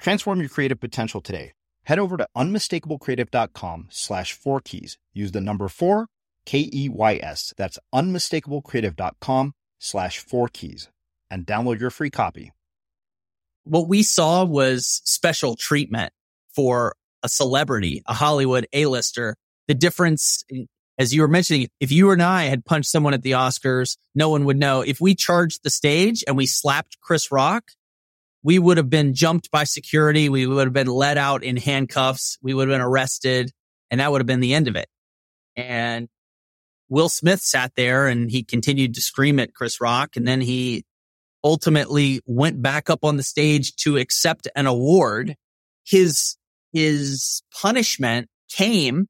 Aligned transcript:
Transform 0.00 0.40
your 0.40 0.48
creative 0.48 0.80
potential 0.80 1.20
today. 1.20 1.52
Head 1.84 1.98
over 1.98 2.16
to 2.16 2.26
unmistakablecreative.com 2.36 3.88
slash 3.90 4.32
four 4.32 4.60
keys. 4.60 4.98
Use 5.12 5.32
the 5.32 5.40
number 5.40 5.68
four, 5.68 6.06
K 6.46 6.70
E 6.72 6.88
Y 6.88 7.20
S. 7.22 7.52
That's 7.56 7.78
unmistakablecreative.com 7.94 9.52
slash 9.78 10.18
four 10.18 10.48
keys 10.48 10.88
and 11.30 11.46
download 11.46 11.80
your 11.80 11.90
free 11.90 12.10
copy. 12.10 12.52
What 13.64 13.88
we 13.88 14.02
saw 14.02 14.44
was 14.44 15.02
special 15.04 15.54
treatment 15.54 16.12
for 16.54 16.94
a 17.22 17.28
celebrity, 17.28 18.02
a 18.06 18.14
Hollywood 18.14 18.66
A-lister. 18.72 19.36
The 19.68 19.74
difference, 19.74 20.44
as 20.98 21.14
you 21.14 21.20
were 21.20 21.28
mentioning, 21.28 21.68
if 21.78 21.92
you 21.92 22.10
and 22.10 22.22
I 22.22 22.44
had 22.44 22.64
punched 22.64 22.90
someone 22.90 23.14
at 23.14 23.22
the 23.22 23.32
Oscars, 23.32 23.96
no 24.14 24.30
one 24.30 24.46
would 24.46 24.58
know. 24.58 24.80
If 24.80 25.00
we 25.00 25.14
charged 25.14 25.60
the 25.62 25.70
stage 25.70 26.24
and 26.26 26.36
we 26.36 26.46
slapped 26.46 26.98
Chris 27.00 27.30
Rock, 27.30 27.64
we 28.42 28.58
would 28.58 28.76
have 28.78 28.90
been 28.90 29.14
jumped 29.14 29.50
by 29.50 29.64
security. 29.64 30.28
We 30.28 30.46
would 30.46 30.66
have 30.66 30.72
been 30.72 30.86
let 30.86 31.18
out 31.18 31.44
in 31.44 31.56
handcuffs. 31.56 32.38
We 32.42 32.54
would 32.54 32.68
have 32.68 32.74
been 32.74 32.86
arrested 32.86 33.52
and 33.90 34.00
that 34.00 34.10
would 34.10 34.20
have 34.20 34.26
been 34.26 34.40
the 34.40 34.54
end 34.54 34.68
of 34.68 34.76
it. 34.76 34.88
And 35.56 36.08
Will 36.88 37.08
Smith 37.08 37.40
sat 37.40 37.72
there 37.76 38.06
and 38.06 38.30
he 38.30 38.42
continued 38.42 38.94
to 38.94 39.00
scream 39.00 39.38
at 39.38 39.54
Chris 39.54 39.80
Rock. 39.80 40.16
And 40.16 40.26
then 40.26 40.40
he 40.40 40.84
ultimately 41.42 42.20
went 42.26 42.62
back 42.62 42.88
up 42.88 43.04
on 43.04 43.16
the 43.16 43.22
stage 43.22 43.74
to 43.76 43.96
accept 43.96 44.48
an 44.54 44.66
award. 44.66 45.34
His, 45.84 46.36
his 46.72 47.42
punishment 47.52 48.28
came 48.48 49.06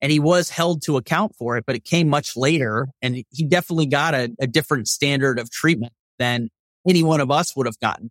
and 0.00 0.10
he 0.10 0.20
was 0.20 0.50
held 0.50 0.82
to 0.82 0.96
account 0.96 1.34
for 1.36 1.56
it, 1.56 1.64
but 1.66 1.76
it 1.76 1.84
came 1.84 2.08
much 2.08 2.36
later. 2.36 2.88
And 3.00 3.24
he 3.30 3.44
definitely 3.46 3.86
got 3.86 4.14
a, 4.14 4.32
a 4.40 4.46
different 4.46 4.88
standard 4.88 5.38
of 5.38 5.50
treatment 5.50 5.92
than 6.18 6.48
any 6.88 7.02
one 7.02 7.20
of 7.20 7.30
us 7.30 7.54
would 7.56 7.66
have 7.66 7.78
gotten 7.78 8.10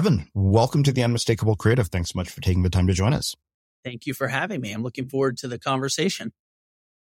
Evan, 0.00 0.30
welcome 0.32 0.82
to 0.84 0.92
the 0.92 1.02
Unmistakable 1.02 1.56
Creative. 1.56 1.86
Thanks 1.86 2.12
so 2.12 2.18
much 2.18 2.30
for 2.30 2.40
taking 2.40 2.62
the 2.62 2.70
time 2.70 2.86
to 2.86 2.94
join 2.94 3.12
us. 3.12 3.36
Thank 3.84 4.06
you 4.06 4.14
for 4.14 4.28
having 4.28 4.62
me. 4.62 4.72
I'm 4.72 4.82
looking 4.82 5.10
forward 5.10 5.36
to 5.36 5.46
the 5.46 5.58
conversation. 5.58 6.32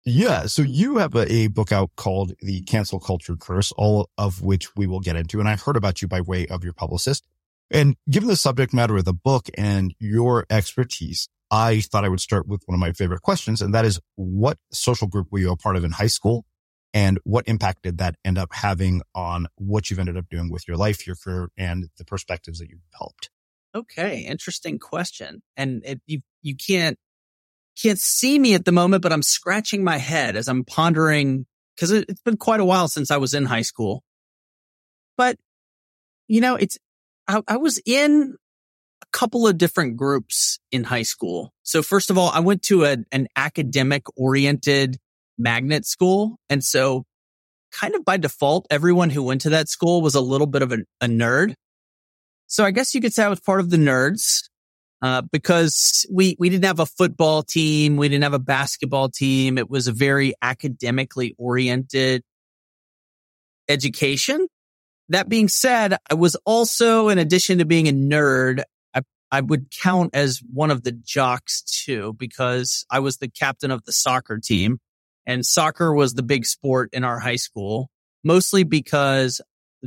Yeah. 0.04 0.46
So 0.46 0.62
you 0.62 0.96
have 0.96 1.14
a, 1.14 1.32
a, 1.32 1.46
book 1.46 1.70
out 1.70 1.92
called 1.94 2.32
The 2.40 2.62
Cancel 2.62 2.98
Culture 2.98 3.36
Curse, 3.36 3.70
all 3.76 4.10
of 4.18 4.42
which 4.42 4.74
we 4.74 4.88
will 4.88 4.98
get 4.98 5.14
into. 5.14 5.38
And 5.38 5.48
I 5.48 5.54
heard 5.54 5.76
about 5.76 6.02
you 6.02 6.08
by 6.08 6.20
way 6.20 6.48
of 6.48 6.64
your 6.64 6.72
publicist. 6.72 7.24
And 7.70 7.94
given 8.10 8.28
the 8.28 8.34
subject 8.34 8.74
matter 8.74 8.96
of 8.96 9.04
the 9.04 9.14
book 9.14 9.48
and 9.56 9.94
your 10.00 10.44
expertise, 10.50 11.28
I 11.48 11.82
thought 11.82 12.04
I 12.04 12.08
would 12.08 12.18
start 12.18 12.48
with 12.48 12.64
one 12.66 12.74
of 12.74 12.80
my 12.80 12.90
favorite 12.90 13.22
questions. 13.22 13.62
And 13.62 13.72
that 13.72 13.84
is 13.84 14.00
what 14.16 14.58
social 14.72 15.06
group 15.06 15.28
were 15.30 15.38
you 15.38 15.52
a 15.52 15.56
part 15.56 15.76
of 15.76 15.84
in 15.84 15.92
high 15.92 16.08
school? 16.08 16.44
And 16.92 17.18
what 17.24 17.46
impact 17.46 17.82
did 17.82 17.98
that 17.98 18.16
end 18.24 18.38
up 18.38 18.52
having 18.52 19.02
on 19.14 19.46
what 19.56 19.90
you've 19.90 19.98
ended 19.98 20.16
up 20.16 20.28
doing 20.28 20.50
with 20.50 20.66
your 20.66 20.76
life, 20.76 21.06
your 21.06 21.16
career, 21.16 21.50
and 21.56 21.88
the 21.98 22.04
perspectives 22.04 22.58
that 22.58 22.68
you've 22.68 22.80
developed? 22.90 23.30
Okay, 23.74 24.20
interesting 24.20 24.78
question. 24.78 25.42
And 25.56 25.82
it, 25.84 26.00
you 26.06 26.20
you 26.42 26.56
can't 26.56 26.98
can't 27.80 27.98
see 27.98 28.38
me 28.38 28.54
at 28.54 28.64
the 28.64 28.72
moment, 28.72 29.02
but 29.02 29.12
I'm 29.12 29.22
scratching 29.22 29.84
my 29.84 29.98
head 29.98 30.36
as 30.36 30.48
I'm 30.48 30.64
pondering 30.64 31.46
because 31.76 31.92
it, 31.92 32.06
it's 32.08 32.22
been 32.22 32.36
quite 32.36 32.60
a 32.60 32.64
while 32.64 32.88
since 32.88 33.10
I 33.10 33.18
was 33.18 33.34
in 33.34 33.44
high 33.44 33.62
school. 33.62 34.02
But 35.16 35.36
you 36.26 36.40
know, 36.40 36.56
it's 36.56 36.78
I, 37.28 37.42
I 37.46 37.56
was 37.58 37.80
in 37.86 38.34
a 39.02 39.06
couple 39.12 39.46
of 39.46 39.58
different 39.58 39.96
groups 39.96 40.58
in 40.72 40.84
high 40.84 41.02
school. 41.02 41.52
So 41.62 41.82
first 41.82 42.10
of 42.10 42.18
all, 42.18 42.30
I 42.30 42.40
went 42.40 42.62
to 42.64 42.84
a, 42.84 42.96
an 43.12 43.28
academic 43.36 44.02
oriented 44.16 44.98
magnet 45.40 45.86
school. 45.86 46.36
And 46.48 46.62
so 46.62 47.04
kind 47.72 47.94
of 47.94 48.04
by 48.04 48.16
default, 48.16 48.66
everyone 48.70 49.10
who 49.10 49.22
went 49.22 49.40
to 49.42 49.50
that 49.50 49.68
school 49.68 50.02
was 50.02 50.14
a 50.14 50.20
little 50.20 50.46
bit 50.46 50.62
of 50.62 50.72
a, 50.72 50.78
a 51.00 51.06
nerd. 51.06 51.54
So 52.46 52.64
I 52.64 52.70
guess 52.70 52.94
you 52.94 53.00
could 53.00 53.12
say 53.12 53.24
I 53.24 53.28
was 53.28 53.40
part 53.40 53.60
of 53.60 53.70
the 53.70 53.76
nerds. 53.76 54.48
Uh, 55.02 55.22
because 55.32 56.04
we, 56.12 56.36
we 56.38 56.50
didn't 56.50 56.66
have 56.66 56.78
a 56.78 56.84
football 56.84 57.42
team. 57.42 57.96
We 57.96 58.10
didn't 58.10 58.24
have 58.24 58.34
a 58.34 58.38
basketball 58.38 59.08
team. 59.08 59.56
It 59.56 59.70
was 59.70 59.88
a 59.88 59.92
very 59.92 60.34
academically 60.42 61.34
oriented 61.38 62.22
education. 63.66 64.46
That 65.08 65.26
being 65.26 65.48
said, 65.48 65.96
I 66.10 66.14
was 66.14 66.36
also, 66.44 67.08
in 67.08 67.16
addition 67.16 67.60
to 67.60 67.64
being 67.64 67.88
a 67.88 67.92
nerd, 67.92 68.62
I, 68.94 69.00
I 69.32 69.40
would 69.40 69.70
count 69.70 70.10
as 70.12 70.42
one 70.52 70.70
of 70.70 70.82
the 70.82 70.92
jocks 70.92 71.62
too, 71.62 72.12
because 72.18 72.84
I 72.90 72.98
was 72.98 73.16
the 73.16 73.30
captain 73.30 73.70
of 73.70 73.82
the 73.86 73.92
soccer 73.92 74.38
team. 74.38 74.80
And 75.26 75.44
soccer 75.44 75.94
was 75.94 76.14
the 76.14 76.22
big 76.22 76.46
sport 76.46 76.90
in 76.92 77.04
our 77.04 77.18
high 77.18 77.36
school, 77.36 77.90
mostly 78.24 78.64
because 78.64 79.40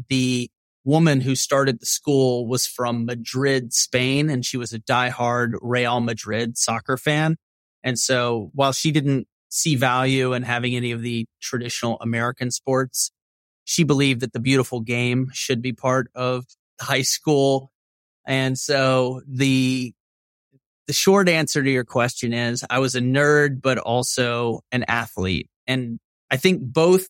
the 0.09 0.49
woman 0.85 1.21
who 1.21 1.35
started 1.35 1.79
the 1.79 1.85
school 1.85 2.47
was 2.47 2.67
from 2.67 3.05
Madrid, 3.05 3.73
Spain, 3.73 4.29
and 4.29 4.45
she 4.45 4.57
was 4.57 4.73
a 4.73 4.79
diehard 4.79 5.53
Real 5.61 5.99
Madrid 5.99 6.57
soccer 6.57 6.97
fan. 6.97 7.37
And 7.83 7.97
so 7.97 8.51
while 8.53 8.73
she 8.73 8.91
didn't 8.91 9.27
see 9.49 9.75
value 9.75 10.33
in 10.33 10.43
having 10.43 10.75
any 10.75 10.91
of 10.91 11.01
the 11.01 11.25
traditional 11.41 11.97
American 12.01 12.51
sports, 12.51 13.11
she 13.65 13.83
believed 13.83 14.21
that 14.21 14.33
the 14.33 14.39
beautiful 14.39 14.81
game 14.81 15.29
should 15.33 15.61
be 15.61 15.73
part 15.73 16.07
of 16.15 16.45
high 16.81 17.01
school. 17.01 17.71
And 18.25 18.57
so 18.57 19.21
the 19.27 19.93
the 20.87 20.93
short 20.93 21.29
answer 21.29 21.63
to 21.63 21.69
your 21.69 21.85
question 21.85 22.33
is 22.33 22.63
I 22.69 22.79
was 22.79 22.95
a 22.95 23.01
nerd, 23.01 23.61
but 23.61 23.77
also 23.77 24.61
an 24.71 24.83
athlete. 24.87 25.49
And 25.67 25.99
I 26.29 26.37
think 26.37 26.61
both 26.61 27.07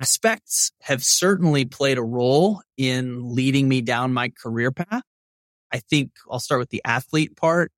aspects 0.00 0.72
have 0.82 1.02
certainly 1.02 1.64
played 1.64 1.98
a 1.98 2.02
role 2.02 2.60
in 2.76 3.34
leading 3.34 3.68
me 3.68 3.80
down 3.80 4.12
my 4.12 4.30
career 4.30 4.72
path. 4.72 5.02
I 5.72 5.78
think 5.78 6.10
I'll 6.30 6.40
start 6.40 6.60
with 6.60 6.70
the 6.70 6.82
athlete 6.84 7.36
part. 7.36 7.72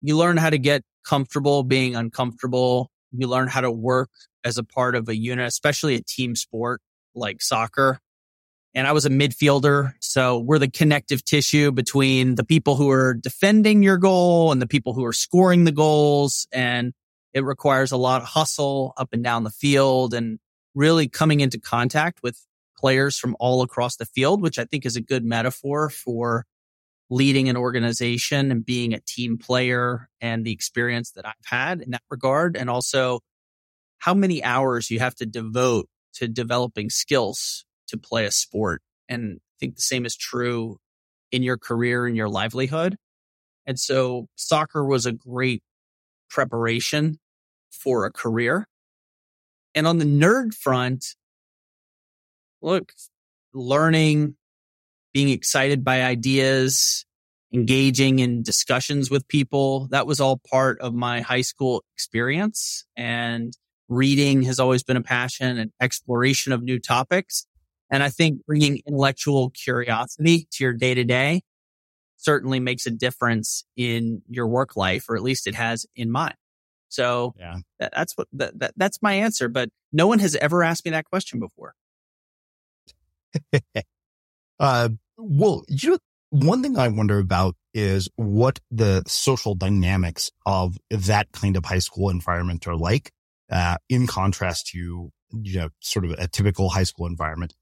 You 0.00 0.16
learn 0.16 0.36
how 0.36 0.50
to 0.50 0.58
get 0.58 0.82
comfortable 1.04 1.62
being 1.62 1.96
uncomfortable. 1.96 2.90
You 3.10 3.26
learn 3.26 3.48
how 3.48 3.60
to 3.60 3.70
work 3.70 4.10
as 4.44 4.58
a 4.58 4.64
part 4.64 4.94
of 4.94 5.08
a 5.08 5.16
unit, 5.16 5.46
especially 5.46 5.96
a 5.96 6.02
team 6.02 6.36
sport 6.36 6.80
like 7.14 7.42
soccer 7.42 8.00
and 8.74 8.86
I 8.86 8.92
was 8.92 9.04
a 9.04 9.10
midfielder. 9.10 9.92
So 10.00 10.38
we're 10.38 10.58
the 10.58 10.70
connective 10.70 11.24
tissue 11.24 11.72
between 11.72 12.36
the 12.36 12.44
people 12.44 12.76
who 12.76 12.90
are 12.90 13.14
defending 13.14 13.82
your 13.82 13.98
goal 13.98 14.50
and 14.50 14.62
the 14.62 14.66
people 14.66 14.94
who 14.94 15.04
are 15.04 15.12
scoring 15.12 15.64
the 15.64 15.72
goals. 15.72 16.46
And 16.52 16.94
it 17.34 17.44
requires 17.44 17.92
a 17.92 17.96
lot 17.96 18.22
of 18.22 18.28
hustle 18.28 18.94
up 18.96 19.10
and 19.12 19.22
down 19.22 19.44
the 19.44 19.50
field 19.50 20.14
and 20.14 20.38
really 20.74 21.08
coming 21.08 21.40
into 21.40 21.60
contact 21.60 22.22
with 22.22 22.38
players 22.78 23.18
from 23.18 23.36
all 23.38 23.62
across 23.62 23.96
the 23.96 24.06
field, 24.06 24.42
which 24.42 24.58
I 24.58 24.64
think 24.64 24.86
is 24.86 24.96
a 24.96 25.02
good 25.02 25.24
metaphor 25.24 25.90
for 25.90 26.46
leading 27.10 27.50
an 27.50 27.58
organization 27.58 28.50
and 28.50 28.64
being 28.64 28.94
a 28.94 29.00
team 29.00 29.36
player 29.36 30.08
and 30.20 30.46
the 30.46 30.52
experience 30.52 31.12
that 31.12 31.26
I've 31.26 31.34
had 31.44 31.82
in 31.82 31.90
that 31.90 32.02
regard. 32.10 32.56
And 32.56 32.70
also 32.70 33.20
how 33.98 34.14
many 34.14 34.42
hours 34.42 34.90
you 34.90 34.98
have 34.98 35.14
to 35.16 35.26
devote 35.26 35.88
to 36.14 36.26
developing 36.26 36.88
skills 36.88 37.66
to 37.92 37.98
play 37.98 38.26
a 38.26 38.30
sport. 38.30 38.82
And 39.08 39.38
I 39.40 39.54
think 39.60 39.76
the 39.76 39.82
same 39.82 40.04
is 40.04 40.16
true 40.16 40.78
in 41.30 41.42
your 41.42 41.56
career 41.56 42.06
and 42.06 42.16
your 42.16 42.28
livelihood. 42.28 42.96
And 43.66 43.78
so 43.78 44.26
soccer 44.34 44.84
was 44.84 45.06
a 45.06 45.12
great 45.12 45.62
preparation 46.28 47.18
for 47.70 48.04
a 48.04 48.12
career. 48.12 48.66
And 49.74 49.86
on 49.86 49.98
the 49.98 50.04
nerd 50.04 50.54
front, 50.54 51.14
look, 52.60 52.92
learning, 53.54 54.36
being 55.14 55.28
excited 55.28 55.84
by 55.84 56.02
ideas, 56.02 57.06
engaging 57.52 58.18
in 58.18 58.42
discussions 58.42 59.10
with 59.10 59.28
people. 59.28 59.88
That 59.90 60.06
was 60.06 60.20
all 60.20 60.40
part 60.50 60.80
of 60.80 60.94
my 60.94 61.20
high 61.20 61.42
school 61.42 61.84
experience. 61.94 62.86
And 62.96 63.52
reading 63.88 64.42
has 64.42 64.58
always 64.58 64.82
been 64.82 64.96
a 64.96 65.02
passion 65.02 65.58
and 65.58 65.70
exploration 65.80 66.52
of 66.52 66.62
new 66.62 66.78
topics. 66.78 67.46
And 67.92 68.02
I 68.02 68.08
think 68.08 68.44
bringing 68.46 68.80
intellectual 68.86 69.50
curiosity 69.50 70.48
to 70.52 70.64
your 70.64 70.72
day 70.72 70.94
to 70.94 71.04
day 71.04 71.42
certainly 72.16 72.58
makes 72.58 72.86
a 72.86 72.90
difference 72.90 73.64
in 73.76 74.22
your 74.28 74.48
work 74.48 74.76
life, 74.76 75.08
or 75.08 75.16
at 75.16 75.22
least 75.22 75.46
it 75.46 75.54
has 75.54 75.86
in 75.94 76.10
mine. 76.10 76.34
So 76.88 77.34
yeah. 77.38 77.56
that, 77.78 77.92
that's 77.94 78.14
what 78.16 78.28
that, 78.32 78.58
that, 78.60 78.72
that's 78.76 79.02
my 79.02 79.14
answer. 79.14 79.48
But 79.48 79.68
no 79.92 80.06
one 80.06 80.20
has 80.20 80.34
ever 80.36 80.62
asked 80.62 80.84
me 80.84 80.90
that 80.92 81.04
question 81.04 81.38
before. 81.38 81.74
uh, 84.60 84.88
well, 85.18 85.64
you 85.68 85.90
know, 85.90 85.98
one 86.30 86.62
thing 86.62 86.78
I 86.78 86.88
wonder 86.88 87.18
about 87.18 87.56
is 87.74 88.08
what 88.16 88.58
the 88.70 89.02
social 89.06 89.54
dynamics 89.54 90.30
of 90.46 90.78
that 90.90 91.30
kind 91.32 91.58
of 91.58 91.66
high 91.66 91.78
school 91.78 92.08
environment 92.08 92.66
are 92.66 92.76
like, 92.76 93.12
uh, 93.50 93.76
in 93.90 94.06
contrast 94.06 94.68
to, 94.68 95.10
you 95.42 95.58
know, 95.58 95.68
sort 95.80 96.06
of 96.06 96.12
a 96.12 96.26
typical 96.28 96.70
high 96.70 96.84
school 96.84 97.06
environment. 97.06 97.54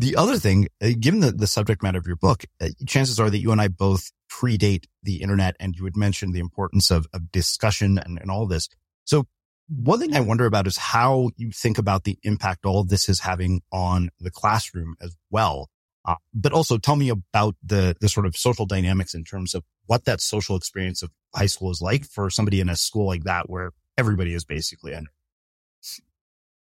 The 0.00 0.16
other 0.16 0.38
thing, 0.38 0.66
uh, 0.82 0.92
given 0.98 1.20
the, 1.20 1.30
the 1.30 1.46
subject 1.46 1.82
matter 1.82 1.98
of 1.98 2.06
your 2.06 2.16
book, 2.16 2.44
uh, 2.58 2.68
chances 2.86 3.20
are 3.20 3.28
that 3.28 3.36
you 3.36 3.52
and 3.52 3.60
I 3.60 3.68
both 3.68 4.10
predate 4.32 4.86
the 5.02 5.20
internet 5.20 5.56
and 5.60 5.76
you 5.76 5.84
had 5.84 5.94
mentioned 5.94 6.32
the 6.32 6.40
importance 6.40 6.90
of, 6.90 7.06
of 7.12 7.30
discussion 7.30 7.98
and, 7.98 8.18
and 8.18 8.30
all 8.30 8.46
this. 8.46 8.70
So 9.04 9.26
one 9.68 10.00
thing 10.00 10.16
I 10.16 10.20
wonder 10.20 10.46
about 10.46 10.66
is 10.66 10.78
how 10.78 11.32
you 11.36 11.50
think 11.50 11.76
about 11.76 12.04
the 12.04 12.18
impact 12.22 12.64
all 12.64 12.82
this 12.82 13.10
is 13.10 13.20
having 13.20 13.60
on 13.70 14.08
the 14.18 14.30
classroom 14.30 14.94
as 15.02 15.14
well. 15.30 15.68
Uh, 16.06 16.14
but 16.32 16.54
also 16.54 16.78
tell 16.78 16.96
me 16.96 17.10
about 17.10 17.56
the, 17.62 17.94
the 18.00 18.08
sort 18.08 18.24
of 18.24 18.34
social 18.34 18.64
dynamics 18.64 19.12
in 19.12 19.22
terms 19.22 19.54
of 19.54 19.64
what 19.84 20.06
that 20.06 20.22
social 20.22 20.56
experience 20.56 21.02
of 21.02 21.10
high 21.34 21.44
school 21.44 21.70
is 21.70 21.82
like 21.82 22.06
for 22.06 22.30
somebody 22.30 22.58
in 22.62 22.70
a 22.70 22.76
school 22.76 23.04
like 23.04 23.24
that 23.24 23.50
where 23.50 23.72
everybody 23.98 24.32
is 24.32 24.46
basically 24.46 24.94
in. 24.94 25.08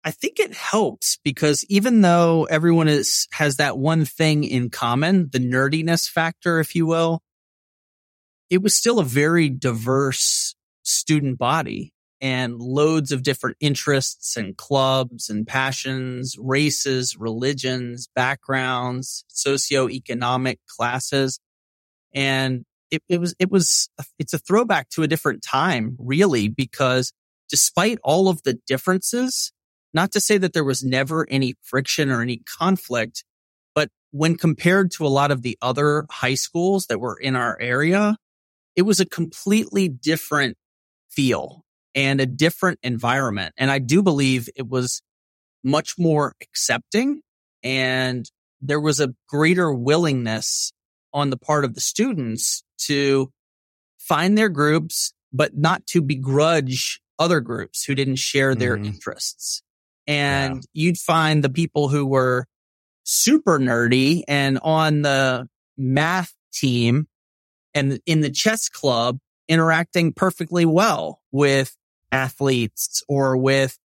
I 0.05 0.11
think 0.11 0.39
it 0.39 0.53
helps 0.53 1.17
because 1.23 1.65
even 1.67 2.01
though 2.01 2.43
everyone 2.43 2.87
is, 2.87 3.27
has 3.31 3.57
that 3.57 3.75
one 3.75 4.05
thing 4.05 4.43
in 4.43 4.69
common, 4.69 5.29
the 5.31 5.39
nerdiness 5.39 6.07
factor, 6.07 6.59
if 6.59 6.75
you 6.75 6.85
will, 6.85 7.23
it 8.51 8.61
was 8.61 8.77
still 8.77 8.99
a 8.99 9.03
very 9.03 9.49
diverse 9.49 10.53
student 10.83 11.39
body 11.39 11.91
and 12.21 12.59
loads 12.59 13.11
of 13.11 13.23
different 13.23 13.57
interests 13.59 14.37
and 14.37 14.55
clubs 14.55 15.27
and 15.31 15.47
passions, 15.47 16.35
races, 16.39 17.17
religions, 17.17 18.07
backgrounds, 18.13 19.25
socioeconomic 19.33 20.57
classes. 20.67 21.39
And 22.13 22.63
it, 22.91 23.01
it 23.09 23.19
was, 23.19 23.33
it 23.39 23.49
was, 23.49 23.89
it's 24.19 24.35
a 24.35 24.39
throwback 24.39 24.89
to 24.89 25.01
a 25.01 25.07
different 25.07 25.41
time, 25.41 25.97
really, 25.99 26.47
because 26.47 27.11
despite 27.49 27.97
all 28.03 28.29
of 28.29 28.43
the 28.43 28.59
differences, 28.67 29.51
not 29.95 30.11
to 30.11 30.19
say 30.19 30.37
that 30.37 30.51
there 30.51 30.65
was 30.65 30.83
never 30.83 31.25
any 31.29 31.55
friction 31.61 32.11
or 32.11 32.21
any 32.21 32.41
conflict, 32.59 33.23
but 33.73 33.89
when 34.11 34.35
compared 34.35 34.91
to 34.91 35.07
a 35.07 35.07
lot 35.07 35.31
of 35.31 35.41
the 35.41 35.57
other 35.61 36.05
high 36.11 36.33
schools 36.33 36.87
that 36.87 36.99
were 36.99 37.17
in 37.17 37.35
our 37.37 37.57
area, 37.61 38.17
it 38.75 38.81
was 38.81 38.99
a 38.99 39.05
completely 39.05 39.87
different 39.87 40.57
feel 41.09 41.63
and 41.95 42.19
a 42.19 42.25
different 42.25 42.77
environment. 42.83 43.53
And 43.55 43.71
I 43.71 43.79
do 43.79 44.03
believe 44.03 44.49
it 44.57 44.67
was 44.67 45.01
much 45.63 45.97
more 45.97 46.33
accepting 46.41 47.21
and 47.63 48.29
there 48.61 48.81
was 48.81 48.99
a 48.99 49.15
greater 49.29 49.73
willingness 49.73 50.73
on 51.13 51.29
the 51.29 51.37
part 51.37 51.63
of 51.63 51.73
the 51.73 51.81
students 51.81 52.63
to 52.79 53.31
find 53.97 54.37
their 54.37 54.49
groups, 54.49 55.13
but 55.31 55.55
not 55.55 55.87
to 55.87 56.01
begrudge 56.01 56.99
other 57.17 57.39
groups 57.39 57.85
who 57.85 57.95
didn't 57.95 58.17
share 58.17 58.55
their 58.55 58.75
mm-hmm. 58.75 58.87
interests 58.87 59.63
and 60.07 60.55
yeah. 60.55 60.61
you'd 60.73 60.97
find 60.97 61.43
the 61.43 61.49
people 61.49 61.89
who 61.89 62.05
were 62.05 62.47
super 63.03 63.59
nerdy 63.59 64.23
and 64.27 64.59
on 64.63 65.01
the 65.01 65.47
math 65.77 66.33
team 66.53 67.07
and 67.73 67.99
in 68.05 68.21
the 68.21 68.29
chess 68.29 68.69
club 68.69 69.19
interacting 69.47 70.13
perfectly 70.13 70.65
well 70.65 71.21
with 71.31 71.75
athletes 72.11 73.03
or 73.07 73.37
with 73.37 73.77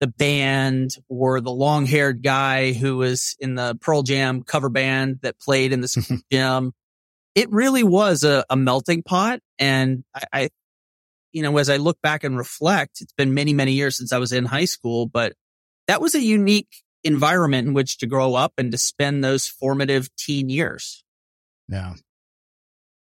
the 0.00 0.06
band 0.06 0.96
or 1.08 1.40
the 1.40 1.52
long 1.52 1.86
haired 1.86 2.22
guy 2.22 2.72
who 2.72 2.96
was 2.96 3.36
in 3.38 3.54
the 3.54 3.76
Pearl 3.80 4.02
Jam 4.02 4.42
cover 4.42 4.68
band 4.68 5.20
that 5.22 5.38
played 5.38 5.72
in 5.72 5.80
the 5.80 6.22
gym. 6.32 6.72
It 7.34 7.50
really 7.50 7.84
was 7.84 8.24
a, 8.24 8.44
a 8.50 8.56
melting 8.56 9.02
pot. 9.02 9.40
And 9.58 10.04
I, 10.14 10.22
I, 10.32 10.48
you 11.32 11.42
know, 11.42 11.56
as 11.58 11.70
I 11.70 11.78
look 11.78 12.00
back 12.00 12.24
and 12.24 12.36
reflect, 12.36 13.00
it's 13.00 13.12
been 13.12 13.34
many, 13.34 13.52
many 13.52 13.72
years 13.72 13.96
since 13.96 14.12
I 14.12 14.18
was 14.18 14.32
in 14.32 14.44
high 14.44 14.66
school, 14.66 15.06
but 15.06 15.34
that 15.86 16.00
was 16.00 16.14
a 16.14 16.20
unique 16.20 16.82
environment 17.02 17.68
in 17.68 17.74
which 17.74 17.98
to 17.98 18.06
grow 18.06 18.34
up 18.34 18.52
and 18.58 18.72
to 18.72 18.78
spend 18.78 19.22
those 19.22 19.46
formative 19.46 20.14
teen 20.16 20.48
years. 20.48 21.04
Yeah. 21.68 21.94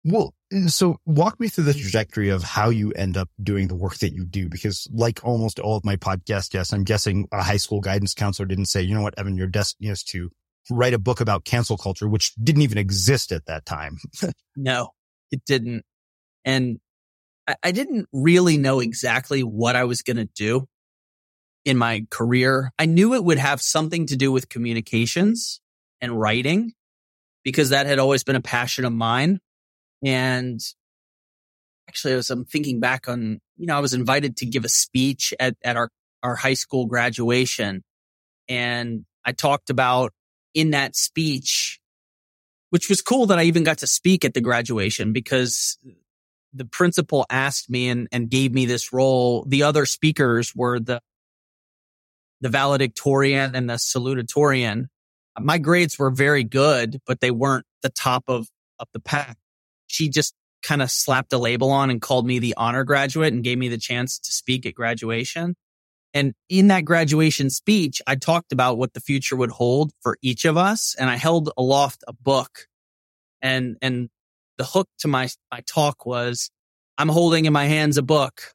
Well, 0.04 0.34
uh, 0.54 0.68
so 0.68 0.98
walk 1.04 1.40
me 1.40 1.48
through 1.48 1.64
the 1.64 1.74
trajectory 1.74 2.28
of 2.28 2.44
how 2.44 2.68
you 2.70 2.92
end 2.92 3.16
up 3.16 3.28
doing 3.42 3.68
the 3.68 3.74
work 3.74 3.98
that 3.98 4.12
you 4.12 4.24
do, 4.24 4.48
because 4.48 4.86
like 4.92 5.24
almost 5.24 5.58
all 5.58 5.76
of 5.76 5.84
my 5.84 5.96
podcast 5.96 6.50
guests, 6.50 6.72
I'm 6.72 6.84
guessing 6.84 7.26
a 7.32 7.42
high 7.42 7.56
school 7.56 7.80
guidance 7.80 8.14
counselor 8.14 8.46
didn't 8.46 8.66
say, 8.66 8.82
you 8.82 8.94
know 8.94 9.02
what, 9.02 9.18
Evan, 9.18 9.36
your 9.36 9.48
destiny 9.48 9.88
is 9.88 10.04
to 10.04 10.30
write 10.70 10.94
a 10.94 10.98
book 10.98 11.20
about 11.20 11.44
cancel 11.44 11.76
culture, 11.76 12.08
which 12.08 12.34
didn't 12.34 12.62
even 12.62 12.78
exist 12.78 13.32
at 13.32 13.46
that 13.46 13.66
time. 13.66 13.98
no, 14.56 14.90
it 15.32 15.44
didn't. 15.44 15.84
And 16.44 16.78
I, 17.48 17.56
I 17.64 17.72
didn't 17.72 18.08
really 18.12 18.58
know 18.58 18.80
exactly 18.80 19.42
what 19.42 19.74
I 19.74 19.84
was 19.84 20.02
going 20.02 20.18
to 20.18 20.28
do 20.36 20.68
in 21.66 21.76
my 21.76 22.06
career. 22.10 22.70
I 22.78 22.86
knew 22.86 23.12
it 23.12 23.24
would 23.24 23.38
have 23.38 23.60
something 23.60 24.06
to 24.06 24.16
do 24.16 24.30
with 24.30 24.48
communications 24.48 25.60
and 26.00 26.18
writing 26.18 26.72
because 27.44 27.70
that 27.70 27.86
had 27.86 27.98
always 27.98 28.22
been 28.22 28.36
a 28.36 28.40
passion 28.40 28.84
of 28.84 28.92
mine. 28.92 29.40
And 30.04 30.60
actually, 31.88 32.14
as 32.14 32.30
I'm 32.30 32.44
thinking 32.44 32.78
back 32.78 33.08
on, 33.08 33.40
you 33.56 33.66
know, 33.66 33.76
I 33.76 33.80
was 33.80 33.94
invited 33.94 34.36
to 34.38 34.46
give 34.46 34.64
a 34.64 34.68
speech 34.68 35.34
at, 35.40 35.56
at 35.64 35.76
our, 35.76 35.90
our 36.22 36.36
high 36.36 36.54
school 36.54 36.86
graduation. 36.86 37.82
And 38.48 39.04
I 39.24 39.32
talked 39.32 39.68
about 39.68 40.12
in 40.54 40.70
that 40.70 40.94
speech, 40.94 41.80
which 42.70 42.88
was 42.88 43.02
cool 43.02 43.26
that 43.26 43.40
I 43.40 43.42
even 43.42 43.64
got 43.64 43.78
to 43.78 43.88
speak 43.88 44.24
at 44.24 44.34
the 44.34 44.40
graduation 44.40 45.12
because 45.12 45.78
the 46.54 46.64
principal 46.64 47.26
asked 47.28 47.68
me 47.68 47.88
and, 47.88 48.06
and 48.12 48.30
gave 48.30 48.52
me 48.52 48.66
this 48.66 48.92
role. 48.92 49.44
The 49.48 49.64
other 49.64 49.84
speakers 49.84 50.54
were 50.54 50.78
the 50.78 51.00
the 52.40 52.48
valedictorian 52.48 53.54
and 53.54 53.68
the 53.68 53.74
salutatorian. 53.74 54.86
My 55.38 55.58
grades 55.58 55.98
were 55.98 56.10
very 56.10 56.44
good, 56.44 57.00
but 57.06 57.20
they 57.20 57.30
weren't 57.30 57.66
the 57.82 57.90
top 57.90 58.24
of, 58.28 58.48
of 58.78 58.88
the 58.92 59.00
pack. 59.00 59.36
She 59.86 60.08
just 60.08 60.34
kind 60.62 60.82
of 60.82 60.90
slapped 60.90 61.32
a 61.32 61.38
label 61.38 61.70
on 61.70 61.90
and 61.90 62.00
called 62.00 62.26
me 62.26 62.38
the 62.38 62.54
honor 62.56 62.84
graduate 62.84 63.32
and 63.32 63.44
gave 63.44 63.58
me 63.58 63.68
the 63.68 63.78
chance 63.78 64.18
to 64.18 64.32
speak 64.32 64.66
at 64.66 64.74
graduation. 64.74 65.54
And 66.14 66.32
in 66.48 66.68
that 66.68 66.84
graduation 66.84 67.50
speech, 67.50 68.00
I 68.06 68.16
talked 68.16 68.52
about 68.52 68.78
what 68.78 68.94
the 68.94 69.00
future 69.00 69.36
would 69.36 69.50
hold 69.50 69.92
for 70.00 70.16
each 70.22 70.44
of 70.44 70.56
us. 70.56 70.96
And 70.98 71.10
I 71.10 71.16
held 71.16 71.50
aloft 71.56 72.04
a 72.08 72.12
book 72.14 72.66
and, 73.42 73.76
and 73.82 74.08
the 74.56 74.64
hook 74.64 74.88
to 75.00 75.08
my, 75.08 75.28
my 75.52 75.60
talk 75.66 76.06
was, 76.06 76.50
I'm 76.98 77.10
holding 77.10 77.44
in 77.44 77.52
my 77.52 77.66
hands 77.66 77.98
a 77.98 78.02
book. 78.02 78.54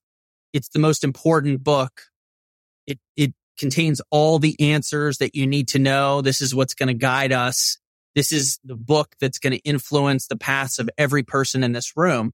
It's 0.53 0.69
the 0.69 0.79
most 0.79 1.03
important 1.03 1.63
book. 1.63 2.01
It, 2.87 2.99
it 3.15 3.33
contains 3.61 4.01
all 4.09 4.39
the 4.39 4.59
answers 4.59 5.19
that 5.19 5.35
you 5.35 5.47
need 5.47 5.69
to 5.69 5.79
know. 5.79 6.21
This 6.21 6.41
is 6.41 6.53
what's 6.53 6.73
going 6.73 6.87
to 6.87 6.93
guide 6.93 7.31
us. 7.31 7.77
This 8.15 8.33
is 8.33 8.59
the 8.65 8.75
book 8.75 9.15
that's 9.21 9.39
going 9.39 9.53
to 9.53 9.59
influence 9.59 10.27
the 10.27 10.35
paths 10.35 10.79
of 10.79 10.89
every 10.97 11.23
person 11.23 11.63
in 11.63 11.71
this 11.71 11.95
room. 11.95 12.31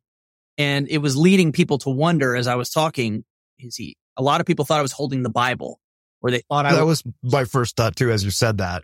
And 0.57 0.87
it 0.89 0.99
was 0.99 1.15
leading 1.15 1.51
people 1.51 1.77
to 1.79 1.89
wonder 1.89 2.35
as 2.35 2.47
I 2.47 2.55
was 2.55 2.71
talking, 2.71 3.25
is 3.59 3.75
he, 3.75 3.97
a 4.15 4.23
lot 4.23 4.39
of 4.39 4.47
people 4.47 4.65
thought 4.65 4.79
I 4.79 4.81
was 4.81 4.93
holding 4.93 5.21
the 5.21 5.29
Bible 5.29 5.79
or 6.21 6.31
they 6.31 6.41
thought 6.49 6.65
I 6.65 6.73
that 6.73 6.85
was 6.85 7.03
my 7.21 7.43
first 7.43 7.75
thought 7.75 7.95
too, 7.95 8.09
as 8.09 8.23
you 8.23 8.31
said 8.31 8.57
that. 8.59 8.83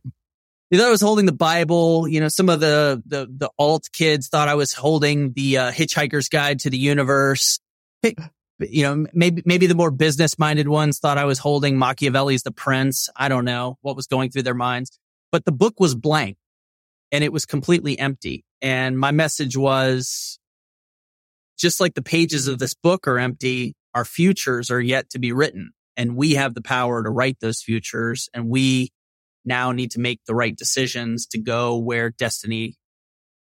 They 0.69 0.77
thought 0.77 0.87
I 0.87 0.91
was 0.91 1.01
holding 1.01 1.25
the 1.25 1.31
Bible. 1.31 2.07
You 2.07 2.19
know, 2.19 2.27
some 2.27 2.49
of 2.49 2.59
the, 2.59 3.01
the, 3.05 3.27
the 3.29 3.49
alt 3.57 3.87
kids 3.93 4.27
thought 4.27 4.49
I 4.49 4.55
was 4.55 4.73
holding 4.73 5.31
the 5.33 5.57
uh, 5.57 5.71
Hitchhiker's 5.71 6.29
Guide 6.29 6.59
to 6.59 6.69
the 6.69 6.77
Universe. 6.77 7.59
You 8.59 8.83
know, 8.83 9.07
maybe, 9.13 9.41
maybe 9.45 9.67
the 9.67 9.75
more 9.75 9.91
business 9.91 10.37
minded 10.37 10.67
ones 10.67 10.99
thought 10.99 11.17
I 11.17 11.25
was 11.25 11.39
holding 11.39 11.77
Machiavelli's 11.77 12.43
The 12.43 12.51
Prince. 12.51 13.09
I 13.15 13.29
don't 13.29 13.45
know 13.45 13.77
what 13.81 13.95
was 13.95 14.07
going 14.07 14.29
through 14.29 14.43
their 14.43 14.53
minds, 14.53 14.99
but 15.31 15.45
the 15.45 15.51
book 15.51 15.79
was 15.79 15.95
blank 15.95 16.37
and 17.11 17.23
it 17.23 17.33
was 17.33 17.45
completely 17.45 17.97
empty. 17.97 18.45
And 18.61 18.97
my 18.97 19.11
message 19.11 19.57
was 19.57 20.39
just 21.57 21.79
like 21.79 21.93
the 21.93 22.01
pages 22.01 22.47
of 22.47 22.59
this 22.59 22.73
book 22.73 23.07
are 23.07 23.19
empty, 23.19 23.75
our 23.93 24.05
futures 24.05 24.71
are 24.71 24.81
yet 24.81 25.09
to 25.11 25.19
be 25.19 25.31
written 25.31 25.71
and 25.95 26.15
we 26.15 26.33
have 26.33 26.53
the 26.53 26.61
power 26.61 27.03
to 27.03 27.09
write 27.09 27.37
those 27.39 27.61
futures 27.61 28.29
and 28.33 28.49
we 28.49 28.91
now 29.45 29.71
need 29.71 29.91
to 29.91 29.99
make 29.99 30.21
the 30.25 30.35
right 30.35 30.55
decisions 30.55 31.27
to 31.27 31.37
go 31.37 31.77
where 31.77 32.09
destiny 32.09 32.75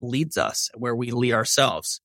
leads 0.02 0.38
us, 0.38 0.70
where 0.76 0.96
we 0.96 1.12
lead 1.12 1.34
ourselves. 1.34 2.02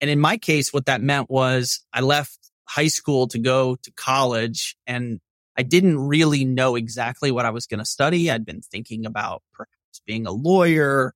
And 0.00 0.10
in 0.10 0.20
my 0.20 0.36
case, 0.36 0.72
what 0.72 0.86
that 0.86 1.02
meant 1.02 1.30
was 1.30 1.84
I 1.92 2.00
left 2.00 2.38
high 2.66 2.88
school 2.88 3.28
to 3.28 3.38
go 3.38 3.76
to 3.76 3.92
college 3.92 4.76
and 4.86 5.20
I 5.56 5.62
didn't 5.62 5.98
really 5.98 6.44
know 6.44 6.74
exactly 6.74 7.30
what 7.30 7.44
I 7.44 7.50
was 7.50 7.66
going 7.66 7.78
to 7.78 7.84
study. 7.84 8.30
I'd 8.30 8.44
been 8.44 8.60
thinking 8.60 9.06
about 9.06 9.42
perhaps 9.52 10.00
being 10.06 10.26
a 10.26 10.32
lawyer. 10.32 11.14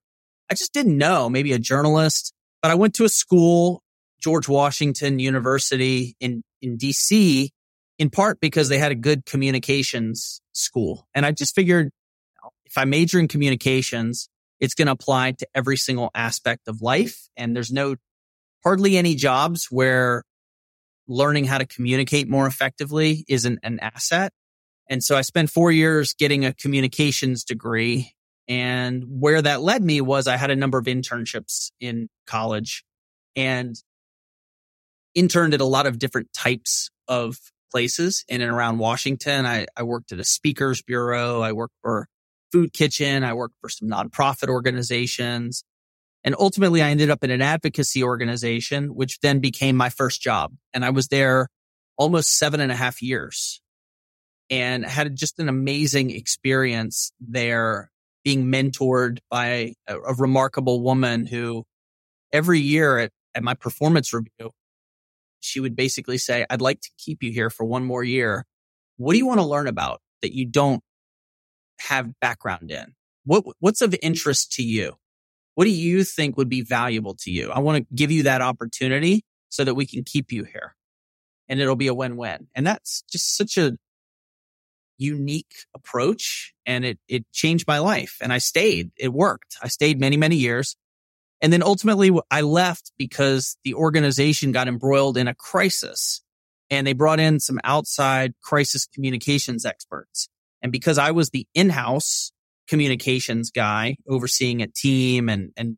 I 0.50 0.54
just 0.54 0.72
didn't 0.72 0.96
know, 0.96 1.28
maybe 1.28 1.52
a 1.52 1.58
journalist, 1.58 2.32
but 2.62 2.70
I 2.70 2.76
went 2.76 2.94
to 2.94 3.04
a 3.04 3.08
school, 3.08 3.82
George 4.20 4.48
Washington 4.48 5.18
University 5.18 6.16
in, 6.20 6.42
in 6.62 6.78
DC, 6.78 7.50
in 7.98 8.10
part 8.10 8.40
because 8.40 8.68
they 8.68 8.78
had 8.78 8.92
a 8.92 8.96
good 8.96 9.26
communications 9.26 10.40
school. 10.52 11.06
And 11.14 11.26
I 11.26 11.32
just 11.32 11.54
figured 11.54 11.90
if 12.64 12.78
I 12.78 12.84
major 12.84 13.18
in 13.18 13.28
communications, 13.28 14.28
it's 14.60 14.74
going 14.74 14.86
to 14.86 14.92
apply 14.92 15.32
to 15.32 15.48
every 15.54 15.76
single 15.76 16.10
aspect 16.14 16.68
of 16.68 16.82
life. 16.82 17.28
And 17.36 17.54
there's 17.54 17.72
no 17.72 17.96
hardly 18.64 18.96
any 18.96 19.14
jobs 19.14 19.66
where 19.70 20.24
learning 21.06 21.44
how 21.44 21.58
to 21.58 21.66
communicate 21.66 22.28
more 22.28 22.46
effectively 22.46 23.24
isn't 23.28 23.58
an 23.62 23.78
asset. 23.80 24.32
And 24.88 25.02
so 25.02 25.16
I 25.16 25.22
spent 25.22 25.50
four 25.50 25.70
years 25.70 26.14
getting 26.14 26.44
a 26.44 26.52
communications 26.52 27.44
degree. 27.44 28.12
And 28.46 29.04
where 29.08 29.42
that 29.42 29.60
led 29.60 29.82
me 29.82 30.00
was 30.00 30.26
I 30.26 30.36
had 30.36 30.50
a 30.50 30.56
number 30.56 30.78
of 30.78 30.86
internships 30.86 31.70
in 31.80 32.08
college 32.26 32.84
and 33.36 33.76
interned 35.14 35.54
at 35.54 35.60
a 35.60 35.66
lot 35.66 35.86
of 35.86 35.98
different 35.98 36.32
types 36.32 36.90
of 37.06 37.36
places 37.70 38.24
in 38.28 38.40
and 38.40 38.50
around 38.50 38.78
Washington. 38.78 39.44
I, 39.44 39.66
I 39.76 39.82
worked 39.82 40.12
at 40.12 40.18
a 40.18 40.24
speakers 40.24 40.80
bureau. 40.82 41.42
I 41.42 41.52
worked 41.52 41.74
for 41.82 42.08
food 42.52 42.72
kitchen. 42.72 43.24
I 43.24 43.34
worked 43.34 43.56
for 43.60 43.68
some 43.68 43.88
nonprofit 43.88 44.48
organizations. 44.48 45.64
And 46.28 46.36
ultimately 46.38 46.82
I 46.82 46.90
ended 46.90 47.08
up 47.08 47.24
in 47.24 47.30
an 47.30 47.40
advocacy 47.40 48.04
organization, 48.04 48.94
which 48.94 49.18
then 49.20 49.38
became 49.38 49.76
my 49.76 49.88
first 49.88 50.20
job. 50.20 50.52
And 50.74 50.84
I 50.84 50.90
was 50.90 51.08
there 51.08 51.48
almost 51.96 52.36
seven 52.36 52.60
and 52.60 52.70
a 52.70 52.74
half 52.74 53.00
years 53.00 53.62
and 54.50 54.84
had 54.84 55.16
just 55.16 55.38
an 55.38 55.48
amazing 55.48 56.10
experience 56.10 57.12
there 57.18 57.90
being 58.24 58.44
mentored 58.44 59.20
by 59.30 59.72
a, 59.88 59.98
a 60.00 60.12
remarkable 60.18 60.82
woman 60.82 61.24
who 61.24 61.64
every 62.30 62.60
year 62.60 62.98
at, 62.98 63.10
at 63.34 63.42
my 63.42 63.54
performance 63.54 64.12
review, 64.12 64.50
she 65.40 65.60
would 65.60 65.74
basically 65.74 66.18
say, 66.18 66.44
I'd 66.50 66.60
like 66.60 66.82
to 66.82 66.90
keep 66.98 67.22
you 67.22 67.32
here 67.32 67.48
for 67.48 67.64
one 67.64 67.84
more 67.84 68.04
year. 68.04 68.44
What 68.98 69.12
do 69.14 69.18
you 69.18 69.26
want 69.26 69.40
to 69.40 69.46
learn 69.46 69.66
about 69.66 70.02
that 70.20 70.34
you 70.34 70.44
don't 70.44 70.82
have 71.78 72.20
background 72.20 72.70
in? 72.70 72.92
What, 73.24 73.46
what's 73.60 73.80
of 73.80 73.94
interest 74.02 74.52
to 74.56 74.62
you? 74.62 74.98
What 75.58 75.64
do 75.64 75.70
you 75.70 76.04
think 76.04 76.36
would 76.36 76.48
be 76.48 76.62
valuable 76.62 77.16
to 77.22 77.32
you? 77.32 77.50
I 77.50 77.58
want 77.58 77.78
to 77.78 77.92
give 77.92 78.12
you 78.12 78.22
that 78.22 78.42
opportunity 78.42 79.24
so 79.48 79.64
that 79.64 79.74
we 79.74 79.86
can 79.86 80.04
keep 80.04 80.30
you 80.30 80.44
here 80.44 80.76
and 81.48 81.58
it'll 81.58 81.74
be 81.74 81.88
a 81.88 81.94
win-win. 81.94 82.46
And 82.54 82.64
that's 82.64 83.02
just 83.10 83.36
such 83.36 83.58
a 83.58 83.72
unique 84.98 85.52
approach 85.74 86.54
and 86.64 86.84
it, 86.84 87.00
it 87.08 87.24
changed 87.32 87.66
my 87.66 87.80
life 87.80 88.18
and 88.22 88.32
I 88.32 88.38
stayed. 88.38 88.92
It 88.96 89.12
worked. 89.12 89.56
I 89.60 89.66
stayed 89.66 89.98
many, 89.98 90.16
many 90.16 90.36
years. 90.36 90.76
And 91.40 91.52
then 91.52 91.64
ultimately 91.64 92.16
I 92.30 92.42
left 92.42 92.92
because 92.96 93.56
the 93.64 93.74
organization 93.74 94.52
got 94.52 94.68
embroiled 94.68 95.16
in 95.16 95.26
a 95.26 95.34
crisis 95.34 96.22
and 96.70 96.86
they 96.86 96.92
brought 96.92 97.18
in 97.18 97.40
some 97.40 97.58
outside 97.64 98.34
crisis 98.44 98.86
communications 98.86 99.66
experts. 99.66 100.28
And 100.62 100.70
because 100.70 100.98
I 100.98 101.10
was 101.10 101.30
the 101.30 101.48
in-house 101.52 102.30
communications 102.68 103.50
guy 103.50 103.96
overseeing 104.08 104.62
a 104.62 104.66
team 104.66 105.28
and, 105.28 105.50
and, 105.56 105.76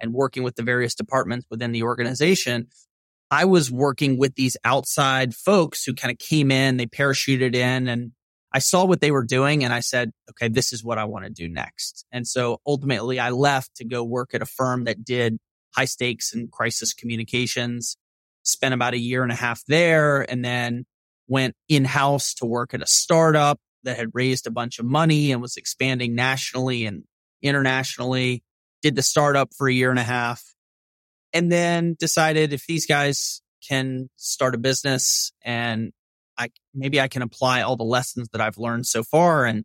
and 0.00 0.12
working 0.12 0.42
with 0.42 0.56
the 0.56 0.62
various 0.62 0.94
departments 0.94 1.46
within 1.50 1.72
the 1.72 1.82
organization, 1.82 2.68
I 3.30 3.44
was 3.44 3.70
working 3.70 4.18
with 4.18 4.34
these 4.36 4.56
outside 4.64 5.34
folks 5.34 5.84
who 5.84 5.94
kind 5.94 6.10
of 6.12 6.18
came 6.18 6.50
in, 6.50 6.76
they 6.76 6.86
parachuted 6.86 7.54
in 7.54 7.88
and 7.88 8.12
I 8.52 8.60
saw 8.60 8.84
what 8.86 9.00
they 9.00 9.10
were 9.10 9.24
doing 9.24 9.62
and 9.62 9.74
I 9.74 9.80
said, 9.80 10.10
okay, 10.30 10.48
this 10.48 10.72
is 10.72 10.82
what 10.82 10.98
I 10.98 11.04
want 11.04 11.26
to 11.26 11.30
do 11.30 11.48
next. 11.48 12.06
And 12.10 12.26
so 12.26 12.60
ultimately 12.66 13.20
I 13.20 13.30
left 13.30 13.76
to 13.76 13.84
go 13.84 14.02
work 14.02 14.32
at 14.32 14.40
a 14.40 14.46
firm 14.46 14.84
that 14.84 15.04
did 15.04 15.38
high 15.74 15.84
stakes 15.84 16.32
and 16.32 16.50
crisis 16.50 16.94
communications, 16.94 17.98
spent 18.42 18.72
about 18.72 18.94
a 18.94 18.98
year 18.98 19.22
and 19.22 19.32
a 19.32 19.36
half 19.36 19.62
there 19.66 20.22
and 20.30 20.42
then 20.42 20.86
went 21.26 21.54
in 21.68 21.84
house 21.84 22.32
to 22.34 22.46
work 22.46 22.72
at 22.72 22.80
a 22.80 22.86
startup 22.86 23.60
that 23.88 23.96
had 23.96 24.10
raised 24.12 24.46
a 24.46 24.50
bunch 24.50 24.78
of 24.78 24.84
money 24.84 25.32
and 25.32 25.40
was 25.40 25.56
expanding 25.56 26.14
nationally 26.14 26.84
and 26.84 27.04
internationally. 27.42 28.44
Did 28.82 28.94
the 28.94 29.02
startup 29.02 29.48
for 29.56 29.68
a 29.68 29.72
year 29.72 29.90
and 29.90 29.98
a 29.98 30.04
half 30.04 30.44
and 31.32 31.50
then 31.50 31.96
decided 31.98 32.52
if 32.52 32.66
these 32.66 32.86
guys 32.86 33.42
can 33.66 34.08
start 34.16 34.54
a 34.54 34.58
business 34.58 35.32
and 35.42 35.92
I 36.36 36.50
maybe 36.72 37.00
I 37.00 37.08
can 37.08 37.22
apply 37.22 37.62
all 37.62 37.76
the 37.76 37.82
lessons 37.82 38.28
that 38.32 38.40
I've 38.40 38.58
learned 38.58 38.86
so 38.86 39.02
far. 39.02 39.44
And 39.44 39.64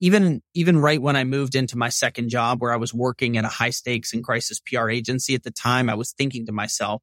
even, 0.00 0.42
even 0.54 0.78
right 0.78 1.02
when 1.02 1.16
I 1.16 1.24
moved 1.24 1.54
into 1.54 1.76
my 1.76 1.88
second 1.88 2.28
job 2.28 2.60
where 2.60 2.72
I 2.72 2.76
was 2.76 2.94
working 2.94 3.36
at 3.36 3.44
a 3.44 3.48
high 3.48 3.70
stakes 3.70 4.12
and 4.12 4.22
crisis 4.22 4.60
PR 4.60 4.90
agency 4.90 5.34
at 5.34 5.42
the 5.42 5.50
time, 5.50 5.90
I 5.90 5.94
was 5.94 6.12
thinking 6.12 6.46
to 6.46 6.52
myself, 6.52 7.02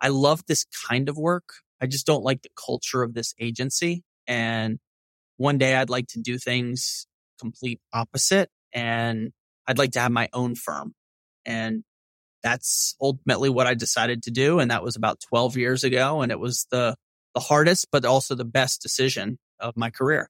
I 0.00 0.08
love 0.08 0.42
this 0.46 0.64
kind 0.88 1.08
of 1.08 1.16
work. 1.16 1.44
I 1.80 1.86
just 1.86 2.06
don't 2.06 2.24
like 2.24 2.42
the 2.42 2.50
culture 2.56 3.02
of 3.02 3.14
this 3.14 3.34
agency. 3.38 4.02
And 4.26 4.78
one 5.42 5.58
day 5.58 5.74
I'd 5.74 5.90
like 5.90 6.06
to 6.08 6.20
do 6.20 6.38
things 6.38 7.06
complete 7.40 7.80
opposite 7.92 8.48
and 8.72 9.32
I'd 9.66 9.78
like 9.78 9.90
to 9.92 10.00
have 10.00 10.12
my 10.12 10.28
own 10.32 10.54
firm. 10.54 10.94
And 11.44 11.82
that's 12.44 12.94
ultimately 13.00 13.50
what 13.50 13.66
I 13.66 13.74
decided 13.74 14.22
to 14.24 14.30
do. 14.30 14.60
And 14.60 14.70
that 14.70 14.84
was 14.84 14.94
about 14.94 15.20
12 15.28 15.56
years 15.56 15.82
ago. 15.82 16.22
And 16.22 16.30
it 16.30 16.38
was 16.38 16.66
the 16.70 16.96
the 17.34 17.40
hardest, 17.40 17.86
but 17.90 18.04
also 18.04 18.34
the 18.34 18.44
best 18.44 18.82
decision 18.82 19.38
of 19.58 19.74
my 19.74 19.90
career. 19.90 20.28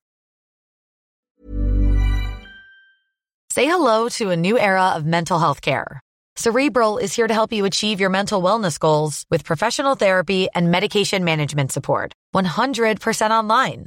Say 3.51 3.67
hello 3.67 4.09
to 4.11 4.31
a 4.31 4.37
new 4.37 4.57
era 4.57 4.91
of 4.97 5.05
mental 5.05 5.39
health 5.39 5.61
care. 5.61 6.01
Cerebral 6.37 6.99
is 6.99 7.15
here 7.15 7.27
to 7.27 7.35
help 7.35 7.53
you 7.53 7.65
achieve 7.67 8.01
your 8.01 8.09
mental 8.09 8.41
wellness 8.41 8.79
goals 8.79 9.27
with 9.31 9.45
professional 9.45 9.97
therapy 9.97 10.49
and 10.55 10.71
medication 10.71 11.25
management 11.25 11.73
support. 11.73 12.15
100% 12.35 13.31
online. 13.31 13.87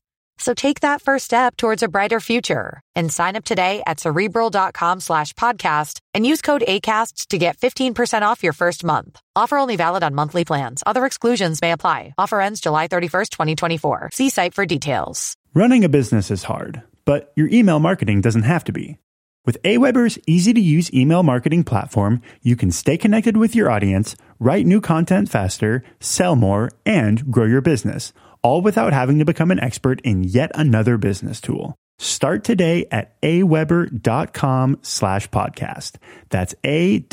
So 0.41 0.55
take 0.55 0.79
that 0.79 1.03
first 1.03 1.25
step 1.25 1.55
towards 1.55 1.83
a 1.83 1.87
brighter 1.87 2.19
future 2.19 2.81
and 2.95 3.13
sign 3.13 3.35
up 3.35 3.45
today 3.45 3.83
at 3.85 3.99
cerebral.com 3.99 4.99
slash 4.99 5.33
podcast 5.33 5.99
and 6.15 6.25
use 6.25 6.41
code 6.41 6.63
ACasts 6.67 7.27
to 7.27 7.37
get 7.37 7.57
15% 7.57 8.23
off 8.23 8.41
your 8.41 8.53
first 8.53 8.83
month. 8.83 9.21
Offer 9.35 9.59
only 9.59 9.75
valid 9.75 10.01
on 10.01 10.15
monthly 10.15 10.43
plans. 10.43 10.81
Other 10.87 11.05
exclusions 11.05 11.61
may 11.61 11.73
apply. 11.73 12.15
Offer 12.17 12.41
ends 12.41 12.59
July 12.59 12.87
31st, 12.87 13.29
2024. 13.29 14.09
See 14.13 14.31
site 14.31 14.55
for 14.55 14.65
details. 14.65 15.37
Running 15.53 15.83
a 15.83 15.89
business 15.89 16.31
is 16.31 16.45
hard, 16.45 16.81
but 17.05 17.31
your 17.35 17.47
email 17.49 17.79
marketing 17.79 18.21
doesn't 18.21 18.41
have 18.41 18.63
to 18.63 18.71
be. 18.71 18.97
With 19.45 19.61
Aweber's 19.61 20.17
easy 20.25 20.53
to 20.53 20.61
use 20.61 20.93
email 20.93 21.21
marketing 21.21 21.65
platform, 21.65 22.21
you 22.41 22.55
can 22.55 22.71
stay 22.71 22.97
connected 22.97 23.37
with 23.37 23.55
your 23.55 23.69
audience, 23.69 24.15
write 24.39 24.65
new 24.65 24.81
content 24.81 25.29
faster, 25.29 25.83
sell 25.99 26.35
more, 26.35 26.71
and 26.83 27.31
grow 27.31 27.45
your 27.45 27.61
business– 27.61 28.11
all 28.43 28.61
without 28.61 28.93
having 28.93 29.19
to 29.19 29.25
become 29.25 29.51
an 29.51 29.59
expert 29.59 30.01
in 30.01 30.23
yet 30.23 30.51
another 30.55 30.97
business 30.97 31.41
tool. 31.41 31.75
Start 32.01 32.43
today 32.43 32.87
at 32.91 33.21
aweber.com 33.21 34.79
slash 34.81 35.27
podcast. 35.29 35.97
That's 36.29 36.55
A-W-E-B-E-R 36.63 37.11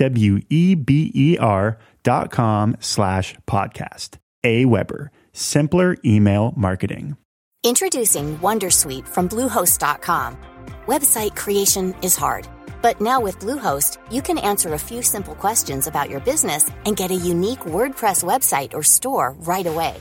dot 2.02 2.30
com 2.30 2.76
slash 2.80 3.34
podcast. 3.46 4.16
Aweber, 4.44 5.08
simpler 5.34 5.96
email 6.04 6.54
marketing. 6.56 7.18
Introducing 7.64 8.38
Wondersuite 8.38 9.06
from 9.06 9.28
Bluehost.com. 9.28 10.38
Website 10.86 11.36
creation 11.36 11.94
is 12.02 12.16
hard, 12.16 12.48
but 12.80 13.00
now 13.02 13.20
with 13.20 13.40
Bluehost, 13.40 13.98
you 14.10 14.22
can 14.22 14.38
answer 14.38 14.72
a 14.72 14.78
few 14.78 15.02
simple 15.02 15.34
questions 15.34 15.86
about 15.86 16.08
your 16.08 16.20
business 16.20 16.70
and 16.86 16.96
get 16.96 17.10
a 17.10 17.14
unique 17.14 17.60
WordPress 17.60 18.24
website 18.24 18.72
or 18.72 18.82
store 18.82 19.34
right 19.40 19.66
away. 19.66 20.00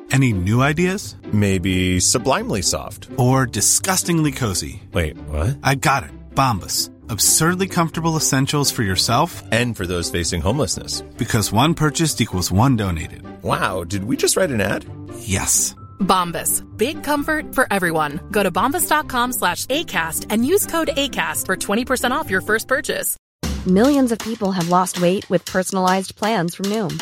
Any 0.11 0.33
new 0.33 0.61
ideas? 0.61 1.15
Maybe 1.31 2.01
sublimely 2.01 2.61
soft. 2.61 3.07
Or 3.15 3.45
disgustingly 3.45 4.33
cozy. 4.33 4.83
Wait, 4.91 5.17
what? 5.29 5.57
I 5.63 5.75
got 5.75 6.03
it. 6.03 6.11
Bombas. 6.35 6.89
Absurdly 7.09 7.67
comfortable 7.67 8.17
essentials 8.17 8.71
for 8.71 8.83
yourself 8.83 9.41
and 9.53 9.75
for 9.75 9.87
those 9.87 10.11
facing 10.11 10.41
homelessness. 10.41 10.99
Because 11.17 11.53
one 11.53 11.73
purchased 11.73 12.19
equals 12.19 12.51
one 12.51 12.75
donated. 12.75 13.23
Wow, 13.41 13.85
did 13.85 14.03
we 14.03 14.17
just 14.17 14.35
write 14.35 14.51
an 14.51 14.59
ad? 14.59 14.85
Yes. 15.19 15.75
Bombas. 16.01 16.61
Big 16.77 17.03
comfort 17.03 17.55
for 17.55 17.67
everyone. 17.71 18.19
Go 18.31 18.43
to 18.43 18.51
bombas.com 18.51 19.31
slash 19.31 19.65
ACAST 19.67 20.27
and 20.29 20.45
use 20.45 20.65
code 20.65 20.89
ACAST 20.89 21.45
for 21.45 21.55
20% 21.55 22.11
off 22.11 22.29
your 22.29 22.41
first 22.41 22.67
purchase. 22.67 23.17
Millions 23.65 24.11
of 24.11 24.19
people 24.19 24.51
have 24.51 24.67
lost 24.69 24.99
weight 25.01 25.29
with 25.29 25.45
personalized 25.45 26.15
plans 26.17 26.55
from 26.55 26.65
Noom. 26.65 27.01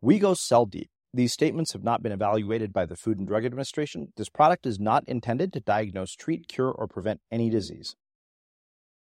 We 0.00 0.18
go 0.18 0.34
cell 0.34 0.66
deep. 0.66 0.90
These 1.14 1.32
statements 1.32 1.72
have 1.72 1.82
not 1.82 2.02
been 2.02 2.12
evaluated 2.12 2.72
by 2.72 2.86
the 2.86 2.96
Food 2.96 3.18
and 3.18 3.26
Drug 3.26 3.44
Administration. 3.44 4.12
This 4.16 4.28
product 4.28 4.66
is 4.66 4.78
not 4.78 5.04
intended 5.08 5.52
to 5.54 5.60
diagnose, 5.60 6.14
treat, 6.14 6.48
cure, 6.48 6.70
or 6.70 6.86
prevent 6.86 7.20
any 7.32 7.48
disease. 7.48 7.96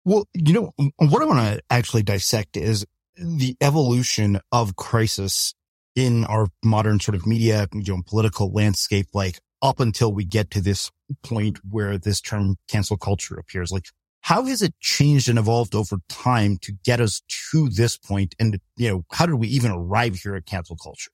Well, 0.04 0.28
you 0.34 0.52
know, 0.52 0.72
what 0.98 1.22
I 1.22 1.24
want 1.24 1.38
to 1.40 1.62
actually 1.70 2.02
dissect 2.02 2.56
is 2.56 2.86
the 3.16 3.56
evolution 3.60 4.40
of 4.52 4.76
crisis 4.76 5.54
in 5.96 6.24
our 6.26 6.48
modern 6.62 7.00
sort 7.00 7.16
of 7.16 7.26
media, 7.26 7.66
you 7.72 7.96
know, 7.96 8.02
political 8.06 8.52
landscape, 8.52 9.08
like 9.14 9.40
up 9.60 9.80
until 9.80 10.12
we 10.12 10.24
get 10.24 10.50
to 10.52 10.60
this 10.60 10.90
point 11.24 11.58
where 11.68 11.98
this 11.98 12.20
term 12.20 12.56
cancel 12.68 12.96
culture 12.96 13.34
appears. 13.34 13.72
Like, 13.72 13.86
how 14.20 14.44
has 14.44 14.62
it 14.62 14.78
changed 14.80 15.28
and 15.28 15.38
evolved 15.38 15.74
over 15.74 15.98
time 16.08 16.58
to 16.58 16.72
get 16.84 17.00
us 17.00 17.22
to 17.50 17.68
this 17.68 17.96
point? 17.96 18.34
And, 18.38 18.60
you 18.76 18.90
know, 18.90 19.04
how 19.10 19.26
did 19.26 19.36
we 19.36 19.48
even 19.48 19.70
arrive 19.70 20.16
here 20.16 20.34
at 20.34 20.46
cancel 20.46 20.76
culture? 20.76 21.10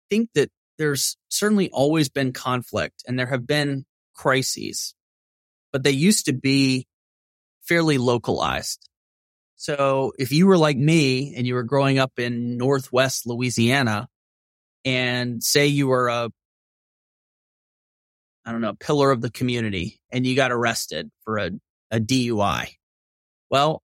I 0.00 0.06
think 0.14 0.30
that 0.34 0.50
there's 0.76 1.16
certainly 1.28 1.70
always 1.70 2.08
been 2.08 2.32
conflict 2.32 3.04
and 3.06 3.18
there 3.18 3.26
have 3.26 3.46
been 3.46 3.86
crises, 4.14 4.94
but 5.72 5.82
they 5.82 5.92
used 5.92 6.26
to 6.26 6.32
be 6.32 6.86
fairly 7.62 7.96
localized. 7.98 8.88
So 9.56 10.12
if 10.18 10.32
you 10.32 10.46
were 10.46 10.58
like 10.58 10.76
me 10.76 11.34
and 11.36 11.46
you 11.46 11.54
were 11.54 11.62
growing 11.62 11.98
up 11.98 12.18
in 12.18 12.58
Northwest 12.58 13.26
Louisiana 13.26 14.08
and 14.84 15.42
say 15.42 15.68
you 15.68 15.86
were 15.86 16.08
a, 16.08 16.30
I 18.44 18.52
don't 18.52 18.60
know, 18.60 18.74
pillar 18.74 19.10
of 19.10 19.20
the 19.20 19.30
community 19.30 20.00
and 20.10 20.26
you 20.26 20.36
got 20.36 20.52
arrested 20.52 21.10
for 21.24 21.38
a, 21.38 21.50
a 21.90 21.98
DUI. 21.98 22.68
Well, 23.50 23.82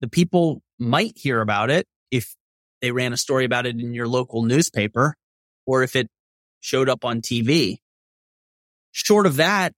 the 0.00 0.08
people 0.08 0.62
might 0.78 1.16
hear 1.16 1.40
about 1.40 1.70
it 1.70 1.86
if 2.10 2.34
they 2.80 2.90
ran 2.90 3.12
a 3.12 3.16
story 3.16 3.44
about 3.44 3.66
it 3.66 3.78
in 3.80 3.94
your 3.94 4.08
local 4.08 4.42
newspaper 4.42 5.14
or 5.66 5.82
if 5.82 5.96
it 5.96 6.08
showed 6.60 6.88
up 6.88 7.04
on 7.04 7.20
TV. 7.20 7.78
Short 8.92 9.26
of 9.26 9.36
that, 9.36 9.72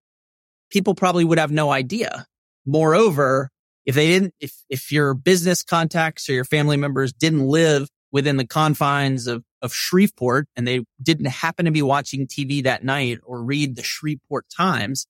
people 0.71 0.95
probably 0.95 1.25
would 1.25 1.39
have 1.39 1.51
no 1.51 1.71
idea. 1.71 2.27
Moreover, 2.65 3.51
if 3.85 3.95
they 3.95 4.09
didn't, 4.09 4.35
if, 4.41 4.53
if 4.69 4.93
your 4.93 5.15
business 5.15 5.63
contacts 5.63 6.29
or 6.29 6.33
your 6.33 6.45
family 6.45 6.77
members 6.77 7.13
didn't 7.13 7.47
live 7.47 7.89
within 8.13 8.37
the 8.37 8.47
confines 8.47 9.27
of, 9.27 9.43
of 9.63 9.73
Shreveport 9.73 10.49
and 10.57 10.67
they 10.67 10.85
didn't 11.03 11.27
happen 11.27 11.65
to 11.65 11.71
be 11.71 11.83
watching 11.83 12.27
TV 12.27 12.65
that 12.65 12.85
night 12.85 13.19
or 13.25 13.43
read 13.43 13.77
the 13.77 13.83
Shreveport 13.83 14.47
Times, 14.55 15.07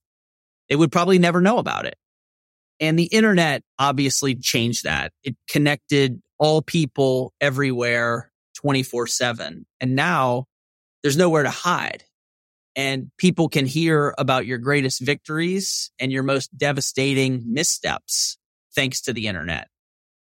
they 0.68 0.76
would 0.76 0.92
probably 0.92 1.18
never 1.18 1.40
know 1.40 1.58
about 1.58 1.86
it. 1.86 1.96
And 2.80 2.98
the 2.98 3.04
internet 3.04 3.62
obviously 3.78 4.34
changed 4.34 4.84
that. 4.84 5.12
It 5.22 5.36
connected 5.48 6.20
all 6.38 6.62
people 6.62 7.32
everywhere 7.40 8.30
24 8.56 9.06
seven. 9.06 9.66
And 9.80 9.94
now 9.94 10.46
there's 11.02 11.16
nowhere 11.16 11.42
to 11.42 11.50
hide 11.50 12.04
and 12.76 13.10
people 13.16 13.48
can 13.48 13.64
hear 13.64 14.14
about 14.18 14.44
your 14.44 14.58
greatest 14.58 15.00
victories 15.00 15.90
and 15.98 16.12
your 16.12 16.22
most 16.22 16.56
devastating 16.56 17.42
missteps 17.46 18.36
thanks 18.74 19.00
to 19.02 19.14
the 19.14 19.26
internet. 19.26 19.68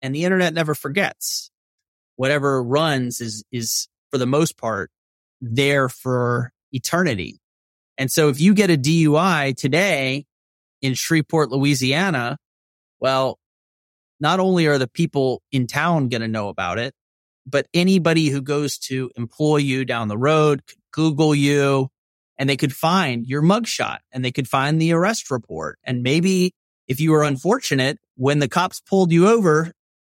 And 0.01 0.15
the 0.15 0.23
internet 0.23 0.53
never 0.53 0.73
forgets. 0.73 1.51
Whatever 2.15 2.63
runs 2.63 3.19
is, 3.19 3.43
is 3.51 3.89
for 4.15 4.19
the 4.19 4.25
most 4.25 4.57
part 4.57 4.91
there 5.41 5.89
for 5.89 6.53
eternity. 6.71 7.41
And 7.97 8.09
so 8.09 8.29
if 8.29 8.39
you 8.39 8.53
get 8.53 8.69
a 8.69 8.77
DUI 8.77 9.57
today 9.57 10.25
in 10.81 10.93
Shreveport, 10.93 11.51
Louisiana, 11.51 12.37
well, 13.01 13.39
not 14.21 14.39
only 14.39 14.67
are 14.67 14.77
the 14.77 14.87
people 14.87 15.41
in 15.51 15.67
town 15.67 16.07
going 16.07 16.21
to 16.21 16.29
know 16.29 16.47
about 16.47 16.79
it, 16.79 16.93
but 17.45 17.67
anybody 17.73 18.29
who 18.29 18.41
goes 18.41 18.77
to 18.87 19.11
employ 19.17 19.57
you 19.57 19.83
down 19.83 20.07
the 20.07 20.17
road 20.17 20.65
could 20.65 20.79
Google 20.93 21.35
you 21.35 21.89
and 22.37 22.49
they 22.49 22.55
could 22.55 22.73
find 22.73 23.27
your 23.27 23.41
mugshot 23.41 23.97
and 24.13 24.23
they 24.23 24.31
could 24.31 24.47
find 24.47 24.81
the 24.81 24.93
arrest 24.93 25.29
report. 25.29 25.77
And 25.83 26.03
maybe 26.03 26.53
if 26.87 27.01
you 27.01 27.11
were 27.11 27.23
unfortunate, 27.23 27.99
when 28.15 28.39
the 28.39 28.47
cops 28.47 28.79
pulled 28.79 29.11
you 29.11 29.27
over, 29.27 29.73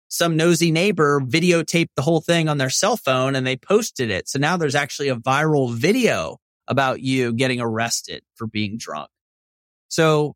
some 0.09 0.37
nosy 0.37 0.71
neighbor 0.71 1.19
videotaped 1.19 1.89
the 1.95 2.01
whole 2.01 2.21
thing 2.21 2.47
on 2.47 2.57
their 2.57 2.69
cell 2.69 2.97
phone 2.97 3.35
and 3.35 3.45
they 3.45 3.57
posted 3.57 4.09
it. 4.09 4.29
So 4.29 4.39
now 4.39 4.57
there's 4.57 4.75
actually 4.75 5.09
a 5.09 5.15
viral 5.15 5.73
video 5.73 6.37
about 6.67 7.01
you 7.01 7.33
getting 7.33 7.59
arrested 7.59 8.23
for 8.35 8.47
being 8.47 8.77
drunk. 8.77 9.09
So 9.89 10.35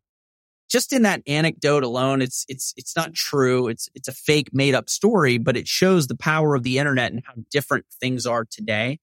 just 0.70 0.92
in 0.92 1.02
that 1.02 1.22
anecdote 1.26 1.84
alone, 1.84 2.22
it's, 2.22 2.44
it's, 2.48 2.72
it's 2.76 2.96
not 2.96 3.14
true. 3.14 3.68
It's, 3.68 3.88
it's 3.94 4.08
a 4.08 4.12
fake 4.12 4.50
made 4.52 4.74
up 4.74 4.88
story, 4.88 5.38
but 5.38 5.56
it 5.56 5.68
shows 5.68 6.06
the 6.06 6.16
power 6.16 6.54
of 6.54 6.62
the 6.62 6.78
internet 6.78 7.12
and 7.12 7.22
how 7.26 7.34
different 7.50 7.84
things 8.00 8.24
are 8.26 8.46
today 8.50 8.98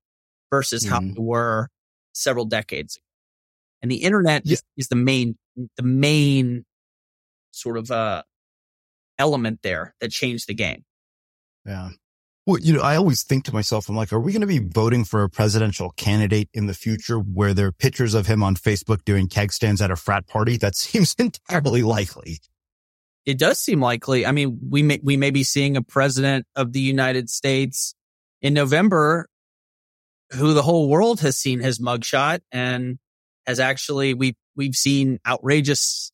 versus 0.52 0.84
mm-hmm. 0.84 0.94
how 0.94 1.00
they 1.02 1.20
were 1.20 1.70
several 2.14 2.46
decades 2.46 2.96
ago. 2.96 3.04
And 3.82 3.92
the 3.92 4.04
internet 4.04 4.44
yeah. 4.46 4.54
is, 4.54 4.64
is 4.78 4.88
the 4.88 4.96
main, 4.96 5.38
the 5.78 5.84
main 5.84 6.66
sort 7.52 7.78
of, 7.78 7.92
uh, 7.92 8.24
element 9.20 9.60
there 9.62 9.94
that 10.02 10.12
changed 10.12 10.48
the 10.48 10.56
game. 10.56 10.86
Yeah. 11.66 11.90
Well, 12.50 12.58
you 12.60 12.74
know, 12.74 12.82
I 12.82 12.96
always 12.96 13.22
think 13.22 13.44
to 13.44 13.54
myself, 13.54 13.90
I'm 13.90 13.96
like, 13.96 14.12
are 14.12 14.20
we 14.20 14.32
going 14.32 14.42
to 14.42 14.48
be 14.48 14.58
voting 14.58 15.06
for 15.06 15.22
a 15.22 15.30
presidential 15.30 15.92
candidate 15.92 16.50
in 16.52 16.66
the 16.66 16.74
future 16.74 17.20
where 17.20 17.54
there 17.54 17.68
are 17.68 17.72
pictures 17.72 18.16
of 18.16 18.26
him 18.26 18.42
on 18.42 18.56
Facebook 18.56 19.06
doing 19.06 19.28
keg 19.28 19.54
stands 19.54 19.82
at 19.82 19.92
a 19.92 19.96
frat 19.96 20.26
party? 20.26 20.58
That 20.58 20.76
seems 20.76 21.14
entirely 21.20 21.84
likely. 21.84 22.40
It 23.26 23.38
does 23.38 23.60
seem 23.60 23.82
likely. 23.82 24.26
I 24.26 24.32
mean, 24.32 24.60
we 24.68 24.82
may, 24.82 25.00
we 25.04 25.16
may 25.16 25.30
be 25.30 25.44
seeing 25.44 25.78
a 25.78 25.84
president 25.84 26.48
of 26.56 26.74
the 26.74 26.80
United 26.80 27.30
States 27.30 27.94
in 28.42 28.56
November 28.56 29.28
who 30.32 30.54
the 30.54 30.64
whole 30.64 30.90
world 30.90 31.20
has 31.22 31.38
seen 31.38 31.60
his 31.60 31.78
mugshot 31.78 32.40
and 32.52 32.98
has 33.46 33.60
actually, 33.60 34.16
we, 34.16 34.36
we've 34.56 34.76
seen 34.76 35.20
outrageous, 35.28 36.12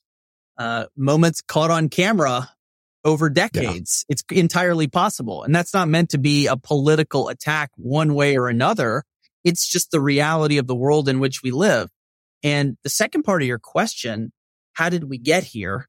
uh, 0.57 0.87
moments 0.97 1.41
caught 1.41 1.71
on 1.71 1.87
camera 1.87 2.49
over 3.05 3.29
decades. 3.29 4.03
Yeah. 4.09 4.13
It's 4.13 4.23
entirely 4.31 4.87
possible. 4.87 5.43
And 5.43 5.55
that's 5.55 5.73
not 5.73 5.87
meant 5.87 6.09
to 6.09 6.17
be 6.17 6.47
a 6.47 6.57
political 6.57 7.29
attack 7.29 7.69
one 7.75 8.15
way 8.15 8.35
or 8.37 8.49
another. 8.49 9.03
It's 9.43 9.67
just 9.67 9.91
the 9.91 10.01
reality 10.01 10.57
of 10.57 10.65
the 10.65 10.75
world 10.75 11.07
in 11.07 11.19
which 11.19 11.43
we 11.43 11.51
live. 11.51 11.89
And 12.43 12.77
the 12.83 12.89
second 12.89 13.23
part 13.23 13.43
of 13.43 13.47
your 13.47 13.59
question, 13.59 14.33
how 14.73 14.89
did 14.89 15.03
we 15.05 15.19
get 15.19 15.43
here? 15.43 15.87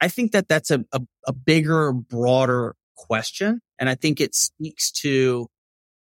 I 0.00 0.08
think 0.08 0.32
that 0.32 0.48
that's 0.48 0.70
a, 0.70 0.84
a, 0.92 1.00
a 1.26 1.32
bigger, 1.32 1.92
broader 1.92 2.76
question. 2.94 3.60
And 3.78 3.88
I 3.88 3.94
think 3.94 4.20
it 4.20 4.34
speaks 4.34 4.90
to 5.02 5.48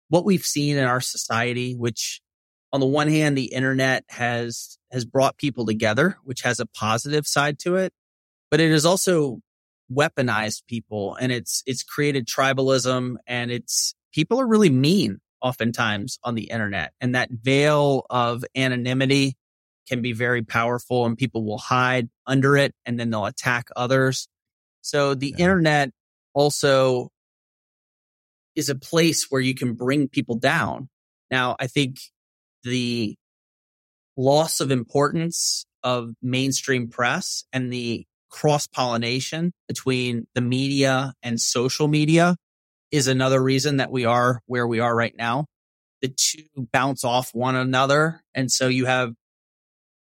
what 0.08 0.26
we've 0.26 0.44
seen 0.44 0.76
in 0.76 0.84
our 0.84 1.00
society, 1.00 1.74
which 1.74 2.20
on 2.72 2.80
the 2.80 2.86
one 2.86 3.08
hand, 3.08 3.36
the 3.36 3.52
internet 3.52 4.04
has, 4.08 4.78
has 4.90 5.04
brought 5.04 5.36
people 5.36 5.66
together, 5.66 6.18
which 6.24 6.42
has 6.42 6.60
a 6.60 6.66
positive 6.66 7.26
side 7.26 7.58
to 7.60 7.76
it, 7.76 7.92
but 8.50 8.60
it 8.60 8.70
has 8.70 8.86
also 8.86 9.40
weaponized 9.94 10.66
people 10.66 11.14
and 11.16 11.32
it's, 11.32 11.62
it's 11.66 11.82
created 11.82 12.26
tribalism 12.26 13.16
and 13.26 13.50
it's, 13.50 13.94
people 14.12 14.40
are 14.40 14.46
really 14.46 14.70
mean 14.70 15.18
oftentimes 15.40 16.18
on 16.22 16.34
the 16.34 16.44
internet 16.44 16.92
and 17.00 17.14
that 17.14 17.30
veil 17.30 18.06
of 18.10 18.44
anonymity 18.54 19.36
can 19.88 20.02
be 20.02 20.12
very 20.12 20.42
powerful 20.42 21.04
and 21.06 21.18
people 21.18 21.44
will 21.44 21.58
hide 21.58 22.08
under 22.26 22.56
it 22.56 22.74
and 22.86 22.98
then 22.98 23.10
they'll 23.10 23.26
attack 23.26 23.68
others. 23.76 24.28
So 24.80 25.14
the 25.14 25.34
yeah. 25.36 25.44
internet 25.44 25.90
also 26.34 27.10
is 28.54 28.68
a 28.68 28.74
place 28.74 29.26
where 29.30 29.40
you 29.40 29.54
can 29.54 29.74
bring 29.74 30.08
people 30.08 30.36
down. 30.36 30.88
Now, 31.30 31.56
I 31.58 31.66
think 31.66 31.98
the 32.64 33.16
loss 34.16 34.60
of 34.60 34.70
importance 34.70 35.66
of 35.82 36.10
mainstream 36.22 36.88
press 36.88 37.44
and 37.52 37.72
the 37.72 38.06
cross 38.32 38.66
pollination 38.66 39.52
between 39.68 40.26
the 40.34 40.40
media 40.40 41.12
and 41.22 41.40
social 41.40 41.86
media 41.86 42.36
is 42.90 43.06
another 43.06 43.40
reason 43.40 43.76
that 43.76 43.92
we 43.92 44.04
are 44.04 44.40
where 44.46 44.66
we 44.66 44.80
are 44.80 44.94
right 44.94 45.14
now. 45.16 45.46
The 46.00 46.08
two 46.08 46.66
bounce 46.72 47.04
off 47.04 47.30
one 47.32 47.54
another. 47.54 48.22
And 48.34 48.50
so 48.50 48.68
you 48.68 48.86
have 48.86 49.12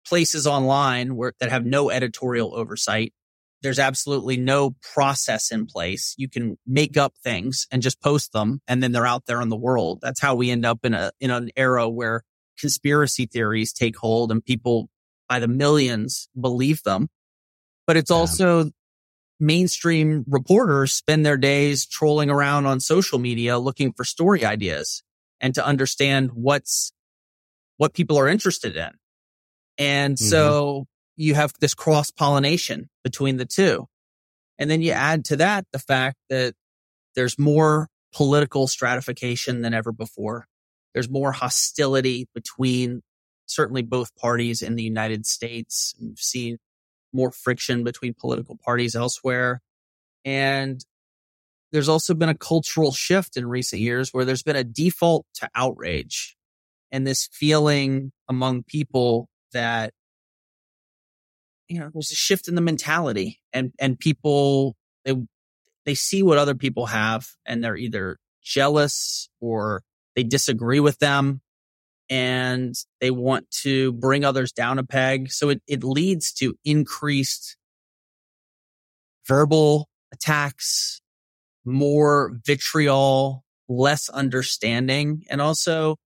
places 0.07 0.47
online 0.47 1.15
where 1.15 1.33
that 1.39 1.51
have 1.51 1.65
no 1.65 1.91
editorial 1.91 2.55
oversight. 2.55 3.13
There's 3.61 3.79
absolutely 3.79 4.37
no 4.37 4.75
process 4.93 5.51
in 5.51 5.65
place. 5.65 6.15
You 6.17 6.27
can 6.27 6.57
make 6.65 6.97
up 6.97 7.13
things 7.23 7.67
and 7.71 7.81
just 7.81 8.01
post 8.01 8.33
them 8.33 8.61
and 8.67 8.81
then 8.81 8.91
they're 8.91 9.05
out 9.05 9.25
there 9.27 9.41
in 9.41 9.49
the 9.49 9.55
world. 9.55 9.99
That's 10.01 10.19
how 10.19 10.35
we 10.35 10.49
end 10.49 10.65
up 10.65 10.79
in 10.83 10.93
a, 10.93 11.11
in 11.19 11.29
an 11.29 11.51
era 11.55 11.87
where 11.87 12.23
conspiracy 12.59 13.25
theories 13.25 13.71
take 13.71 13.97
hold 13.97 14.31
and 14.31 14.43
people 14.43 14.89
by 15.29 15.39
the 15.39 15.47
millions 15.47 16.27
believe 16.39 16.83
them 16.83 17.09
but 17.85 17.97
it's 17.97 18.11
also 18.11 18.71
mainstream 19.39 20.23
reporters 20.27 20.93
spend 20.93 21.25
their 21.25 21.37
days 21.37 21.85
trolling 21.85 22.29
around 22.29 22.65
on 22.65 22.79
social 22.79 23.19
media 23.19 23.57
looking 23.59 23.91
for 23.93 24.03
story 24.03 24.45
ideas 24.45 25.03
and 25.41 25.55
to 25.55 25.65
understand 25.65 26.31
what's 26.33 26.93
what 27.77 27.93
people 27.93 28.17
are 28.17 28.27
interested 28.27 28.77
in. 28.77 28.91
And 29.77 30.15
mm-hmm. 30.15 30.25
so 30.25 30.85
you 31.17 31.35
have 31.35 31.51
this 31.59 31.73
cross 31.73 32.11
pollination 32.11 32.89
between 33.03 33.37
the 33.37 33.45
two. 33.45 33.87
And 34.57 34.69
then 34.69 34.81
you 34.81 34.91
add 34.91 35.25
to 35.25 35.37
that 35.37 35.65
the 35.73 35.79
fact 35.79 36.17
that 36.29 36.53
there's 37.15 37.37
more 37.37 37.89
political 38.13 38.67
stratification 38.67 39.61
than 39.61 39.73
ever 39.73 39.91
before. 39.91 40.47
There's 40.93 41.09
more 41.09 41.31
hostility 41.31 42.27
between 42.35 43.01
certainly 43.47 43.81
both 43.81 44.15
parties 44.15 44.61
in 44.61 44.75
the 44.75 44.83
United 44.83 45.25
States. 45.25 45.95
We've 45.99 46.17
seen 46.17 46.57
more 47.13 47.31
friction 47.31 47.83
between 47.83 48.13
political 48.13 48.57
parties 48.63 48.95
elsewhere. 48.95 49.61
And 50.25 50.83
there's 51.71 51.89
also 51.89 52.13
been 52.13 52.29
a 52.29 52.37
cultural 52.37 52.91
shift 52.91 53.37
in 53.37 53.47
recent 53.47 53.81
years 53.81 54.09
where 54.11 54.25
there's 54.25 54.43
been 54.43 54.55
a 54.55 54.63
default 54.63 55.25
to 55.35 55.49
outrage 55.55 56.35
and 56.91 57.05
this 57.05 57.27
feeling 57.31 58.11
among 58.29 58.63
people 58.63 59.27
that, 59.53 59.93
you 61.67 61.79
know, 61.79 61.89
there's 61.91 62.11
a 62.11 62.15
shift 62.15 62.47
in 62.47 62.55
the 62.55 62.61
mentality 62.61 63.39
and, 63.51 63.71
and 63.79 63.99
people, 63.99 64.75
they, 65.03 65.15
they 65.85 65.95
see 65.95 66.21
what 66.21 66.37
other 66.37 66.55
people 66.55 66.85
have 66.85 67.27
and 67.45 67.63
they're 67.63 67.75
either 67.75 68.17
jealous 68.43 69.29
or 69.41 69.83
they 70.15 70.23
disagree 70.23 70.79
with 70.79 70.99
them 70.99 71.41
and 72.09 72.75
they 72.99 73.11
want 73.11 73.49
to 73.61 73.93
bring 73.93 74.25
others 74.25 74.51
down 74.51 74.79
a 74.79 74.83
peg. 74.83 75.31
So 75.31 75.49
it, 75.49 75.61
it 75.67 75.83
leads 75.83 76.31
to 76.33 76.55
increased 76.63 77.57
verbal 79.27 79.89
attacks, 80.11 81.01
more 81.65 82.37
vitriol, 82.45 83.43
less 83.67 84.09
understanding. 84.09 85.23
And 85.29 85.41
also, 85.41 85.97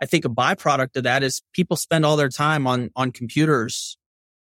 I 0.00 0.06
think 0.06 0.24
a 0.24 0.28
byproduct 0.28 0.96
of 0.96 1.02
that 1.04 1.22
is 1.22 1.42
people 1.52 1.76
spend 1.76 2.04
all 2.04 2.16
their 2.16 2.28
time 2.28 2.66
on, 2.66 2.90
on 2.94 3.10
computers 3.10 3.96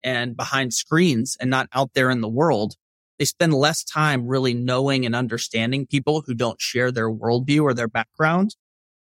and 0.03 0.37
behind 0.37 0.75
screens 0.75 1.37
and 1.41 1.51
not 1.51 1.69
out 1.73 1.91
there 1.95 2.11
in 2.11 2.21
the 2.21 2.29
world. 2.29 2.75
They 3.19 3.25
spend 3.25 3.55
less 3.55 3.85
time 3.85 4.27
really 4.27 4.55
knowing 4.55 5.07
and 5.07 5.15
understanding 5.15 5.87
people 5.87 6.25
who 6.27 6.35
don't 6.35 6.61
share 6.61 6.91
their 6.91 7.09
worldview 7.11 7.63
or 7.63 7.73
their 7.73 7.89
background. 7.89 8.57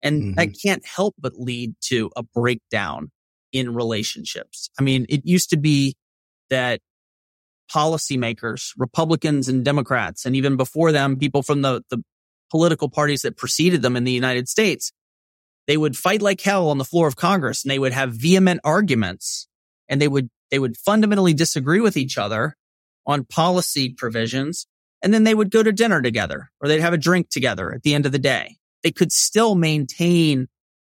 And 0.04 0.22
mm-hmm. 0.22 0.34
that 0.34 0.60
can't 0.62 0.86
help 0.86 1.16
but 1.20 1.34
lead 1.38 1.76
to 1.86 2.12
a 2.16 2.24
breakdown 2.24 3.12
in 3.52 3.74
relationships. 3.74 4.70
I 4.80 4.84
mean, 4.84 5.06
it 5.10 5.26
used 5.26 5.50
to 5.52 5.58
be 5.58 5.96
that 6.50 6.80
policymakers, 7.74 8.74
Republicans 8.78 9.48
and 9.48 9.64
Democrats, 9.64 10.26
and 10.26 10.36
even 10.36 10.58
before 10.58 10.92
them, 10.92 11.18
people 11.18 11.44
from 11.44 11.62
the, 11.62 11.84
the 11.90 12.04
political 12.50 12.90
parties 12.90 13.22
that 13.22 13.38
preceded 13.38 13.82
them 13.82 13.96
in 13.96 14.04
the 14.04 14.12
United 14.12 14.50
States, 14.50 14.92
they 15.68 15.78
would 15.78 15.96
fight 15.96 16.22
like 16.22 16.42
hell 16.42 16.70
on 16.70 16.78
the 16.78 16.86
floor 16.86 17.08
of 17.08 17.16
Congress 17.16 17.64
and 17.64 17.72
they 17.72 17.80
would 17.80 17.94
have 17.94 18.14
vehement 18.14 18.60
arguments 18.64 19.48
and 19.88 20.02
they 20.02 20.08
would, 20.08 20.30
they 20.50 20.60
would 20.60 20.76
fundamentally 20.78 21.34
disagree 21.34 21.80
with 21.80 21.96
each 21.96 22.18
other 22.18 22.56
on 23.06 23.26
policy 23.26 23.90
provisions. 23.90 24.68
And 25.02 25.14
then 25.14 25.24
they 25.24 25.34
would 25.34 25.50
go 25.50 25.64
to 25.64 25.72
dinner 25.72 26.02
together 26.02 26.52
or 26.60 26.68
they'd 26.68 26.82
have 26.82 26.94
a 26.94 26.98
drink 26.98 27.30
together 27.30 27.74
at 27.74 27.84
the 27.84 27.94
end 27.94 28.06
of 28.06 28.12
the 28.12 28.20
day 28.20 28.58
they 28.84 28.92
could 28.92 29.12
still 29.12 29.56
maintain 29.56 30.48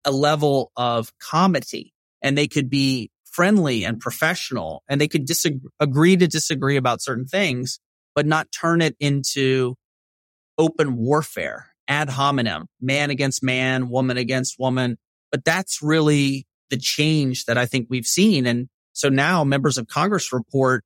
a 0.05 0.11
level 0.11 0.73
of 0.77 1.13
comedy 1.19 1.93
and 2.23 2.37
they 2.37 2.47
could 2.47 2.71
be 2.71 3.11
friendly 3.25 3.85
and 3.85 4.01
professional 4.01 4.83
and 4.89 5.01
they 5.01 5.09
could 5.09 5.27
disagree, 5.27 5.71
agree 5.79 6.17
to 6.17 6.27
disagree 6.27 6.77
about 6.77 7.03
certain 7.03 7.27
things, 7.27 7.79
but 8.15 8.27
not 8.27 8.49
turn 8.51 8.81
it 8.81 8.97
into 8.99 9.75
open 10.59 10.97
warfare, 10.97 11.67
ad 11.87 12.09
hominem, 12.09 12.67
man 12.81 13.11
against 13.11 13.43
man, 13.43 13.91
woman 13.91 14.17
against 14.17 14.59
woman. 14.59 14.97
But 15.31 15.45
that's 15.45 15.83
really 15.83 16.47
the 16.71 16.79
change 16.79 17.45
that 17.45 17.59
I 17.59 17.67
think 17.67 17.89
we've 17.91 18.07
seen. 18.07 18.47
And 18.47 18.69
so 18.93 19.09
now 19.09 19.45
members 19.45 19.77
of 19.77 19.87
Congress 19.87 20.33
report 20.33 20.83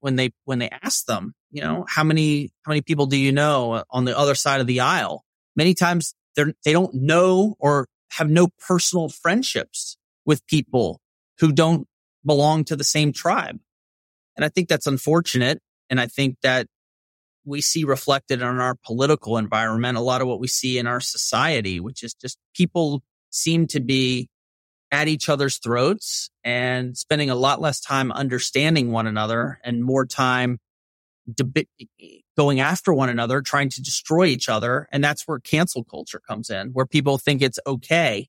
when 0.00 0.16
they, 0.16 0.32
when 0.44 0.58
they 0.58 0.70
ask 0.70 1.06
them, 1.06 1.34
you 1.50 1.62
know, 1.62 1.84
how 1.88 2.02
many, 2.02 2.50
how 2.62 2.70
many 2.70 2.80
people 2.80 3.06
do 3.06 3.16
you 3.16 3.30
know 3.30 3.84
on 3.90 4.04
the 4.04 4.18
other 4.18 4.34
side 4.34 4.60
of 4.60 4.66
the 4.66 4.80
aisle? 4.80 5.24
Many 5.56 5.74
times 5.74 6.14
they're, 6.36 6.52
they 6.64 6.72
don't 6.72 6.94
know 6.94 7.56
or 7.58 7.86
have 8.12 8.30
no 8.30 8.48
personal 8.66 9.08
friendships 9.08 9.96
with 10.24 10.46
people 10.46 11.00
who 11.38 11.52
don't 11.52 11.86
belong 12.24 12.64
to 12.64 12.76
the 12.76 12.84
same 12.84 13.12
tribe. 13.12 13.58
And 14.36 14.44
I 14.44 14.48
think 14.48 14.68
that's 14.68 14.86
unfortunate. 14.86 15.60
And 15.90 16.00
I 16.00 16.06
think 16.06 16.36
that 16.42 16.66
we 17.44 17.60
see 17.60 17.84
reflected 17.84 18.40
in 18.40 18.46
our 18.46 18.76
political 18.84 19.36
environment 19.36 19.98
a 19.98 20.02
lot 20.02 20.22
of 20.22 20.28
what 20.28 20.40
we 20.40 20.46
see 20.46 20.78
in 20.78 20.86
our 20.86 21.00
society, 21.00 21.80
which 21.80 22.02
is 22.02 22.14
just 22.14 22.38
people 22.54 23.02
seem 23.30 23.66
to 23.68 23.80
be 23.80 24.28
at 24.90 25.08
each 25.08 25.28
other's 25.28 25.58
throats 25.58 26.30
and 26.44 26.96
spending 26.96 27.30
a 27.30 27.34
lot 27.34 27.60
less 27.60 27.80
time 27.80 28.12
understanding 28.12 28.92
one 28.92 29.06
another 29.06 29.58
and 29.64 29.82
more 29.82 30.06
time 30.06 30.58
deb- 31.32 31.66
going 32.36 32.60
after 32.60 32.92
one 32.92 33.08
another, 33.08 33.40
trying 33.40 33.68
to 33.70 33.82
destroy 33.82 34.26
each 34.26 34.48
other. 34.48 34.88
And 34.92 35.02
that's 35.02 35.26
where 35.26 35.38
cancel 35.38 35.84
culture 35.84 36.20
comes 36.26 36.50
in, 36.50 36.68
where 36.68 36.86
people 36.86 37.18
think 37.18 37.42
it's 37.42 37.58
okay 37.66 38.28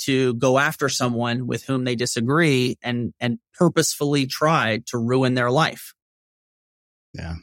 to 0.00 0.34
go 0.34 0.58
after 0.58 0.88
someone 0.88 1.46
with 1.46 1.64
whom 1.64 1.84
they 1.84 1.94
disagree 1.94 2.76
and, 2.82 3.12
and 3.20 3.38
purposefully 3.54 4.26
try 4.26 4.82
to 4.86 4.98
ruin 4.98 5.34
their 5.34 5.50
life. 5.50 5.94
Yeah. 7.12 7.36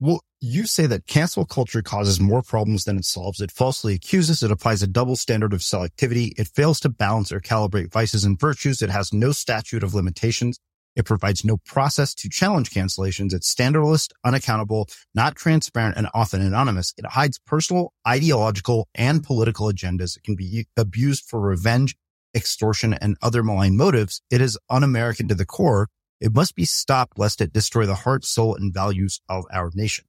Well, 0.00 0.20
you 0.40 0.66
say 0.66 0.86
that 0.86 1.06
cancel 1.06 1.44
culture 1.44 1.82
causes 1.82 2.20
more 2.20 2.42
problems 2.42 2.84
than 2.84 2.98
it 2.98 3.04
solves. 3.04 3.40
It 3.40 3.50
falsely 3.50 3.94
accuses. 3.94 4.42
It 4.42 4.50
applies 4.50 4.82
a 4.82 4.86
double 4.86 5.16
standard 5.16 5.52
of 5.52 5.60
selectivity. 5.60 6.32
It 6.36 6.48
fails 6.48 6.80
to 6.80 6.88
balance 6.88 7.32
or 7.32 7.40
calibrate 7.40 7.92
vices 7.92 8.24
and 8.24 8.38
virtues. 8.38 8.82
It 8.82 8.90
has 8.90 9.12
no 9.12 9.32
statute 9.32 9.82
of 9.82 9.94
limitations. 9.94 10.58
It 10.96 11.04
provides 11.04 11.44
no 11.44 11.56
process 11.56 12.14
to 12.14 12.28
challenge 12.28 12.70
cancellations. 12.70 13.34
It's 13.34 13.52
standardless, 13.52 14.08
unaccountable, 14.24 14.88
not 15.14 15.34
transparent, 15.34 15.96
and 15.96 16.08
often 16.14 16.40
anonymous. 16.40 16.94
It 16.96 17.06
hides 17.06 17.40
personal, 17.46 17.92
ideological, 18.06 18.88
and 18.94 19.22
political 19.22 19.66
agendas. 19.66 20.16
It 20.16 20.22
can 20.22 20.36
be 20.36 20.66
abused 20.76 21.24
for 21.24 21.40
revenge, 21.40 21.96
extortion, 22.34 22.94
and 22.94 23.16
other 23.22 23.42
malign 23.42 23.76
motives. 23.76 24.22
It 24.30 24.40
is 24.40 24.58
un-American 24.70 25.28
to 25.28 25.34
the 25.34 25.46
core. 25.46 25.88
It 26.20 26.34
must 26.34 26.54
be 26.54 26.64
stopped 26.64 27.18
lest 27.18 27.40
it 27.40 27.52
destroy 27.52 27.86
the 27.86 27.96
heart, 27.96 28.24
soul, 28.24 28.54
and 28.54 28.72
values 28.72 29.20
of 29.28 29.44
our 29.52 29.70
nation. 29.74 30.04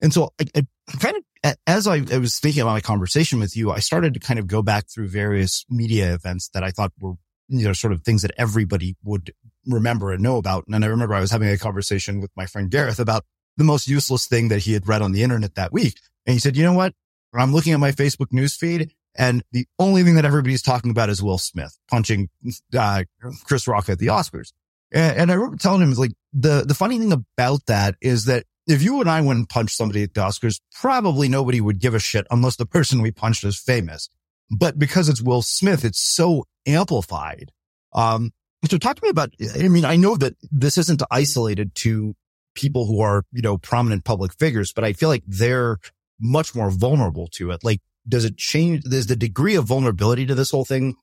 And 0.00 0.12
so 0.12 0.32
I, 0.40 0.46
I 0.54 0.66
kind 0.98 1.16
of, 1.16 1.56
as 1.66 1.86
I, 1.86 2.02
I 2.12 2.18
was 2.18 2.38
thinking 2.38 2.62
about 2.62 2.72
my 2.72 2.80
conversation 2.80 3.38
with 3.38 3.56
you, 3.56 3.70
I 3.70 3.78
started 3.78 4.14
to 4.14 4.20
kind 4.20 4.38
of 4.38 4.46
go 4.46 4.62
back 4.62 4.88
through 4.88 5.08
various 5.08 5.64
media 5.68 6.12
events 6.12 6.48
that 6.54 6.64
I 6.64 6.70
thought 6.70 6.92
were 7.00 7.14
you 7.48 7.66
know, 7.66 7.72
sort 7.72 7.92
of 7.92 8.02
things 8.02 8.22
that 8.22 8.32
everybody 8.36 8.96
would 9.02 9.32
remember 9.66 10.12
and 10.12 10.22
know 10.22 10.36
about. 10.36 10.66
And 10.66 10.84
I 10.84 10.88
remember 10.88 11.14
I 11.14 11.20
was 11.20 11.30
having 11.30 11.48
a 11.48 11.58
conversation 11.58 12.20
with 12.20 12.30
my 12.36 12.46
friend 12.46 12.70
Gareth 12.70 12.98
about 12.98 13.24
the 13.56 13.64
most 13.64 13.88
useless 13.88 14.26
thing 14.26 14.48
that 14.48 14.60
he 14.60 14.72
had 14.72 14.86
read 14.86 15.02
on 15.02 15.12
the 15.12 15.22
internet 15.22 15.54
that 15.56 15.72
week. 15.72 15.98
And 16.26 16.34
he 16.34 16.38
said, 16.38 16.56
you 16.56 16.62
know 16.62 16.74
what? 16.74 16.94
I'm 17.34 17.52
looking 17.52 17.72
at 17.72 17.80
my 17.80 17.92
Facebook 17.92 18.28
newsfeed 18.32 18.90
and 19.18 19.42
the 19.50 19.66
only 19.78 20.04
thing 20.04 20.14
that 20.14 20.24
everybody's 20.24 20.62
talking 20.62 20.90
about 20.92 21.10
is 21.10 21.22
Will 21.22 21.38
Smith 21.38 21.76
punching 21.90 22.28
uh, 22.76 23.02
Chris 23.44 23.66
Rock 23.66 23.88
at 23.88 23.98
the 23.98 24.06
Oscars. 24.06 24.52
And, 24.92 25.18
and 25.18 25.30
I 25.30 25.34
remember 25.34 25.56
telling 25.56 25.82
him 25.82 25.92
like 25.94 26.12
the, 26.32 26.64
the 26.66 26.74
funny 26.74 26.98
thing 26.98 27.12
about 27.12 27.66
that 27.66 27.96
is 28.00 28.26
that 28.26 28.44
if 28.68 28.82
you 28.82 29.00
and 29.00 29.10
I 29.10 29.20
went 29.22 29.38
and 29.38 29.48
punched 29.48 29.76
somebody 29.76 30.04
at 30.04 30.14
the 30.14 30.20
Oscars, 30.20 30.60
probably 30.72 31.28
nobody 31.28 31.60
would 31.60 31.80
give 31.80 31.94
a 31.94 31.98
shit 31.98 32.26
unless 32.30 32.56
the 32.56 32.66
person 32.66 33.02
we 33.02 33.10
punched 33.10 33.42
is 33.44 33.58
famous. 33.58 34.08
But 34.50 34.78
because 34.78 35.08
it's 35.08 35.22
Will 35.22 35.42
Smith, 35.42 35.84
it's 35.84 36.00
so 36.00 36.44
amplified. 36.66 37.52
Um, 37.92 38.32
so 38.68 38.78
talk 38.78 38.96
to 38.96 39.02
me 39.02 39.10
about, 39.10 39.34
I 39.54 39.68
mean, 39.68 39.84
I 39.84 39.96
know 39.96 40.16
that 40.16 40.34
this 40.50 40.78
isn't 40.78 41.02
isolated 41.10 41.74
to 41.76 42.14
people 42.54 42.86
who 42.86 43.00
are, 43.00 43.24
you 43.32 43.42
know, 43.42 43.58
prominent 43.58 44.04
public 44.04 44.32
figures, 44.34 44.72
but 44.72 44.84
I 44.84 44.92
feel 44.92 45.08
like 45.08 45.22
they're 45.26 45.78
much 46.20 46.54
more 46.54 46.70
vulnerable 46.70 47.28
to 47.32 47.50
it. 47.52 47.62
Like, 47.62 47.80
does 48.08 48.24
it 48.24 48.36
change? 48.36 48.82
Is 48.86 49.06
the 49.06 49.16
degree 49.16 49.54
of 49.54 49.66
vulnerability 49.66 50.26
to 50.26 50.34
this 50.34 50.50
whole 50.50 50.64
thing 50.64 50.96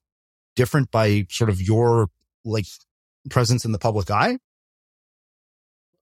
different 0.56 0.92
by 0.92 1.28
sort 1.30 1.50
of 1.50 1.62
your 1.62 2.08
like 2.44 2.66
presence 3.30 3.64
in 3.64 3.72
the 3.72 3.80
public 3.80 4.10
eye? 4.10 4.40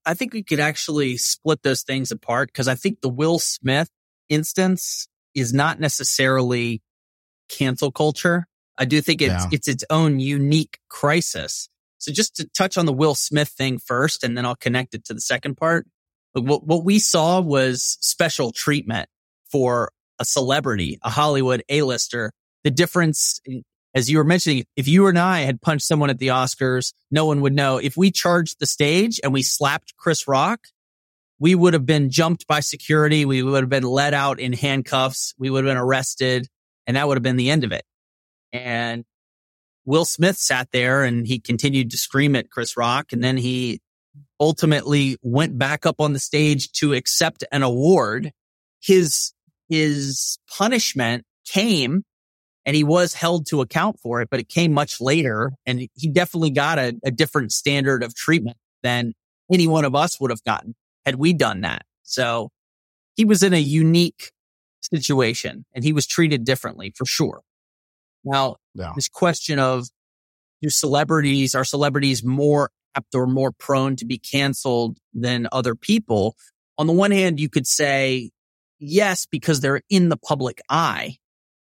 I 0.06 0.14
think 0.14 0.34
we 0.34 0.44
could 0.44 0.60
actually 0.60 1.18
split 1.18 1.64
those 1.64 1.84
things 1.84 2.12
apart 2.12 2.50
because 2.50 2.68
I 2.68 2.76
think 2.76 3.02
the 3.02 3.10
Will 3.10 3.40
Smith 3.40 3.90
instance 4.30 5.08
is 5.34 5.54
not 5.54 5.80
necessarily 5.80 6.82
cancel 7.50 7.92
culture. 7.92 8.48
I 8.78 8.86
do 8.86 9.02
think 9.02 9.22
it's, 9.22 9.32
yeah. 9.32 9.50
it's 9.52 9.68
its 9.68 9.86
own 9.90 10.20
unique 10.20 10.80
crisis. 10.90 11.70
So 12.00 12.12
just 12.12 12.36
to 12.38 12.46
touch 12.46 12.78
on 12.78 12.86
the 12.86 12.94
Will 12.94 13.16
Smith 13.16 13.50
thing 13.50 13.78
first, 13.78 14.24
and 14.24 14.38
then 14.38 14.46
I'll 14.46 14.56
connect 14.56 14.94
it 14.94 15.06
to 15.06 15.14
the 15.14 15.22
second 15.22 15.56
part. 15.56 15.88
What, 16.34 16.66
what 16.66 16.84
we 16.84 17.00
saw 17.00 17.40
was 17.40 17.98
special 18.02 18.52
treatment 18.52 19.08
for 19.52 19.92
a 20.20 20.26
celebrity, 20.26 21.00
a 21.04 21.10
Hollywood 21.10 21.64
A-lister. 21.70 22.32
The 22.64 22.72
difference, 22.72 23.40
as 23.94 24.10
you 24.10 24.18
were 24.18 24.24
mentioning, 24.24 24.66
if 24.76 24.88
you 24.88 25.08
and 25.08 25.20
I 25.20 25.42
had 25.42 25.62
punched 25.62 25.86
someone 25.86 26.10
at 26.10 26.18
the 26.18 26.30
Oscars, 26.30 26.94
no 27.12 27.26
one 27.26 27.42
would 27.42 27.54
know. 27.54 27.78
If 27.78 27.96
we 27.96 28.10
charged 28.10 28.60
the 28.60 28.66
stage 28.66 29.20
and 29.24 29.32
we 29.32 29.44
slapped 29.44 29.96
Chris 29.96 30.28
Rock, 30.28 30.68
we 31.40 31.56
would 31.56 31.74
have 31.74 31.86
been 31.86 32.10
jumped 32.10 32.48
by 32.48 32.62
security. 32.62 33.26
We 33.26 33.44
would 33.44 33.64
have 33.64 33.70
been 33.70 33.84
let 33.84 34.14
out 34.14 34.40
in 34.40 34.54
handcuffs. 34.54 35.36
We 35.38 35.50
would 35.50 35.66
have 35.66 35.72
been 35.72 35.82
arrested 35.82 36.48
and 36.88 36.98
that 36.98 37.08
would 37.08 37.18
have 37.18 37.24
been 37.24 37.38
the 37.38 37.50
end 37.50 37.64
of 37.64 37.72
it. 37.72 37.84
And 38.52 39.04
Will 39.86 40.06
Smith 40.06 40.38
sat 40.38 40.70
there 40.72 41.04
and 41.04 41.28
he 41.28 41.40
continued 41.40 41.92
to 41.92 41.98
scream 41.98 42.36
at 42.36 42.50
Chris 42.50 42.78
Rock. 42.78 43.12
And 43.12 43.24
then 43.24 43.38
he 43.38 43.82
ultimately 44.40 45.18
went 45.22 45.58
back 45.58 45.86
up 45.86 46.00
on 46.00 46.14
the 46.14 46.20
stage 46.20 46.72
to 46.74 46.94
accept 46.94 47.44
an 47.52 47.64
award. 47.64 48.32
His, 48.82 49.34
his 49.70 50.38
punishment 50.50 51.26
came 51.46 52.04
and 52.66 52.76
he 52.76 52.84
was 52.84 53.14
held 53.14 53.48
to 53.48 53.62
account 53.62 54.00
for 54.00 54.22
it, 54.22 54.30
but 54.30 54.40
it 54.40 54.48
came 54.48 54.72
much 54.72 55.02
later. 55.02 55.52
And 55.66 55.88
he 55.96 56.08
definitely 56.08 56.52
got 56.52 56.80
a, 56.80 56.94
a 57.04 57.12
different 57.12 57.52
standard 57.52 58.04
of 58.04 58.16
treatment 58.16 58.58
than 58.84 59.14
any 59.52 59.68
one 59.68 59.86
of 59.86 59.96
us 59.96 60.20
would 60.20 60.32
have 60.32 60.44
gotten 60.44 60.76
had 61.06 61.16
we 61.16 61.34
done 61.34 61.62
that. 61.62 61.84
So 62.04 62.50
he 63.16 63.26
was 63.26 63.44
in 63.44 63.54
a 63.54 63.60
unique 63.60 64.32
situation 64.84 65.66
and 65.74 65.84
he 65.84 65.94
was 65.94 66.06
treated 66.06 66.44
differently 66.44 66.94
for 66.96 67.06
sure. 67.06 67.42
Now, 68.24 68.58
yeah. 68.74 68.94
this 68.96 69.10
question 69.10 69.60
of 69.60 69.88
do 70.62 70.70
celebrities, 70.70 71.56
are 71.56 71.66
celebrities 71.66 72.24
more 72.24 72.72
apt 72.96 73.14
or 73.16 73.28
more 73.28 73.52
prone 73.52 73.96
to 73.98 74.06
be 74.06 74.18
canceled 74.18 74.98
than 75.14 75.48
other 75.52 75.76
people? 75.76 76.36
On 76.78 76.88
the 76.88 76.94
one 76.94 77.12
hand, 77.12 77.40
you 77.40 77.50
could 77.50 77.68
say 77.68 78.32
yes, 78.80 79.26
because 79.26 79.62
they're 79.62 79.82
in 79.90 80.10
the 80.10 80.18
public 80.18 80.62
eye. 80.70 81.18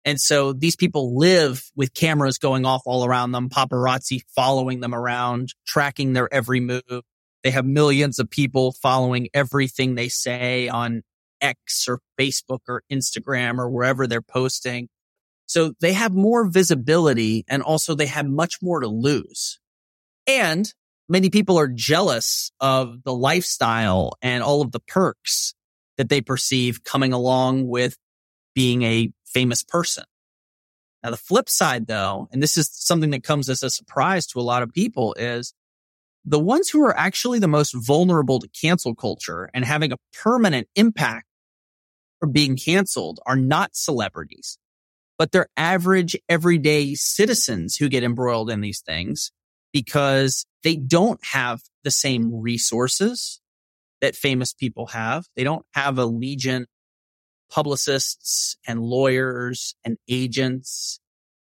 And 0.06 0.19
so 0.19 0.52
these 0.52 0.76
people 0.76 1.17
live 1.17 1.63
with 1.76 1.93
cameras 1.93 2.38
going 2.38 2.65
off 2.65 2.82
all 2.86 3.06
around 3.06 3.32
them, 3.32 3.49
paparazzi 3.49 4.21
following 4.36 4.82
them 4.82 4.93
around, 4.93 5.54
tracking 5.65 6.13
their 6.13 6.32
every 6.34 6.60
move. 6.60 7.04
They 7.43 7.52
have 7.52 7.65
millions 7.65 8.19
of 8.19 8.30
people 8.30 8.73
following 8.73 9.30
everything 9.34 9.95
they 9.95 10.10
say 10.10 10.67
on 10.67 11.04
X 11.43 11.88
or 11.88 11.99
Facebook 12.19 12.62
or 12.67 12.82
Instagram 12.91 13.60
or 13.60 13.69
wherever 13.69 14.08
they're 14.08 14.21
posting. 14.21 14.88
So 15.45 15.73
they 15.82 15.93
have 15.93 16.13
more 16.13 16.47
visibility 16.47 17.43
and 17.47 17.62
also 17.62 17.93
they 17.93 18.08
have 18.08 18.25
much 18.25 18.60
more 18.62 18.79
to 18.79 18.88
lose. 18.88 19.60
And 20.25 20.73
many 21.10 21.29
people 21.29 21.60
are 21.60 21.67
jealous 21.67 22.51
of 22.60 23.03
the 23.03 23.13
lifestyle 23.13 24.13
and 24.21 24.41
all 24.41 24.62
of 24.62 24.71
the 24.71 24.79
perks 24.79 25.53
that 25.97 26.10
they 26.10 26.21
perceive 26.21 26.84
coming 26.84 27.13
along 27.13 27.67
with 27.67 27.97
being 28.56 28.84
a 28.84 29.12
famous 29.25 29.63
person. 29.63 30.06
Now, 31.03 31.12
the 31.12 31.17
flip 31.17 31.49
side 31.49 31.88
though, 31.88 32.29
and 32.32 32.41
this 32.41 32.58
is 32.58 32.69
something 32.71 33.10
that 33.10 33.23
comes 33.23 33.49
as 33.49 33.62
a 33.62 33.69
surprise 33.69 34.25
to 34.27 34.39
a 34.39 34.41
lot 34.41 34.63
of 34.63 34.71
people 34.71 35.13
is 35.19 35.53
the 36.25 36.39
ones 36.39 36.69
who 36.69 36.82
are 36.86 36.97
actually 36.97 37.39
the 37.39 37.47
most 37.49 37.73
vulnerable 37.73 38.39
to 38.39 38.47
cancel 38.47 38.95
culture 38.95 39.49
and 39.53 39.65
having 39.65 39.91
a 39.91 39.97
permanent 40.13 40.67
impact 40.75 41.27
being 42.27 42.55
canceled 42.55 43.19
are 43.25 43.36
not 43.36 43.75
celebrities 43.75 44.57
but 45.17 45.31
they're 45.31 45.49
average 45.57 46.15
everyday 46.27 46.95
citizens 46.95 47.75
who 47.75 47.89
get 47.89 48.03
embroiled 48.03 48.49
in 48.49 48.62
these 48.62 48.81
things 48.81 49.31
because 49.71 50.45
they 50.63 50.75
don't 50.75 51.19
have 51.25 51.62
the 51.83 51.91
same 51.91 52.41
resources 52.41 53.41
that 54.01 54.15
famous 54.15 54.53
people 54.53 54.88
have. 54.88 55.25
They 55.36 55.43
don't 55.43 55.65
have 55.73 55.97
a 55.97 56.05
legion 56.05 56.67
publicists 57.49 58.57
and 58.67 58.81
lawyers 58.81 59.75
and 59.83 59.97
agents 60.09 60.99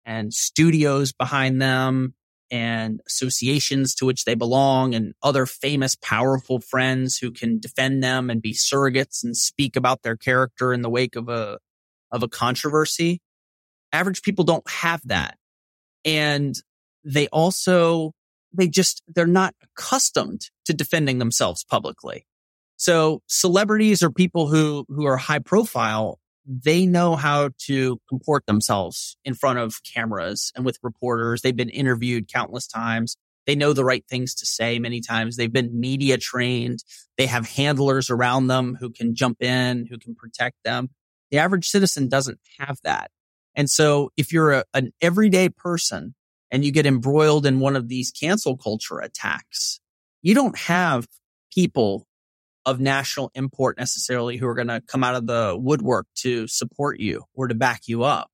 and 0.06 0.34
studios 0.34 1.14
behind 1.14 1.62
them 1.62 2.16
and 2.54 3.02
associations 3.08 3.96
to 3.96 4.06
which 4.06 4.26
they 4.26 4.36
belong 4.36 4.94
and 4.94 5.16
other 5.24 5.48
famous, 5.48 5.96
powerful 5.96 6.60
friends 6.60 7.18
who 7.18 7.32
can 7.32 7.60
defend 7.60 8.04
them 8.04 8.30
and 8.30 8.44
be 8.44 8.54
surrogates 8.54 9.24
and 9.24 9.36
speak 9.36 9.76
about 9.76 10.04
their 10.04 10.16
character 10.16 10.72
in 10.72 10.84
the 10.84 10.90
wake 10.90 11.16
of 11.16 11.30
a, 11.30 11.58
of 12.12 12.22
a 12.22 12.28
controversy. 12.28 13.20
Average 13.92 14.22
people 14.22 14.46
don't 14.46 14.70
have 14.70 15.02
that. 15.06 15.36
And 16.06 16.56
they 17.04 17.28
also, 17.30 18.12
they 18.54 18.68
just, 18.68 19.02
they're 19.08 19.26
not 19.26 19.56
accustomed 19.64 20.52
to 20.66 20.76
defending 20.76 21.18
themselves 21.18 21.64
publicly. 21.64 22.28
So 22.78 23.24
celebrities 23.26 24.04
or 24.04 24.12
people 24.12 24.46
who, 24.46 24.86
who 24.90 25.06
are 25.06 25.18
high 25.18 25.40
profile, 25.40 26.20
they 26.46 26.86
know 26.86 27.16
how 27.16 27.52
to 27.66 28.00
comport 28.10 28.46
themselves 28.46 29.18
in 29.24 29.34
front 29.34 29.60
of 29.60 29.76
cameras 29.94 30.52
and 30.56 30.66
with 30.66 30.78
reporters. 30.84 31.42
They've 31.42 31.56
been 31.56 31.70
interviewed 31.70 32.32
countless 32.32 32.68
times. 32.68 33.18
They 33.46 33.56
know 33.56 33.74
the 33.74 33.86
right 33.86 34.06
things 34.10 34.36
to 34.36 34.46
say 34.46 34.80
many 34.80 35.02
times. 35.02 35.36
They've 35.36 35.52
been 35.52 35.80
media 35.80 36.18
trained. 36.18 36.80
They 37.18 37.26
have 37.26 37.48
handlers 37.48 38.10
around 38.10 38.48
them 38.48 38.78
who 38.80 38.90
can 38.90 39.16
jump 39.16 39.42
in, 39.42 39.88
who 39.90 39.98
can 39.98 40.16
protect 40.16 40.58
them. 40.64 40.90
The 41.32 41.40
average 41.40 41.68
citizen 41.68 42.10
doesn't 42.10 42.40
have 42.60 42.78
that. 42.84 43.12
And 43.56 43.70
so 43.70 44.12
if 44.18 44.32
you're 44.32 44.52
a, 44.52 44.64
an 44.74 44.92
everyday 45.02 45.50
person 45.50 46.16
and 46.52 46.64
you 46.64 46.72
get 46.72 46.86
embroiled 46.86 47.46
in 47.46 47.60
one 47.60 47.76
of 47.76 47.88
these 47.88 48.12
cancel 48.12 48.58
culture 48.58 49.00
attacks, 49.00 49.80
you 50.22 50.34
don't 50.36 50.58
have 50.58 51.08
people 51.54 52.08
of 52.66 52.80
national 52.80 53.32
import 53.36 53.78
necessarily 53.78 54.38
who 54.38 54.48
are 54.48 54.54
going 54.54 54.68
to 54.68 54.82
come 54.88 55.04
out 55.04 55.16
of 55.16 55.28
the 55.28 55.56
woodwork 55.58 56.08
to 56.16 56.48
support 56.48 57.00
you 57.00 57.24
or 57.34 57.48
to 57.48 57.56
back 57.56 57.82
you 57.88 58.04
up. 58.04 58.30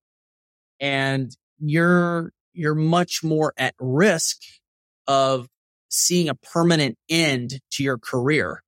And 0.80 1.36
you're, 1.60 2.32
you're 2.54 2.76
much 2.76 3.24
more 3.24 3.54
at 3.58 3.74
risk 3.80 4.38
of 5.08 5.48
seeing 5.90 6.30
a 6.30 6.36
permanent 6.36 6.98
end 7.10 7.60
to 7.72 7.84
your 7.84 7.98
career 7.98 8.62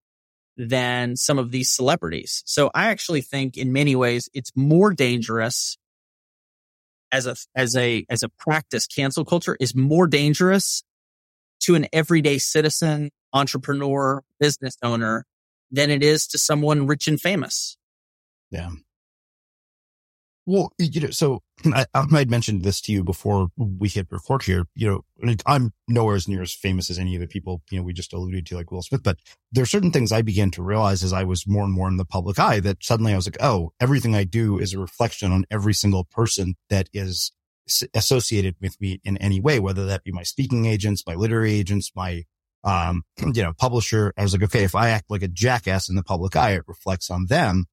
than 0.58 1.16
some 1.16 1.38
of 1.40 1.52
these 1.52 1.74
celebrities. 1.74 2.44
So 2.46 2.72
I 2.74 2.88
actually 2.88 3.22
think 3.22 3.58
in 3.58 3.72
many 3.72 3.96
ways 3.96 4.30
it's 4.34 4.52
more 4.56 4.94
dangerous 4.94 5.78
as 7.12 7.28
a, 7.28 7.36
as 7.56 7.76
a, 7.76 8.06
as 8.10 8.24
a 8.24 8.30
practice. 8.30 8.88
Cancel 8.88 9.26
culture 9.26 9.58
is 9.60 9.76
more 9.76 10.08
dangerous 10.08 10.84
to 11.62 11.76
an 11.76 11.86
everyday 11.94 12.40
citizen, 12.40 13.12
entrepreneur, 13.34 14.24
business 14.40 14.76
owner 14.82 15.26
than 15.72 15.90
it 15.90 16.04
is 16.04 16.28
to 16.28 16.38
someone 16.38 16.88
rich 16.88 17.08
and 17.08 17.20
famous. 17.20 17.78
Yeah. 18.52 18.72
Well, 20.48 20.74
you 20.80 21.02
know, 21.02 21.12
so 21.12 21.44
I, 21.66 21.86
I 21.94 22.06
had 22.12 22.32
mentioned 22.32 22.64
this 22.64 22.82
to 22.82 22.92
you 22.92 23.04
before 23.04 23.50
we 23.58 23.88
hit 23.90 24.08
record 24.10 24.44
here. 24.44 24.66
You 24.76 25.04
know, 25.24 25.36
I'm 25.46 25.72
nowhere 25.88 26.16
as 26.16 26.28
near 26.28 26.42
as 26.42 26.54
famous 26.54 26.90
as 26.90 26.98
any 26.98 27.16
of 27.16 27.22
the 27.22 27.28
people, 27.28 27.62
you 27.70 27.78
know, 27.78 27.84
we 27.84 27.94
just 27.94 28.12
alluded 28.12 28.46
to, 28.48 28.56
like 28.56 28.72
Will 28.72 28.82
Smith, 28.82 29.04
but 29.04 29.20
there 29.52 29.62
are 29.62 29.68
certain 29.68 29.92
things 29.92 30.12
I 30.12 30.22
began 30.22 30.52
to 30.52 30.64
realize 30.64 31.04
as 31.04 31.14
I 31.14 31.24
was 31.24 31.48
more 31.48 31.64
and 31.64 31.74
more 31.74 31.88
in 31.88 31.98
the 31.98 32.06
public 32.06 32.40
eye 32.40 32.60
that 32.62 32.84
suddenly 32.84 33.14
I 33.14 33.16
was 33.16 33.28
like, 33.28 33.42
oh, 33.42 33.72
everything 33.80 34.16
I 34.16 34.24
do 34.24 34.58
is 34.58 34.74
a 34.74 34.80
reflection 34.80 35.32
on 35.32 35.46
every 35.52 35.74
single 35.74 36.06
person 36.06 36.56
that 36.70 36.90
is 36.92 37.32
associated 37.94 38.56
with 38.60 38.82
me 38.82 39.00
in 39.04 39.18
any 39.18 39.40
way, 39.40 39.60
whether 39.60 39.86
that 39.86 40.04
be 40.04 40.12
my 40.12 40.24
speaking 40.24 40.66
agents, 40.66 41.04
my 41.06 41.14
literary 41.14 41.54
agents, 41.54 41.92
my, 41.96 42.24
um, 42.64 43.04
you 43.34 43.44
know, 43.44 43.54
publisher. 43.54 44.14
I 44.18 44.24
was 44.24 44.34
like, 44.34 44.44
okay, 44.44 44.64
if 44.64 44.76
I 44.76 44.90
act 44.90 45.10
like 45.10 45.24
a 45.24 45.28
jackass 45.28 45.90
in 45.90 45.96
the 45.96 46.04
public 46.04 46.36
eye, 46.36 46.52
it 46.52 46.64
reflects 46.68 47.10
on 47.10 47.28
them. 47.28 47.66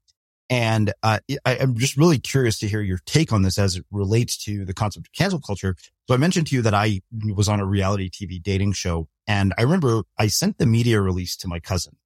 And 0.51 0.93
uh, 1.03 1.19
I, 1.45 1.57
am 1.57 1.77
just 1.77 1.97
really 1.99 2.19
curious 2.19 2.59
to 2.61 2.69
hear 2.69 2.81
your 2.81 2.99
take 3.05 3.33
on 3.33 3.43
this 3.43 3.59
as 3.59 3.77
it 3.77 3.85
relates 3.91 4.43
to 4.45 4.65
the 4.65 4.73
concept 4.73 5.09
of 5.09 5.13
cancel 5.13 5.41
culture. 5.41 5.77
So 6.09 6.15
I 6.15 6.17
mentioned 6.17 6.47
to 6.47 6.55
you 6.55 6.63
that 6.63 6.73
I 6.73 7.03
was 7.35 7.51
on 7.51 7.61
a 7.61 7.67
reality 7.67 8.09
TV 8.09 8.43
dating 8.43 8.73
show, 8.73 9.09
and 9.27 9.53
I 9.59 9.63
remember 9.63 10.05
I 10.19 10.29
sent 10.29 10.57
the 10.57 10.65
media 10.65 11.03
release 11.03 11.37
to 11.39 11.49
my 11.49 11.61
cousin, 11.61 11.97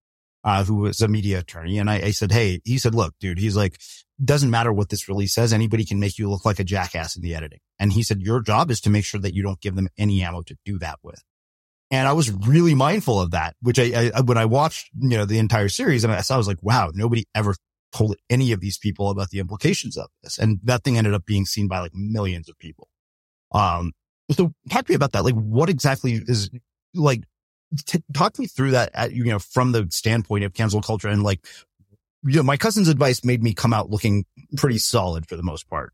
uh, 0.43 0.65
who 0.65 0.77
was 0.77 1.01
a 1.01 1.07
media 1.07 1.39
attorney, 1.39 1.79
and 1.79 1.89
I, 1.89 1.97
I 2.07 2.11
said, 2.11 2.33
"Hey," 2.33 2.61
he 2.65 2.79
said, 2.79 2.97
"Look, 2.97 3.15
dude," 3.21 3.39
he's 3.39 3.55
like, 3.55 3.81
"Doesn't 4.23 4.51
matter 4.51 4.73
what 4.73 4.89
this 4.89 5.09
release 5.09 5.33
says. 5.33 5.53
Anybody 5.53 5.85
can 5.85 6.01
make 6.01 6.19
you 6.19 6.29
look 6.29 6.45
like 6.45 6.59
a 6.59 6.65
jackass 6.65 7.15
in 7.15 7.23
the 7.23 7.37
editing." 7.37 7.61
And 7.79 7.93
he 7.93 8.03
said, 8.03 8.21
"Your 8.21 8.41
job 8.41 8.73
is 8.73 8.81
to 8.81 8.91
make 8.91 9.05
sure 9.05 9.21
that 9.21 9.35
you 9.35 9.45
don't 9.45 9.61
give 9.61 9.77
them 9.77 9.89
any 9.97 10.21
ammo 10.23 10.43
to 10.43 10.57
do 10.65 10.81
that 10.81 10.99
with." 11.05 11.23
And 11.93 12.09
I 12.09 12.15
was 12.15 12.31
really 12.31 12.75
mindful 12.75 13.21
of 13.21 13.33
that, 13.33 13.55
which 13.61 13.79
I, 13.79 14.11
I, 14.15 14.23
when 14.23 14.39
I 14.39 14.47
watched, 14.47 14.91
you 14.99 15.11
know, 15.11 15.27
the 15.27 15.39
entire 15.39 15.69
series 15.69 16.05
and 16.05 16.13
I 16.13 16.23
saw, 16.23 16.35
I 16.35 16.39
was 16.39 16.49
like, 16.49 16.63
wow, 16.63 16.91
nobody 16.95 17.25
ever 17.35 17.55
told 17.93 18.17
any 18.31 18.53
of 18.53 18.61
these 18.61 18.79
people 18.79 19.11
about 19.11 19.29
the 19.29 19.39
implications 19.39 19.99
of 19.99 20.09
this. 20.23 20.39
And 20.39 20.59
that 20.65 20.85
thing 20.85 20.97
ended 20.97 21.13
up 21.13 21.27
being 21.27 21.45
seen 21.45 21.69
by 21.69 21.81
like 21.81 21.95
millions 21.95 22.49
of 22.49 22.59
people. 22.59 22.89
Um, 23.53 23.93
so 24.31 24.55
talk 24.71 24.87
to 24.87 24.93
me 24.93 24.97
about 24.97 25.13
that. 25.13 25.23
Like 25.23 25.35
what 25.35 25.69
exactly 25.69 26.15
is 26.15 26.51
like, 26.95 27.25
t- 27.85 28.03
talk 28.15 28.39
me 28.39 28.47
through 28.47 28.71
that 28.71 28.91
at, 28.95 29.13
you 29.13 29.25
know, 29.25 29.39
from 29.39 29.73
the 29.73 29.87
standpoint 29.91 30.45
of 30.45 30.55
cancel 30.55 30.81
culture 30.81 31.09
and 31.09 31.23
like, 31.23 31.47
you 32.25 32.37
know, 32.37 32.43
my 32.43 32.57
cousin's 32.57 32.89
advice 32.89 33.23
made 33.23 33.43
me 33.43 33.53
come 33.53 33.75
out 33.75 33.91
looking 33.91 34.25
pretty 34.57 34.79
solid 34.79 35.29
for 35.29 35.37
the 35.37 35.43
most 35.43 35.69
part. 35.69 35.93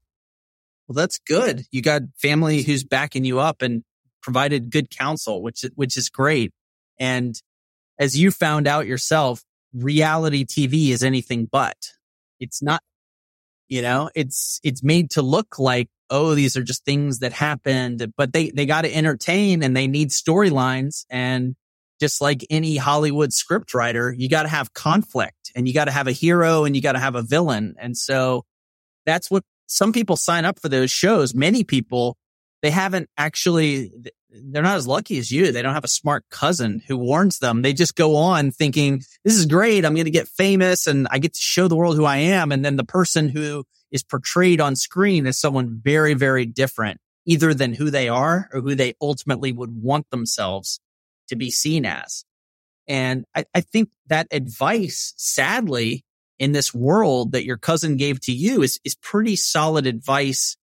Well, 0.86 0.94
that's 0.94 1.18
good. 1.18 1.64
You 1.72 1.82
got 1.82 2.02
family 2.16 2.62
who's 2.62 2.84
backing 2.84 3.24
you 3.24 3.40
up 3.40 3.62
and 3.62 3.82
provided 4.22 4.70
good 4.70 4.90
counsel, 4.90 5.42
which, 5.42 5.64
which 5.74 5.96
is 5.96 6.08
great. 6.08 6.52
And 6.98 7.40
as 7.98 8.18
you 8.18 8.30
found 8.30 8.66
out 8.66 8.86
yourself, 8.86 9.42
reality 9.72 10.44
TV 10.44 10.90
is 10.90 11.02
anything 11.02 11.46
but. 11.50 11.76
It's 12.40 12.62
not, 12.62 12.82
you 13.68 13.82
know, 13.82 14.10
it's, 14.14 14.60
it's 14.62 14.82
made 14.82 15.10
to 15.12 15.22
look 15.22 15.58
like, 15.58 15.88
oh, 16.10 16.34
these 16.34 16.56
are 16.56 16.62
just 16.62 16.84
things 16.84 17.18
that 17.18 17.32
happened, 17.32 18.12
but 18.16 18.32
they, 18.32 18.50
they 18.50 18.66
got 18.66 18.82
to 18.82 18.94
entertain 18.94 19.62
and 19.62 19.76
they 19.76 19.86
need 19.86 20.08
storylines. 20.08 21.04
And 21.10 21.54
just 22.00 22.20
like 22.20 22.46
any 22.48 22.76
Hollywood 22.76 23.32
script 23.32 23.74
writer, 23.74 24.14
you 24.16 24.28
got 24.28 24.44
to 24.44 24.48
have 24.48 24.72
conflict 24.72 25.52
and 25.54 25.66
you 25.66 25.74
got 25.74 25.86
to 25.86 25.90
have 25.90 26.06
a 26.06 26.12
hero 26.12 26.64
and 26.64 26.76
you 26.76 26.82
got 26.82 26.92
to 26.92 26.98
have 26.98 27.14
a 27.14 27.22
villain. 27.22 27.74
And 27.78 27.96
so 27.96 28.44
that's 29.04 29.30
what 29.30 29.42
some 29.66 29.92
people 29.92 30.16
sign 30.16 30.44
up 30.44 30.60
for 30.60 30.68
those 30.68 30.90
shows. 30.90 31.34
Many 31.34 31.64
people, 31.64 32.16
they 32.62 32.70
haven't 32.70 33.08
actually, 33.16 33.92
they're 34.30 34.62
not 34.62 34.76
as 34.76 34.86
lucky 34.86 35.18
as 35.18 35.30
you. 35.30 35.52
They 35.52 35.62
don't 35.62 35.74
have 35.74 35.84
a 35.84 35.88
smart 35.88 36.24
cousin 36.30 36.82
who 36.86 36.96
warns 36.96 37.38
them. 37.38 37.62
They 37.62 37.72
just 37.72 37.94
go 37.94 38.16
on 38.16 38.50
thinking, 38.50 39.02
this 39.24 39.36
is 39.36 39.46
great. 39.46 39.84
I'm 39.84 39.94
going 39.94 40.04
to 40.04 40.10
get 40.10 40.28
famous 40.28 40.86
and 40.86 41.06
I 41.10 41.18
get 41.18 41.34
to 41.34 41.40
show 41.40 41.68
the 41.68 41.76
world 41.76 41.96
who 41.96 42.04
I 42.04 42.16
am. 42.18 42.52
And 42.52 42.64
then 42.64 42.76
the 42.76 42.84
person 42.84 43.28
who 43.28 43.64
is 43.90 44.02
portrayed 44.02 44.60
on 44.60 44.76
screen 44.76 45.26
is 45.26 45.38
someone 45.38 45.80
very, 45.82 46.14
very 46.14 46.44
different, 46.44 47.00
either 47.26 47.54
than 47.54 47.74
who 47.74 47.90
they 47.90 48.08
are 48.08 48.50
or 48.52 48.60
who 48.60 48.74
they 48.74 48.94
ultimately 49.00 49.52
would 49.52 49.82
want 49.82 50.10
themselves 50.10 50.80
to 51.28 51.36
be 51.36 51.50
seen 51.50 51.86
as. 51.86 52.24
And 52.86 53.24
I, 53.34 53.44
I 53.54 53.60
think 53.60 53.90
that 54.08 54.26
advice, 54.30 55.14
sadly, 55.16 56.04
in 56.38 56.52
this 56.52 56.74
world 56.74 57.32
that 57.32 57.44
your 57.44 57.56
cousin 57.56 57.96
gave 57.96 58.20
to 58.22 58.32
you 58.32 58.62
is, 58.62 58.78
is 58.84 58.94
pretty 58.94 59.36
solid 59.36 59.86
advice 59.86 60.56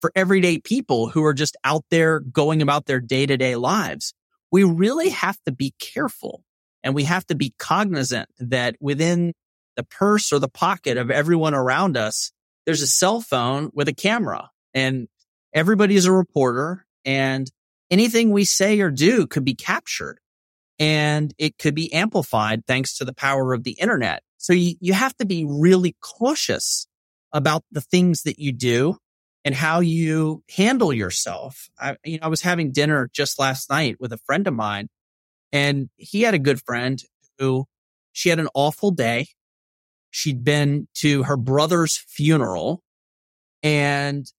for 0.00 0.12
everyday 0.14 0.58
people 0.58 1.08
who 1.08 1.24
are 1.24 1.34
just 1.34 1.56
out 1.64 1.84
there 1.90 2.20
going 2.20 2.62
about 2.62 2.86
their 2.86 3.00
day 3.00 3.26
to 3.26 3.36
day 3.36 3.56
lives. 3.56 4.14
We 4.50 4.64
really 4.64 5.10
have 5.10 5.38
to 5.44 5.52
be 5.52 5.74
careful 5.78 6.42
and 6.82 6.94
we 6.94 7.04
have 7.04 7.26
to 7.26 7.34
be 7.34 7.54
cognizant 7.58 8.28
that 8.38 8.76
within 8.80 9.34
the 9.76 9.82
purse 9.82 10.32
or 10.32 10.38
the 10.38 10.48
pocket 10.48 10.96
of 10.96 11.10
everyone 11.10 11.54
around 11.54 11.96
us, 11.96 12.32
there's 12.66 12.82
a 12.82 12.86
cell 12.86 13.20
phone 13.20 13.70
with 13.72 13.88
a 13.88 13.94
camera 13.94 14.50
and 14.74 15.08
everybody 15.52 15.96
is 15.96 16.06
a 16.06 16.12
reporter 16.12 16.86
and 17.04 17.50
anything 17.90 18.30
we 18.30 18.44
say 18.44 18.80
or 18.80 18.90
do 18.90 19.26
could 19.26 19.44
be 19.44 19.54
captured 19.54 20.18
and 20.78 21.34
it 21.38 21.58
could 21.58 21.74
be 21.74 21.92
amplified 21.92 22.64
thanks 22.66 22.98
to 22.98 23.04
the 23.04 23.14
power 23.14 23.52
of 23.52 23.64
the 23.64 23.72
internet. 23.72 24.22
So 24.36 24.52
you, 24.52 24.76
you 24.80 24.92
have 24.92 25.16
to 25.16 25.26
be 25.26 25.44
really 25.44 25.96
cautious 26.00 26.86
about 27.32 27.64
the 27.70 27.80
things 27.80 28.22
that 28.22 28.38
you 28.38 28.52
do 28.52 28.96
and 29.48 29.54
how 29.54 29.80
you 29.80 30.44
handle 30.54 30.92
yourself. 30.92 31.70
I, 31.80 31.96
you 32.04 32.18
know, 32.18 32.26
I 32.26 32.28
was 32.28 32.42
having 32.42 32.70
dinner 32.70 33.08
just 33.14 33.38
last 33.38 33.70
night 33.70 33.96
with 33.98 34.12
a 34.12 34.18
friend 34.18 34.46
of 34.46 34.52
mine 34.52 34.90
and 35.52 35.88
he 35.96 36.20
had 36.20 36.34
a 36.34 36.38
good 36.38 36.60
friend 36.60 37.02
who 37.38 37.64
she 38.12 38.28
had 38.28 38.40
an 38.40 38.50
awful 38.52 38.90
day. 38.90 39.28
She'd 40.10 40.44
been 40.44 40.86
to 40.96 41.22
her 41.22 41.38
brother's 41.38 41.96
funeral 41.96 42.82
and 43.62 44.30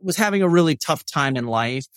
was 0.00 0.16
having 0.16 0.40
a 0.40 0.48
really 0.48 0.74
tough 0.74 1.04
time 1.04 1.36
in 1.36 1.46
life. 1.46 1.88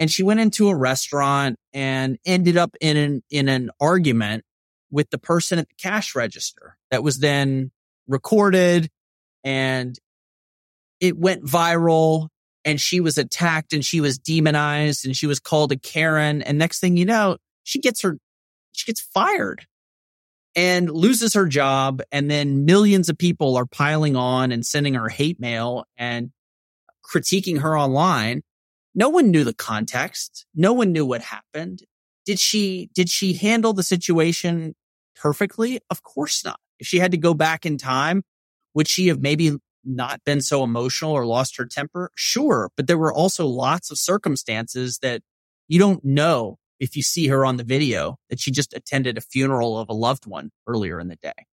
And 0.00 0.10
she 0.10 0.24
went 0.24 0.40
into 0.40 0.70
a 0.70 0.74
restaurant 0.74 1.60
and 1.72 2.18
ended 2.26 2.56
up 2.56 2.74
in 2.80 2.96
an, 2.96 3.22
in 3.30 3.48
an 3.48 3.70
argument 3.80 4.44
with 4.90 5.10
the 5.10 5.18
person 5.18 5.60
at 5.60 5.68
the 5.68 5.76
cash 5.76 6.16
register 6.16 6.76
that 6.90 7.04
was 7.04 7.20
then 7.20 7.70
recorded 8.08 8.90
and 9.44 9.96
it 11.04 11.18
went 11.18 11.44
viral 11.44 12.28
and 12.64 12.80
she 12.80 12.98
was 12.98 13.18
attacked 13.18 13.74
and 13.74 13.84
she 13.84 14.00
was 14.00 14.18
demonized 14.18 15.04
and 15.04 15.14
she 15.14 15.26
was 15.26 15.38
called 15.38 15.70
a 15.70 15.76
Karen. 15.76 16.40
And 16.40 16.56
next 16.56 16.80
thing 16.80 16.96
you 16.96 17.04
know, 17.04 17.36
she 17.62 17.78
gets 17.78 18.00
her, 18.00 18.16
she 18.72 18.86
gets 18.86 19.02
fired 19.02 19.66
and 20.56 20.88
loses 20.88 21.34
her 21.34 21.46
job. 21.46 22.00
And 22.10 22.30
then 22.30 22.64
millions 22.64 23.10
of 23.10 23.18
people 23.18 23.54
are 23.56 23.66
piling 23.66 24.16
on 24.16 24.50
and 24.50 24.64
sending 24.64 24.94
her 24.94 25.10
hate 25.10 25.38
mail 25.38 25.84
and 25.98 26.30
critiquing 27.04 27.60
her 27.60 27.78
online. 27.78 28.40
No 28.94 29.10
one 29.10 29.30
knew 29.30 29.44
the 29.44 29.52
context. 29.52 30.46
No 30.54 30.72
one 30.72 30.90
knew 30.90 31.04
what 31.04 31.20
happened. 31.20 31.82
Did 32.24 32.40
she, 32.40 32.88
did 32.94 33.10
she 33.10 33.34
handle 33.34 33.74
the 33.74 33.82
situation 33.82 34.74
perfectly? 35.16 35.80
Of 35.90 36.02
course 36.02 36.42
not. 36.46 36.58
If 36.78 36.86
she 36.86 36.98
had 36.98 37.10
to 37.10 37.18
go 37.18 37.34
back 37.34 37.66
in 37.66 37.76
time, 37.76 38.22
would 38.72 38.88
she 38.88 39.08
have 39.08 39.20
maybe 39.20 39.58
not 39.84 40.24
been 40.24 40.40
so 40.40 40.64
emotional 40.64 41.12
or 41.12 41.26
lost 41.26 41.56
her 41.56 41.66
temper? 41.66 42.10
Sure. 42.14 42.70
But 42.76 42.86
there 42.86 42.98
were 42.98 43.12
also 43.12 43.46
lots 43.46 43.90
of 43.90 43.98
circumstances 43.98 44.98
that 45.02 45.22
you 45.68 45.78
don't 45.78 46.04
know 46.04 46.58
if 46.80 46.96
you 46.96 47.02
see 47.02 47.28
her 47.28 47.44
on 47.44 47.56
the 47.56 47.64
video 47.64 48.16
that 48.30 48.40
she 48.40 48.50
just 48.50 48.74
attended 48.74 49.16
a 49.16 49.22
funeral 49.22 49.78
of 49.78 49.88
a 49.88 49.94
loved 49.94 50.26
one 50.26 50.50
earlier 50.66 51.00
in 51.00 51.08
the 51.08 51.16
day. 51.16 51.46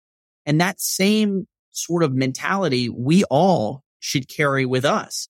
And 0.45 0.59
that 0.59 0.81
same 0.81 1.47
sort 1.71 2.03
of 2.03 2.13
mentality 2.13 2.89
we 2.89 3.23
all 3.25 3.83
should 3.99 4.27
carry 4.27 4.65
with 4.65 4.83
us. 4.83 5.27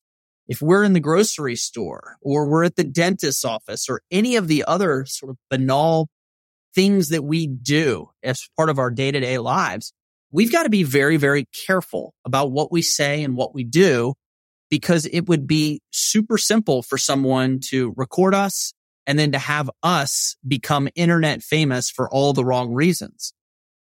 If 0.48 0.62
we're 0.62 0.84
in 0.84 0.94
the 0.94 1.00
grocery 1.00 1.56
store 1.56 2.18
or 2.22 2.48
we're 2.48 2.64
at 2.64 2.76
the 2.76 2.84
dentist's 2.84 3.46
office 3.46 3.88
or 3.88 4.02
any 4.12 4.36
of 4.36 4.48
the 4.48 4.64
other 4.68 5.06
sort 5.06 5.30
of 5.30 5.38
banal 5.50 6.10
things 6.74 7.10
that 7.10 7.24
we 7.24 7.48
do 7.48 8.10
as 8.24 8.48
part 8.58 8.70
of 8.70 8.80
our 8.80 8.90
day 8.90 9.12
to 9.12 9.20
day 9.20 9.38
lives, 9.38 9.94
we've 10.32 10.52
got 10.52 10.64
to 10.64 10.70
be 10.70 10.84
very, 10.84 11.18
very 11.18 11.46
careful 11.66 12.14
about 12.26 12.52
what 12.52 12.72
we 12.72 12.82
say 12.82 13.24
and 13.24 13.36
what 13.36 13.54
we 13.54 13.64
do 13.64 14.14
because 14.70 15.06
it 15.06 15.28
would 15.28 15.46
be 15.46 15.82
super 15.92 16.38
simple 16.38 16.82
for 16.82 16.98
someone 16.98 17.60
to 17.60 17.94
record 17.98 18.34
us 18.34 18.74
and 19.06 19.20
then 19.20 19.34
to 19.34 19.40
have 19.40 19.70
us 19.84 20.36
become 20.48 20.88
internet 20.96 21.44
famous 21.44 21.90
for 21.90 22.10
all 22.10 22.34
the 22.34 22.46
wrong 22.46 22.74
reasons. 22.74 23.34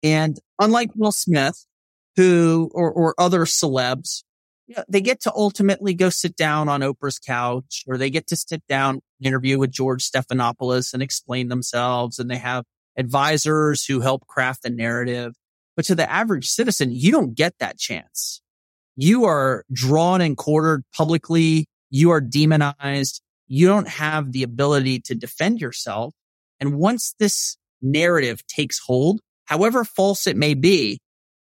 And 0.03 0.39
unlike 0.59 0.91
Will 0.97 1.13
Smith, 1.13 1.65
who 2.17 2.71
or, 2.75 2.91
or 2.91 3.15
other 3.19 3.45
celebs, 3.45 4.25
you 4.67 4.75
know, 4.77 4.85
they 4.89 5.01
get 5.01 5.21
to 5.23 5.33
ultimately 5.35 5.95
go 5.95 6.11
sit 6.11 6.37
down 6.37 6.69
on 6.69 6.81
Oprah's 6.81 7.19
couch 7.19 7.85
or 7.87 7.97
they 7.97 8.11
get 8.11 8.27
to 8.29 8.37
sit 8.37 8.67
down, 8.69 9.01
interview 9.23 9.59
with 9.59 9.71
George 9.71 10.03
Stephanopoulos 10.03 10.93
and 10.93 11.03
explain 11.03 11.49
themselves. 11.49 12.19
And 12.19 12.31
they 12.31 12.39
have 12.39 12.65
advisors 12.97 13.85
who 13.85 14.01
help 14.01 14.27
craft 14.27 14.63
the 14.63 14.71
narrative. 14.71 15.35
But 15.77 15.87
to 15.87 15.95
the 15.95 16.11
average 16.11 16.49
citizen, 16.49 16.91
you 16.93 17.11
don't 17.11 17.35
get 17.35 17.55
that 17.59 17.79
chance. 17.79 18.41
You 18.97 19.25
are 19.25 19.65
drawn 19.73 20.21
and 20.21 20.37
quartered 20.37 20.85
publicly. 20.95 21.67
You 21.91 22.11
are 22.11 22.21
demonized. 22.21 23.23
You 23.47 23.67
don't 23.67 23.89
have 23.89 24.33
the 24.33 24.43
ability 24.43 25.01
to 25.01 25.15
defend 25.15 25.61
yourself. 25.61 26.15
And 26.61 26.77
once 26.77 27.15
this 27.19 27.57
narrative 27.81 28.47
takes 28.47 28.79
hold, 28.79 29.21
however 29.45 29.85
false 29.85 30.27
it 30.27 30.37
may 30.37 30.55
be, 30.55 31.01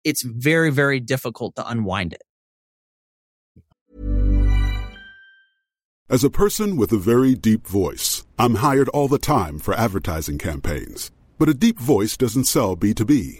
it's 0.04 0.24
very, 0.24 0.72
very 0.72 1.00
difficult 1.00 1.56
to 1.56 1.68
unwind 1.68 2.14
it. 2.14 2.22
As 6.10 6.26
a 6.26 6.30
person 6.30 6.76
with 6.76 6.92
a 6.92 6.98
very 6.98 7.36
deep 7.36 7.66
voice, 7.66 8.26
I'm 8.38 8.56
hired 8.56 8.90
all 8.90 9.08
the 9.08 9.18
time 9.18 9.60
for 9.60 9.74
advertising 9.74 10.38
campaigns. 10.38 11.10
But 11.40 11.48
a 11.48 11.54
deep 11.54 11.80
voice 11.80 12.18
doesn't 12.18 12.44
sell 12.44 12.76
B2B, 12.76 13.40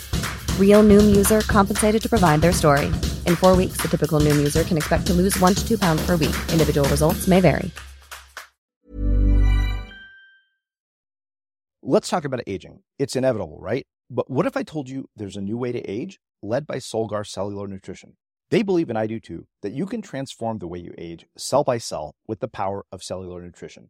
Real 0.61 0.81
Noom 0.81 1.13
user 1.13 1.41
compensated 1.41 2.01
to 2.03 2.07
provide 2.07 2.39
their 2.39 2.53
story. 2.53 2.85
In 3.27 3.35
four 3.35 3.57
weeks, 3.57 3.81
the 3.81 3.89
typical 3.89 4.21
Noom 4.21 4.37
user 4.37 4.63
can 4.63 4.77
expect 4.77 5.05
to 5.07 5.13
lose 5.13 5.37
one 5.39 5.55
to 5.55 5.67
two 5.67 5.77
pounds 5.77 6.05
per 6.05 6.15
week. 6.15 6.35
Individual 6.53 6.87
results 6.87 7.27
may 7.27 7.41
vary. 7.41 7.69
Let's 11.83 12.09
talk 12.09 12.25
about 12.25 12.41
aging. 12.47 12.83
It's 12.99 13.15
inevitable, 13.15 13.59
right? 13.59 13.85
But 14.09 14.29
what 14.29 14.45
if 14.45 14.55
I 14.55 14.63
told 14.63 14.87
you 14.87 15.09
there's 15.15 15.35
a 15.35 15.41
new 15.41 15.57
way 15.57 15.71
to 15.71 15.81
age 15.81 16.19
led 16.41 16.67
by 16.67 16.77
Solgar 16.77 17.25
Cellular 17.25 17.67
Nutrition? 17.67 18.17
They 18.51 18.61
believe, 18.61 18.89
and 18.89 18.99
I 18.99 19.07
do 19.07 19.19
too, 19.19 19.47
that 19.61 19.71
you 19.71 19.85
can 19.85 20.01
transform 20.01 20.59
the 20.59 20.67
way 20.67 20.79
you 20.79 20.93
age 20.97 21.25
cell 21.37 21.63
by 21.63 21.79
cell 21.79 22.15
with 22.27 22.39
the 22.39 22.47
power 22.47 22.85
of 22.91 23.01
cellular 23.01 23.41
nutrition. 23.41 23.89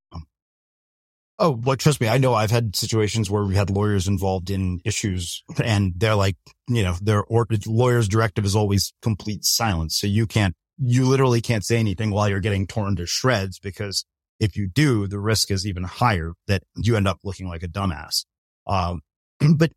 Oh, 1.43 1.59
well, 1.63 1.75
trust 1.75 1.99
me, 1.99 2.07
I 2.07 2.19
know 2.19 2.35
I've 2.35 2.51
had 2.51 2.75
situations 2.75 3.27
where 3.27 3.43
we 3.43 3.55
had 3.55 3.71
lawyers 3.71 4.07
involved 4.07 4.51
in 4.51 4.79
issues 4.85 5.43
and 5.63 5.91
they're 5.97 6.13
like, 6.13 6.37
you 6.67 6.83
know, 6.83 6.95
their 7.01 7.23
or, 7.23 7.47
lawyer's 7.65 8.07
directive 8.07 8.45
is 8.45 8.55
always 8.55 8.93
complete 9.01 9.43
silence. 9.43 9.97
So 9.97 10.05
you 10.05 10.27
can't, 10.27 10.53
you 10.77 11.07
literally 11.07 11.41
can't 11.41 11.65
say 11.65 11.77
anything 11.77 12.11
while 12.11 12.29
you're 12.29 12.41
getting 12.41 12.67
torn 12.67 12.95
to 12.97 13.07
shreds 13.07 13.57
because 13.57 14.05
if 14.39 14.55
you 14.55 14.67
do, 14.67 15.07
the 15.07 15.17
risk 15.17 15.49
is 15.49 15.65
even 15.65 15.81
higher 15.81 16.33
that 16.45 16.61
you 16.75 16.95
end 16.95 17.07
up 17.07 17.17
looking 17.23 17.47
like 17.47 17.63
a 17.63 17.67
dumbass. 17.67 18.23
Um, 18.67 19.01
but 19.55 19.71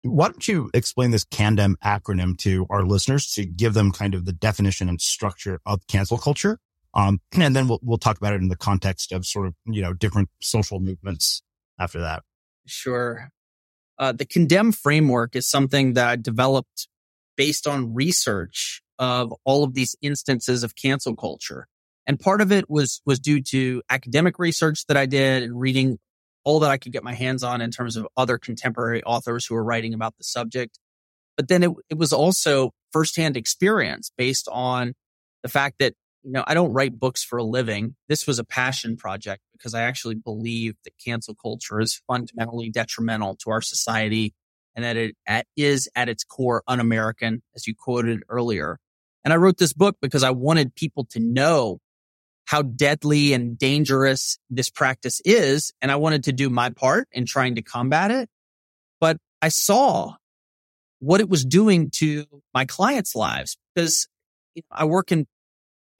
why 0.00 0.28
don't 0.28 0.48
you 0.48 0.70
explain 0.72 1.10
this 1.10 1.24
CANDEM 1.24 1.76
acronym 1.84 2.38
to 2.38 2.66
our 2.70 2.84
listeners 2.84 3.30
to 3.32 3.44
give 3.44 3.74
them 3.74 3.92
kind 3.92 4.14
of 4.14 4.24
the 4.24 4.32
definition 4.32 4.88
and 4.88 4.98
structure 4.98 5.60
of 5.66 5.86
cancel 5.88 6.16
culture? 6.16 6.58
Um, 6.94 7.20
and 7.32 7.56
then 7.56 7.68
we'll, 7.68 7.80
we'll 7.82 7.98
talk 7.98 8.18
about 8.18 8.34
it 8.34 8.42
in 8.42 8.48
the 8.48 8.56
context 8.56 9.12
of 9.12 9.24
sort 9.24 9.46
of, 9.46 9.54
you 9.66 9.80
know, 9.80 9.94
different 9.94 10.28
social 10.40 10.78
movements 10.78 11.42
after 11.78 12.00
that. 12.00 12.22
Sure. 12.66 13.30
Uh, 13.98 14.12
the 14.12 14.26
condemn 14.26 14.72
framework 14.72 15.34
is 15.34 15.48
something 15.48 15.94
that 15.94 16.08
I 16.08 16.16
developed 16.16 16.88
based 17.36 17.66
on 17.66 17.94
research 17.94 18.82
of 18.98 19.32
all 19.44 19.64
of 19.64 19.74
these 19.74 19.96
instances 20.02 20.62
of 20.62 20.76
cancel 20.76 21.16
culture. 21.16 21.66
And 22.06 22.20
part 22.20 22.40
of 22.40 22.52
it 22.52 22.68
was, 22.68 23.00
was 23.06 23.20
due 23.20 23.40
to 23.44 23.82
academic 23.88 24.38
research 24.38 24.86
that 24.86 24.96
I 24.96 25.06
did 25.06 25.42
and 25.42 25.58
reading 25.58 25.98
all 26.44 26.60
that 26.60 26.70
I 26.70 26.76
could 26.76 26.92
get 26.92 27.04
my 27.04 27.14
hands 27.14 27.42
on 27.42 27.60
in 27.60 27.70
terms 27.70 27.96
of 27.96 28.06
other 28.16 28.36
contemporary 28.36 29.02
authors 29.04 29.46
who 29.46 29.54
were 29.54 29.64
writing 29.64 29.94
about 29.94 30.18
the 30.18 30.24
subject. 30.24 30.78
But 31.36 31.48
then 31.48 31.62
it, 31.62 31.70
it 31.88 31.96
was 31.96 32.12
also 32.12 32.72
firsthand 32.92 33.36
experience 33.36 34.10
based 34.18 34.48
on 34.50 34.94
the 35.42 35.48
fact 35.48 35.76
that, 35.78 35.94
you 36.22 36.30
know, 36.30 36.44
I 36.46 36.54
don't 36.54 36.72
write 36.72 36.98
books 36.98 37.24
for 37.24 37.38
a 37.38 37.44
living. 37.44 37.96
This 38.08 38.26
was 38.26 38.38
a 38.38 38.44
passion 38.44 38.96
project 38.96 39.42
because 39.52 39.74
I 39.74 39.82
actually 39.82 40.14
believe 40.14 40.74
that 40.84 40.92
cancel 41.04 41.34
culture 41.34 41.80
is 41.80 42.00
fundamentally 42.06 42.70
detrimental 42.70 43.36
to 43.42 43.50
our 43.50 43.60
society 43.60 44.34
and 44.74 44.84
that 44.84 44.96
it 44.96 45.16
at, 45.26 45.46
is 45.56 45.88
at 45.94 46.08
its 46.08 46.24
core 46.24 46.62
un-American, 46.66 47.42
as 47.54 47.66
you 47.66 47.74
quoted 47.74 48.22
earlier. 48.28 48.78
And 49.24 49.32
I 49.32 49.36
wrote 49.36 49.58
this 49.58 49.72
book 49.72 49.96
because 50.00 50.22
I 50.22 50.30
wanted 50.30 50.74
people 50.74 51.04
to 51.10 51.20
know 51.20 51.78
how 52.44 52.62
deadly 52.62 53.32
and 53.32 53.58
dangerous 53.58 54.38
this 54.50 54.70
practice 54.70 55.20
is. 55.24 55.72
And 55.80 55.90
I 55.90 55.96
wanted 55.96 56.24
to 56.24 56.32
do 56.32 56.50
my 56.50 56.70
part 56.70 57.08
in 57.12 57.26
trying 57.26 57.56
to 57.56 57.62
combat 57.62 58.10
it. 58.10 58.28
But 59.00 59.18
I 59.40 59.48
saw 59.48 60.14
what 61.00 61.20
it 61.20 61.28
was 61.28 61.44
doing 61.44 61.90
to 61.96 62.24
my 62.54 62.64
clients' 62.64 63.14
lives 63.14 63.56
because 63.74 64.08
I 64.70 64.84
work 64.84 65.12
in 65.12 65.26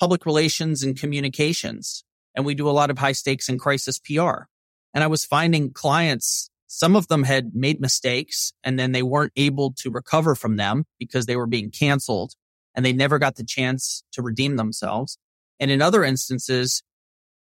public 0.03 0.27
relations 0.27 0.83
and 0.83 0.99
communications 0.99 2.03
and 2.35 2.45
we 2.45 2.57
do 2.57 2.69
a 2.69 2.73
lot 2.73 2.91
of 2.91 2.99
high 2.99 3.13
stakes 3.13 3.49
and 3.49 3.61
crisis 3.61 4.01
PR. 4.01 4.47
And 4.93 5.05
I 5.05 5.07
was 5.07 5.25
finding 5.25 5.73
clients, 5.73 6.51
some 6.67 6.97
of 6.97 7.07
them 7.07 7.23
had 7.23 7.55
made 7.55 7.81
mistakes 7.81 8.53
and 8.65 8.77
then 8.77 8.91
they 8.91 9.05
weren't 9.05 9.31
able 9.37 9.73
to 9.75 9.93
recover 9.93 10.35
from 10.35 10.57
them 10.57 10.87
because 10.99 11.27
they 11.27 11.37
were 11.37 11.47
being 11.47 11.71
canceled 11.71 12.33
and 12.75 12.85
they 12.85 12.93
never 12.93 13.21
got 13.21 13.37
the 13.37 13.45
chance 13.45 14.03
to 14.11 14.23
redeem 14.23 14.57
themselves. 14.57 15.19
And 15.61 15.71
in 15.71 15.81
other 15.81 16.03
instances, 16.03 16.83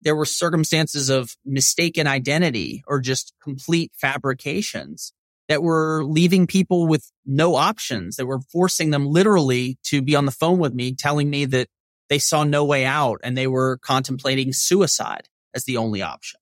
there 0.02 0.18
were 0.18 0.26
circumstances 0.26 1.10
of 1.10 1.38
mistaken 1.46 2.08
identity 2.08 2.84
or 2.88 3.00
just 3.00 3.34
complete 3.42 3.94
fabrications 3.96 5.14
that 5.48 5.64
were 5.64 6.04
leaving 6.04 6.46
people 6.46 6.88
with 6.88 7.10
no 7.26 7.56
options, 7.56 8.18
that 8.18 8.26
were 8.26 8.42
forcing 8.52 8.90
them 8.90 9.06
literally 9.06 9.78
to 9.84 10.02
be 10.02 10.14
on 10.14 10.26
the 10.26 10.32
phone 10.34 10.60
with 10.60 10.74
me, 10.74 10.94
telling 10.94 11.30
me 11.30 11.46
that 11.46 11.70
they 12.10 12.20
saw 12.20 12.44
no 12.44 12.66
way 12.66 12.86
out 12.86 13.20
and 13.24 13.38
they 13.38 13.48
were 13.48 13.78
contemplating 13.82 14.52
suicide 14.52 15.30
as 15.54 15.66
the 15.66 15.78
only 15.78 16.02
option. 16.02 16.40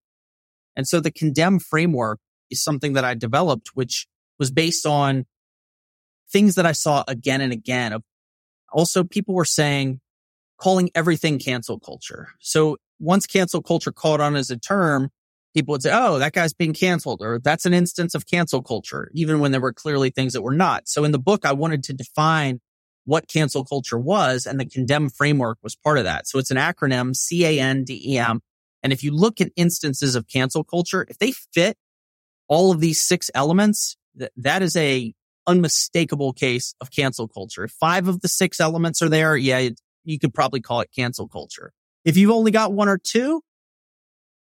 And 0.75 0.87
so 0.87 0.99
the 0.99 1.11
condemn 1.11 1.59
framework 1.59 2.19
is 2.49 2.63
something 2.63 2.93
that 2.93 3.03
I 3.03 3.13
developed, 3.13 3.71
which 3.73 4.07
was 4.39 4.51
based 4.51 4.85
on 4.85 5.25
things 6.31 6.55
that 6.55 6.65
I 6.65 6.71
saw 6.71 7.03
again 7.07 7.41
and 7.41 7.51
again. 7.51 7.97
Also, 8.71 9.03
people 9.03 9.33
were 9.33 9.45
saying, 9.45 9.99
calling 10.57 10.89
everything 10.95 11.39
cancel 11.39 11.79
culture. 11.79 12.29
So 12.39 12.77
once 12.99 13.25
cancel 13.27 13.61
culture 13.61 13.91
caught 13.91 14.19
on 14.19 14.35
as 14.35 14.49
a 14.49 14.57
term, 14.57 15.09
people 15.53 15.73
would 15.73 15.83
say, 15.83 15.91
Oh, 15.93 16.19
that 16.19 16.33
guy's 16.33 16.53
being 16.53 16.73
canceled 16.73 17.21
or 17.21 17.39
that's 17.39 17.65
an 17.65 17.73
instance 17.73 18.15
of 18.15 18.25
cancel 18.25 18.61
culture, 18.61 19.09
even 19.13 19.39
when 19.39 19.51
there 19.51 19.61
were 19.61 19.73
clearly 19.73 20.09
things 20.09 20.33
that 20.33 20.41
were 20.41 20.53
not. 20.53 20.87
So 20.87 21.03
in 21.03 21.11
the 21.11 21.19
book, 21.19 21.45
I 21.45 21.53
wanted 21.53 21.83
to 21.85 21.93
define 21.93 22.59
what 23.07 23.29
cancel 23.29 23.63
culture 23.63 23.97
was 23.97 24.45
and 24.45 24.59
the 24.59 24.65
condemn 24.65 25.07
framework 25.09 25.57
was 25.63 25.77
part 25.77 25.97
of 25.97 26.03
that. 26.03 26.27
So 26.27 26.39
it's 26.39 26.51
an 26.51 26.57
acronym, 26.57 27.15
C-A-N-D-E-M. 27.15 28.41
And 28.83 28.93
if 28.93 29.01
you 29.01 29.11
look 29.11 29.39
at 29.39 29.49
instances 29.55 30.15
of 30.15 30.27
cancel 30.27 30.65
culture, 30.65 31.05
if 31.07 31.17
they 31.17 31.31
fit 31.31 31.77
all 32.49 32.69
of 32.69 32.81
these 32.81 32.99
six 32.99 33.31
elements, 33.33 33.95
th- 34.19 34.31
that 34.35 34.61
is 34.61 34.75
a 34.75 35.13
unmistakable 35.47 36.33
case 36.33 36.75
of 36.81 36.91
cancel 36.91 37.29
culture. 37.29 37.63
If 37.63 37.71
five 37.71 38.09
of 38.09 38.19
the 38.19 38.27
six 38.27 38.59
elements 38.59 39.01
are 39.01 39.07
there, 39.07 39.37
yeah, 39.37 39.69
you 40.03 40.19
could 40.19 40.33
probably 40.33 40.59
call 40.59 40.81
it 40.81 40.89
cancel 40.93 41.29
culture. 41.29 41.71
If 42.03 42.17
you've 42.17 42.31
only 42.31 42.51
got 42.51 42.73
one 42.73 42.89
or 42.89 42.97
two, 42.97 43.41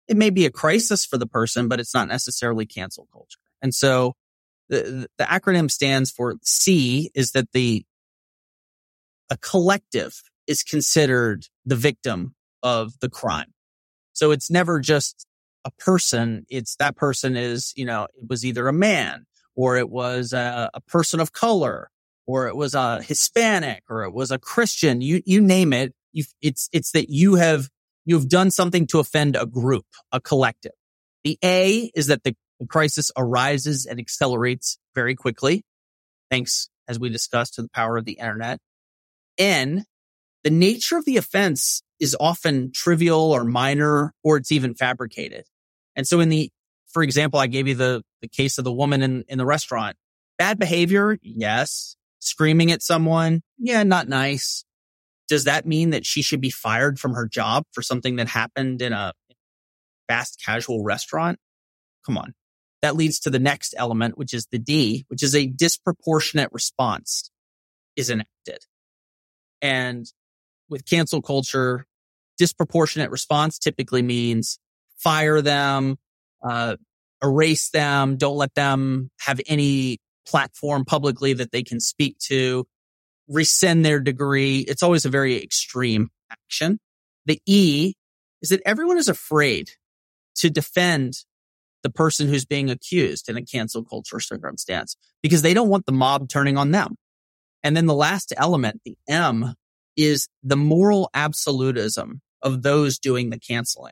it 0.08 0.18
may 0.18 0.32
be 0.32 0.48
a 0.48 0.52
crisis 0.52 1.06
for 1.06 1.20
the 1.20 1.28
person, 1.28 1.68
but 1.68 1.80
it's 1.80 1.94
not 1.94 2.08
necessarily 2.08 2.66
cancel 2.66 3.08
culture. 3.14 3.38
And 3.62 3.72
so 3.72 4.16
the, 4.68 5.08
the 5.20 5.26
acronym 5.26 5.70
stands 5.70 6.10
for 6.10 6.38
C 6.42 7.12
is 7.14 7.34
that 7.34 7.52
the, 7.52 7.86
a 9.30 9.38
collective 9.38 10.22
is 10.48 10.64
considered 10.64 11.46
the 11.66 11.76
victim 11.76 12.36
of 12.64 12.94
the 13.02 13.10
crime. 13.10 13.54
So 14.14 14.32
it's 14.32 14.50
never 14.50 14.80
just 14.80 15.28
a 15.66 15.72
person. 15.72 16.46
It's 16.50 16.76
that 16.78 16.96
person 16.96 17.36
is, 17.36 17.74
you 17.76 17.86
know, 17.86 18.06
it 18.06 18.30
was 18.30 18.46
either 18.46 18.68
a 18.68 18.74
man 18.74 19.26
or 19.56 19.78
it 19.78 19.90
was 19.90 20.34
a, 20.34 20.70
a 20.74 20.82
person 20.82 21.20
of 21.20 21.34
color 21.34 21.90
or 22.26 22.48
it 22.48 22.56
was 22.56 22.74
a 22.74 23.02
Hispanic 23.02 23.84
or 23.90 24.04
it 24.04 24.14
was 24.14 24.32
a 24.32 24.40
Christian, 24.40 25.02
you, 25.02 25.22
you 25.26 25.42
name 25.42 25.74
it. 25.74 25.94
it's, 26.42 26.70
it's 26.72 26.92
that 26.92 27.10
you 27.10 27.36
have, 27.36 27.70
you've 28.06 28.30
done 28.30 28.52
something 28.52 28.88
to 28.88 29.00
offend 29.00 29.36
a 29.36 29.46
group, 29.46 29.86
a 30.12 30.20
collective. 30.20 30.72
The 31.24 31.38
A 31.44 31.92
is 31.94 32.08
that 32.08 32.24
the 32.24 32.36
crisis 32.70 33.12
arises 33.18 33.86
and 33.86 34.00
accelerates 34.00 34.78
very 34.96 35.16
quickly. 35.16 35.64
Thanks, 36.32 36.70
as 36.88 37.00
we 37.00 37.10
discussed, 37.10 37.56
to 37.56 37.62
the 37.62 37.70
power 37.70 37.98
of 37.98 38.06
the 38.06 38.14
internet. 38.14 38.60
N, 39.38 39.86
the 40.44 40.50
nature 40.50 40.98
of 40.98 41.06
the 41.06 41.18
offense 41.18 41.82
is 42.00 42.16
often 42.20 42.72
trivial 42.72 43.32
or 43.32 43.44
minor, 43.44 44.14
or 44.24 44.38
it's 44.38 44.52
even 44.52 44.76
fabricated. 44.76 45.46
And 45.96 46.08
so 46.08 46.20
in 46.20 46.30
the, 46.30 46.52
for 46.88 47.04
example, 47.04 47.40
I 47.40 47.48
gave 47.48 47.68
you 47.68 47.76
the, 47.76 48.04
the 48.22 48.28
case 48.28 48.58
of 48.58 48.64
the 48.64 48.72
woman 48.72 49.02
in, 49.02 49.24
in 49.28 49.38
the 49.38 49.46
restaurant. 49.46 49.98
Bad 50.38 50.60
behavior. 50.60 51.18
Yes 51.22 51.98
screaming 52.20 52.72
at 52.72 52.82
someone. 52.82 53.42
Yeah, 53.58 53.84
not 53.84 54.08
nice. 54.08 54.64
Does 55.28 55.46
that 55.46 55.66
mean 55.66 55.92
that 55.92 56.06
she 56.06 56.22
should 56.22 56.42
be 56.42 56.50
fired 56.50 57.00
from 57.00 57.14
her 57.14 57.28
job 57.28 57.64
for 57.74 57.82
something 57.82 58.18
that 58.18 58.28
happened 58.28 58.82
in 58.82 58.94
a 58.94 59.14
fast 60.08 60.42
casual 60.44 60.84
restaurant? 60.84 61.38
Come 62.06 62.18
on. 62.18 62.34
That 62.82 62.96
leads 62.96 63.20
to 63.22 63.30
the 63.30 63.40
next 63.40 63.74
element, 63.78 64.18
which 64.18 64.34
is 64.34 64.48
the 64.52 64.60
D, 64.60 65.06
which 65.08 65.24
is 65.24 65.36
a 65.36 65.48
disproportionate 65.48 66.50
response 66.52 67.30
is 67.96 68.10
enacted. 68.10 68.60
And 69.62 70.06
with 70.70 70.86
cancel 70.86 71.22
culture, 71.22 71.86
disproportionate 72.38 73.12
response 73.12 73.58
typically 73.58 74.02
means 74.02 74.60
fire 74.98 75.42
them, 75.42 75.98
uh, 76.44 76.76
erase 77.24 77.70
them, 77.70 78.18
don't 78.18 78.38
let 78.38 78.54
them 78.54 79.10
have 79.20 79.42
any 79.48 80.00
platform 80.28 80.86
publicly 80.86 81.34
that 81.34 81.52
they 81.52 81.64
can 81.64 81.80
speak 81.80 82.18
to, 82.20 82.66
rescind 83.28 83.86
their 83.86 84.00
degree. 84.00 84.60
It's 84.60 84.84
always 84.84 85.06
a 85.06 85.10
very 85.10 85.42
extreme 85.42 86.10
action. 86.32 86.80
The 87.26 87.42
E 87.46 87.94
is 88.42 88.50
that 88.50 88.62
everyone 88.66 88.98
is 88.98 89.08
afraid 89.08 89.72
to 90.36 90.50
defend 90.50 91.26
the 91.84 91.90
person 91.90 92.28
who's 92.28 92.46
being 92.46 92.70
accused 92.70 93.30
in 93.30 93.38
a 93.38 93.42
cancel 93.42 93.84
culture 93.84 94.20
circumstance 94.20 94.96
because 95.22 95.42
they 95.42 95.54
don't 95.54 95.70
want 95.70 95.86
the 95.86 95.92
mob 95.92 96.30
turning 96.30 96.58
on 96.58 96.72
them. 96.72 96.96
And 97.68 97.76
then 97.76 97.86
the 97.86 97.94
last 97.94 98.32
element, 98.38 98.80
the 98.86 98.98
M, 99.10 99.54
is 99.98 100.30
the 100.42 100.56
moral 100.56 101.10
absolutism 101.14 102.22
of 102.42 102.62
those 102.62 102.98
doing 102.98 103.30
the 103.30 103.38
canceling. 103.38 103.92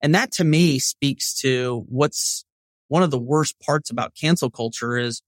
And 0.00 0.14
that 0.14 0.30
to 0.34 0.44
me 0.44 0.78
speaks 0.78 1.34
to 1.40 1.84
what's 1.88 2.44
one 2.86 3.02
of 3.02 3.10
the 3.10 3.18
worst 3.18 3.56
parts 3.58 3.90
about 3.90 4.14
cancel 4.14 4.50
culture 4.50 4.96
is 4.96 5.20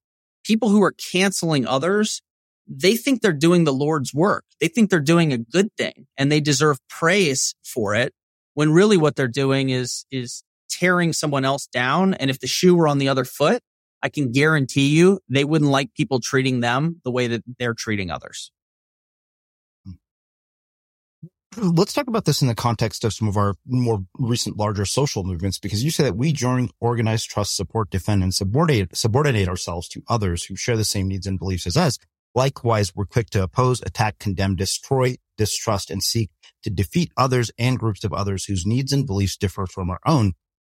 people 0.44 0.68
who 0.68 0.84
are 0.84 0.92
canceling 0.92 1.66
others, 1.66 2.22
they 2.68 2.94
think 2.94 3.22
they're 3.22 3.32
doing 3.32 3.64
the 3.64 3.72
Lord's 3.72 4.14
work. 4.14 4.44
They 4.60 4.68
think 4.68 4.88
they're 4.88 5.00
doing 5.00 5.32
a 5.32 5.38
good 5.38 5.74
thing 5.76 6.06
and 6.16 6.30
they 6.30 6.38
deserve 6.38 6.78
praise 6.88 7.56
for 7.64 7.96
it 7.96 8.14
when 8.54 8.70
really 8.70 8.98
what 8.98 9.16
they're 9.16 9.26
doing 9.26 9.70
is, 9.70 10.06
is 10.12 10.44
tearing 10.68 11.12
someone 11.12 11.44
else 11.44 11.66
down. 11.66 12.14
And 12.14 12.30
if 12.30 12.38
the 12.38 12.46
shoe 12.46 12.76
were 12.76 12.86
on 12.86 12.98
the 12.98 13.08
other 13.08 13.24
foot, 13.24 13.64
I 14.02 14.08
can 14.08 14.32
guarantee 14.32 14.88
you 14.88 15.20
they 15.28 15.44
wouldn't 15.44 15.70
like 15.70 15.94
people 15.94 16.20
treating 16.20 16.60
them 16.60 17.00
the 17.04 17.10
way 17.10 17.26
that 17.28 17.42
they're 17.58 17.74
treating 17.74 18.10
others 18.10 18.50
hmm. 19.84 19.92
let's 21.56 21.92
talk 21.92 22.06
about 22.06 22.24
this 22.24 22.42
in 22.42 22.48
the 22.48 22.54
context 22.54 23.04
of 23.04 23.12
some 23.12 23.28
of 23.28 23.36
our 23.36 23.54
more 23.66 24.04
recent 24.18 24.56
larger 24.56 24.84
social 24.84 25.24
movements, 25.24 25.58
because 25.58 25.84
you 25.84 25.90
say 25.90 26.04
that 26.04 26.16
we 26.16 26.32
join 26.32 26.70
organized 26.80 27.28
trust, 27.28 27.56
support, 27.56 27.90
defend, 27.90 28.22
and 28.22 28.34
subordinate, 28.34 28.96
subordinate 28.96 29.48
ourselves 29.48 29.88
to 29.88 30.02
others 30.08 30.44
who 30.44 30.56
share 30.56 30.76
the 30.76 30.84
same 30.84 31.08
needs 31.08 31.26
and 31.26 31.38
beliefs 31.38 31.66
as 31.66 31.76
us. 31.76 31.98
Likewise, 32.34 32.94
we're 32.94 33.06
quick 33.06 33.28
to 33.30 33.42
oppose, 33.42 33.82
attack, 33.82 34.18
condemn, 34.18 34.54
destroy, 34.54 35.16
distrust, 35.36 35.90
and 35.90 36.02
seek 36.02 36.30
to 36.62 36.70
defeat 36.70 37.10
others 37.16 37.50
and 37.58 37.78
groups 37.78 38.04
of 38.04 38.12
others 38.12 38.44
whose 38.44 38.66
needs 38.66 38.92
and 38.92 39.06
beliefs 39.06 39.36
differ 39.36 39.66
from 39.66 39.90
our 39.90 40.00
own. 40.06 40.34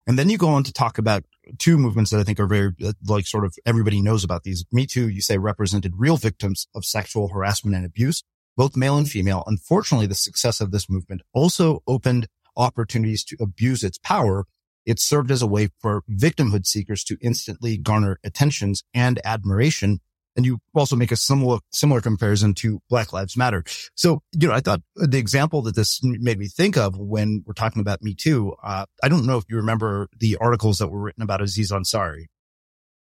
And 0.07 0.17
then 0.17 0.29
you 0.29 0.37
go 0.37 0.49
on 0.49 0.63
to 0.63 0.73
talk 0.73 0.97
about 0.97 1.23
two 1.57 1.77
movements 1.77 2.11
that 2.11 2.19
I 2.19 2.23
think 2.23 2.39
are 2.39 2.47
very 2.47 2.71
like 3.05 3.27
sort 3.27 3.45
of 3.45 3.55
everybody 3.65 4.01
knows 4.01 4.23
about 4.23 4.43
these. 4.43 4.65
Me 4.71 4.85
Too, 4.85 5.09
you 5.09 5.21
say 5.21 5.37
represented 5.37 5.93
real 5.97 6.17
victims 6.17 6.67
of 6.75 6.85
sexual 6.85 7.29
harassment 7.29 7.75
and 7.75 7.85
abuse, 7.85 8.23
both 8.55 8.77
male 8.77 8.97
and 8.97 9.09
female. 9.09 9.43
Unfortunately, 9.47 10.07
the 10.07 10.15
success 10.15 10.61
of 10.61 10.71
this 10.71 10.89
movement 10.89 11.21
also 11.33 11.81
opened 11.87 12.27
opportunities 12.55 13.23
to 13.25 13.37
abuse 13.39 13.83
its 13.83 13.97
power. 13.97 14.45
It 14.85 14.99
served 14.99 15.31
as 15.31 15.41
a 15.41 15.47
way 15.47 15.69
for 15.79 16.03
victimhood 16.09 16.65
seekers 16.65 17.03
to 17.05 17.17
instantly 17.21 17.77
garner 17.77 18.19
attentions 18.23 18.83
and 18.93 19.19
admiration 19.23 19.99
and 20.35 20.45
you 20.45 20.59
also 20.73 20.95
make 20.95 21.11
a 21.11 21.15
similar, 21.15 21.59
similar 21.71 22.01
comparison 22.01 22.53
to 22.55 22.81
Black 22.89 23.13
Lives 23.13 23.37
Matter. 23.37 23.63
So, 23.95 24.21
you 24.33 24.47
know, 24.47 24.53
I 24.53 24.59
thought 24.59 24.81
the 24.95 25.17
example 25.17 25.61
that 25.63 25.75
this 25.75 25.99
made 26.03 26.39
me 26.39 26.47
think 26.47 26.77
of 26.77 26.97
when 26.97 27.43
we're 27.45 27.53
talking 27.53 27.81
about 27.81 28.01
Me 28.01 28.15
Too, 28.15 28.55
uh, 28.63 28.85
I 29.03 29.09
don't 29.09 29.25
know 29.25 29.37
if 29.37 29.45
you 29.49 29.57
remember 29.57 30.07
the 30.17 30.37
articles 30.37 30.79
that 30.79 30.89
were 30.89 31.01
written 31.01 31.23
about 31.23 31.41
Aziz 31.41 31.71
Ansari 31.71 32.25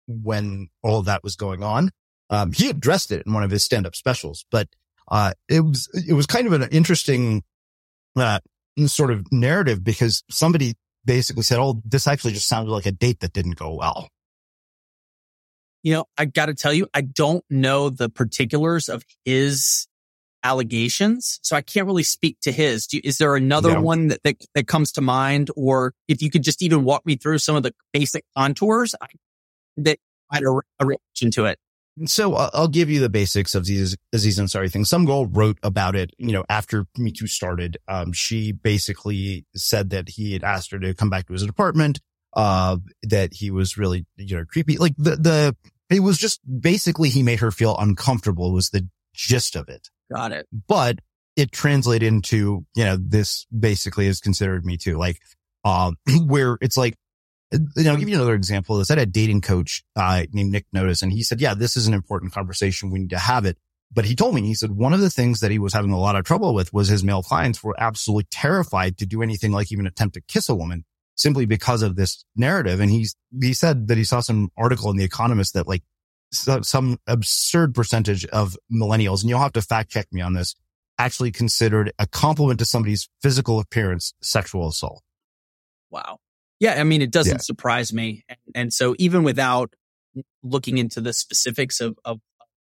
when 0.07 0.69
all 0.83 1.03
that 1.03 1.23
was 1.23 1.37
going 1.37 1.63
on. 1.63 1.91
Um, 2.29 2.53
he 2.53 2.69
addressed 2.69 3.13
it 3.13 3.25
in 3.27 3.33
one 3.33 3.43
of 3.43 3.51
his 3.51 3.65
stand 3.65 3.87
up 3.87 3.97
specials, 3.97 4.45
but, 4.51 4.69
uh, 5.09 5.33
it 5.49 5.61
was, 5.61 5.89
it 6.09 6.15
was 6.15 6.27
kind 6.27 6.47
of 6.47 6.53
an 6.53 6.69
interesting, 6.71 7.45
uh, 8.17 8.41
sort 8.87 9.11
of 9.11 9.27
narrative 9.33 9.83
because 9.83 10.23
somebody 10.29 10.75
basically 11.05 11.45
said, 11.45 11.59
Oh, 11.59 11.81
this 11.85 12.07
actually 12.07 12.33
just 12.33 12.49
sounded 12.49 12.71
like 12.73 12.87
a 12.87 12.93
date 12.93 13.21
that 13.21 13.33
didn't 13.33 13.57
go 13.57 13.75
well 13.75 14.09
you 15.87 15.93
know, 15.93 16.07
I 16.19 16.25
got 16.25 16.47
to 16.47 16.55
tell 16.55 16.73
you, 16.73 16.89
I 16.95 17.03
don't 17.03 17.45
know 17.49 17.91
the 17.91 18.09
particulars 18.09 18.89
of 18.89 19.05
his 19.25 19.87
allegations, 20.43 21.39
so 21.45 21.55
I 21.55 21.61
can't 21.61 21.87
really 21.87 22.03
speak 22.03 22.39
to 22.41 22.51
his. 22.51 22.93
You, 22.93 23.01
is 23.05 23.19
there 23.19 23.37
another 23.37 23.75
no. 23.75 23.83
one 23.83 24.09
that, 24.09 24.21
that, 24.25 24.45
that 24.57 24.67
comes 24.67 24.91
to 24.93 25.01
mind, 25.01 25.49
or 25.55 25.95
if 26.09 26.23
you 26.23 26.29
could 26.29 26.43
just 26.43 26.61
even 26.61 26.83
walk 26.83 27.07
me 27.07 27.15
through 27.15 27.39
some 27.39 27.55
of 27.55 27.63
the 27.63 27.73
basic 27.93 28.25
contours 28.37 28.97
I, 29.01 29.07
that 29.77 30.01
had 30.33 30.43
a, 30.43 30.61
a 30.81 30.87
reaction 30.87 31.31
to 31.31 31.45
it? 31.45 31.61
So 32.07 32.35
I'll 32.35 32.67
give 32.67 32.91
you 32.91 32.99
the 32.99 33.09
basics 33.09 33.55
of 33.55 33.67
these 33.67 33.97
Aziz 34.13 34.41
Ansari 34.41 34.73
things. 34.73 34.89
Some 34.89 35.05
girl 35.05 35.27
wrote 35.27 35.59
about 35.63 35.95
it, 35.95 36.11
you 36.19 36.33
know, 36.33 36.45
after 36.49 36.87
Me 36.99 37.13
Too 37.13 37.29
started. 37.29 37.77
Um, 37.87 38.13
she 38.13 38.51
basically 38.51 39.47
said 39.55 39.91
that 39.91 40.09
he 40.09 40.33
had 40.33 40.43
asked 40.43 40.73
her 40.73 40.81
to 40.81 40.95
come 40.95 41.11
back 41.11 41.29
to 41.29 41.33
his 41.33 41.45
apartment, 41.45 42.01
uh, 42.33 42.79
that 43.05 43.35
he 43.35 43.53
was 43.53 43.79
really, 43.79 44.05
you 44.17 44.37
know, 44.37 44.45
creepy. 44.45 44.79
Like 44.79 44.95
the, 44.99 45.15
the 45.15 45.57
it 45.91 46.01
was 46.01 46.19
just 46.19 46.41
basically 46.61 47.09
he 47.09 47.23
made 47.23 47.41
her 47.41 47.51
feel 47.51 47.77
uncomfortable 47.77 48.53
was 48.53 48.71
the 48.71 48.89
gist 49.15 49.57
of 49.57 49.69
it. 49.69 49.89
Got 50.13 50.33
it. 50.33 50.47
But 50.67 50.99
it 51.37 51.53
translated 51.53 52.07
into, 52.07 52.65
you 52.75 52.85
know, 52.85 52.97
this 52.99 53.47
basically 53.57 54.07
is 54.07 54.21
considered 54.21 54.65
me 54.65 54.77
too. 54.77 54.97
Like, 54.97 55.21
um, 55.65 55.97
where 56.27 56.59
it's 56.61 56.77
like, 56.77 56.95
you 57.53 57.85
know, 57.85 57.93
I'll 57.93 57.97
give 57.97 58.09
you 58.09 58.17
another 58.17 58.35
example 58.35 58.75
of 58.75 58.81
this. 58.81 58.91
I 58.91 58.99
had 58.99 59.09
a 59.09 59.11
dating 59.11 59.43
coach, 59.43 59.85
uh, 59.95 60.25
named 60.33 60.51
Nick 60.51 60.67
Notas 60.75 61.03
and 61.03 61.13
he 61.13 61.23
said, 61.23 61.41
yeah, 61.41 61.55
this 61.55 61.77
is 61.77 61.87
an 61.87 61.95
important 61.95 62.33
conversation. 62.33 62.91
We 62.91 63.01
need 63.01 63.11
to 63.11 63.19
have 63.19 63.45
it. 63.45 63.57
But 63.93 64.05
he 64.05 64.17
told 64.17 64.35
me, 64.35 64.43
he 64.43 64.55
said 64.55 64.73
one 64.73 64.93
of 64.93 65.01
the 65.01 65.11
things 65.11 65.41
that 65.41 65.53
he 65.53 65.61
was 65.61 65.73
having 65.73 65.93
a 65.93 65.99
lot 65.99 66.17
of 66.17 66.25
trouble 66.25 66.55
with 66.55 66.73
was 66.73 66.89
his 66.89 67.05
male 67.05 67.23
clients 67.23 67.63
were 67.63 67.77
absolutely 67.79 68.27
terrified 68.33 68.99
to 68.99 69.07
do 69.07 69.23
anything 69.23 69.53
like 69.53 69.71
even 69.71 69.87
attempt 69.87 70.15
to 70.15 70.21
kiss 70.23 70.49
a 70.49 70.57
woman 70.57 70.85
simply 71.17 71.47
because 71.47 71.83
of 71.83 71.97
this 71.97 72.25
narrative. 72.37 72.81
And 72.81 72.91
he's, 72.91 73.17
he 73.41 73.55
said 73.55 73.89
that 73.89 73.99
he 73.99 74.05
saw 74.05 74.21
some 74.21 74.51
article 74.57 74.91
in 74.91 74.97
the 74.97 75.05
economist 75.05 75.55
that 75.55 75.67
like 75.67 75.83
some 76.31 76.99
absurd 77.07 77.75
percentage 77.75 78.25
of 78.27 78.57
millennials, 78.73 79.23
and 79.23 79.31
you'll 79.31 79.41
have 79.41 79.53
to 79.53 79.63
fact 79.63 79.91
check 79.91 80.07
me 80.13 80.21
on 80.21 80.35
this, 80.35 80.55
actually 80.99 81.31
considered 81.31 81.93
a 81.99 82.07
compliment 82.07 82.59
to 82.59 82.65
somebody's 82.65 83.09
physical 83.23 83.59
appearance 83.59 84.13
sexual 84.23 84.69
assault. 84.69 85.03
Wow. 85.91 86.19
Yeah. 86.61 86.81
I 86.81 86.85
mean, 86.85 87.03
it 87.03 87.11
doesn't 87.11 87.35
yeah. 87.35 87.41
surprise 87.41 87.93
me. 87.93 88.25
And, 88.29 88.39
and, 88.55 88.73
so 88.73 88.95
even 88.99 89.23
without 89.23 89.75
looking 90.43 90.79
into 90.79 91.01
the 91.01 91.13
specifics 91.13 91.81
of, 91.81 91.99
of 92.05 92.21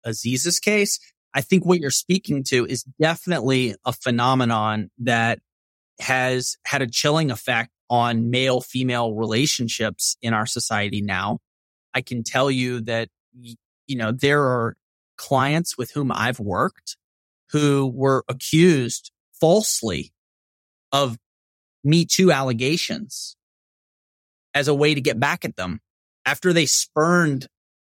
Aziz's 0.06 0.60
case, 0.60 1.00
I 1.34 1.42
think 1.42 1.66
what 1.66 1.80
you're 1.80 1.90
speaking 1.92 2.44
to 2.46 2.66
is 2.66 2.84
definitely 3.00 3.76
a 3.86 3.94
phenomenon 3.94 4.92
that 5.00 5.40
has 6.00 6.58
had 6.66 6.82
a 6.82 6.88
chilling 6.88 7.32
effect 7.32 7.71
on 7.92 8.30
male 8.30 8.62
female 8.62 9.14
relationships 9.14 10.16
in 10.22 10.34
our 10.34 10.46
society 10.46 11.02
now. 11.02 11.40
I 11.94 12.02
can 12.02 12.24
tell 12.24 12.50
you 12.50 12.80
that, 12.82 13.10
you 13.34 13.98
know, 13.98 14.14
there 14.14 14.42
are 14.42 14.78
clients 15.18 15.78
with 15.78 15.92
whom 15.92 16.10
I've 16.10 16.40
worked 16.40 16.96
who 17.52 17.92
were 17.94 18.24
accused 18.30 19.12
falsely 19.34 20.14
of 20.94 21.18
Me 21.84 22.06
Too 22.06 22.32
allegations 22.32 23.36
as 24.54 24.70
a 24.70 24.74
way 24.74 24.96
to 24.96 25.02
get 25.02 25.20
back 25.20 25.44
at 25.44 25.58
them. 25.58 25.82
After 26.26 26.54
they 26.54 26.68
spurned 26.68 27.48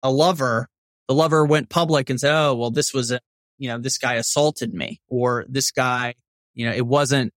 a 0.03 0.11
lover, 0.11 0.69
the 1.07 1.15
lover 1.15 1.43
went 1.43 1.69
public 1.69 2.11
and 2.11 2.19
said, 2.19 2.35
Oh, 2.35 2.53
well, 2.53 2.69
this 2.69 2.93
was 2.93 3.09
a, 3.09 3.19
you 3.57 3.67
know, 3.67 3.79
this 3.79 3.97
guy 3.97 4.15
assaulted 4.15 4.75
me 4.75 5.01
or 5.07 5.43
this 5.49 5.71
guy, 5.71 6.13
you 6.53 6.67
know, 6.67 6.75
it 6.75 6.85
wasn't, 6.85 7.33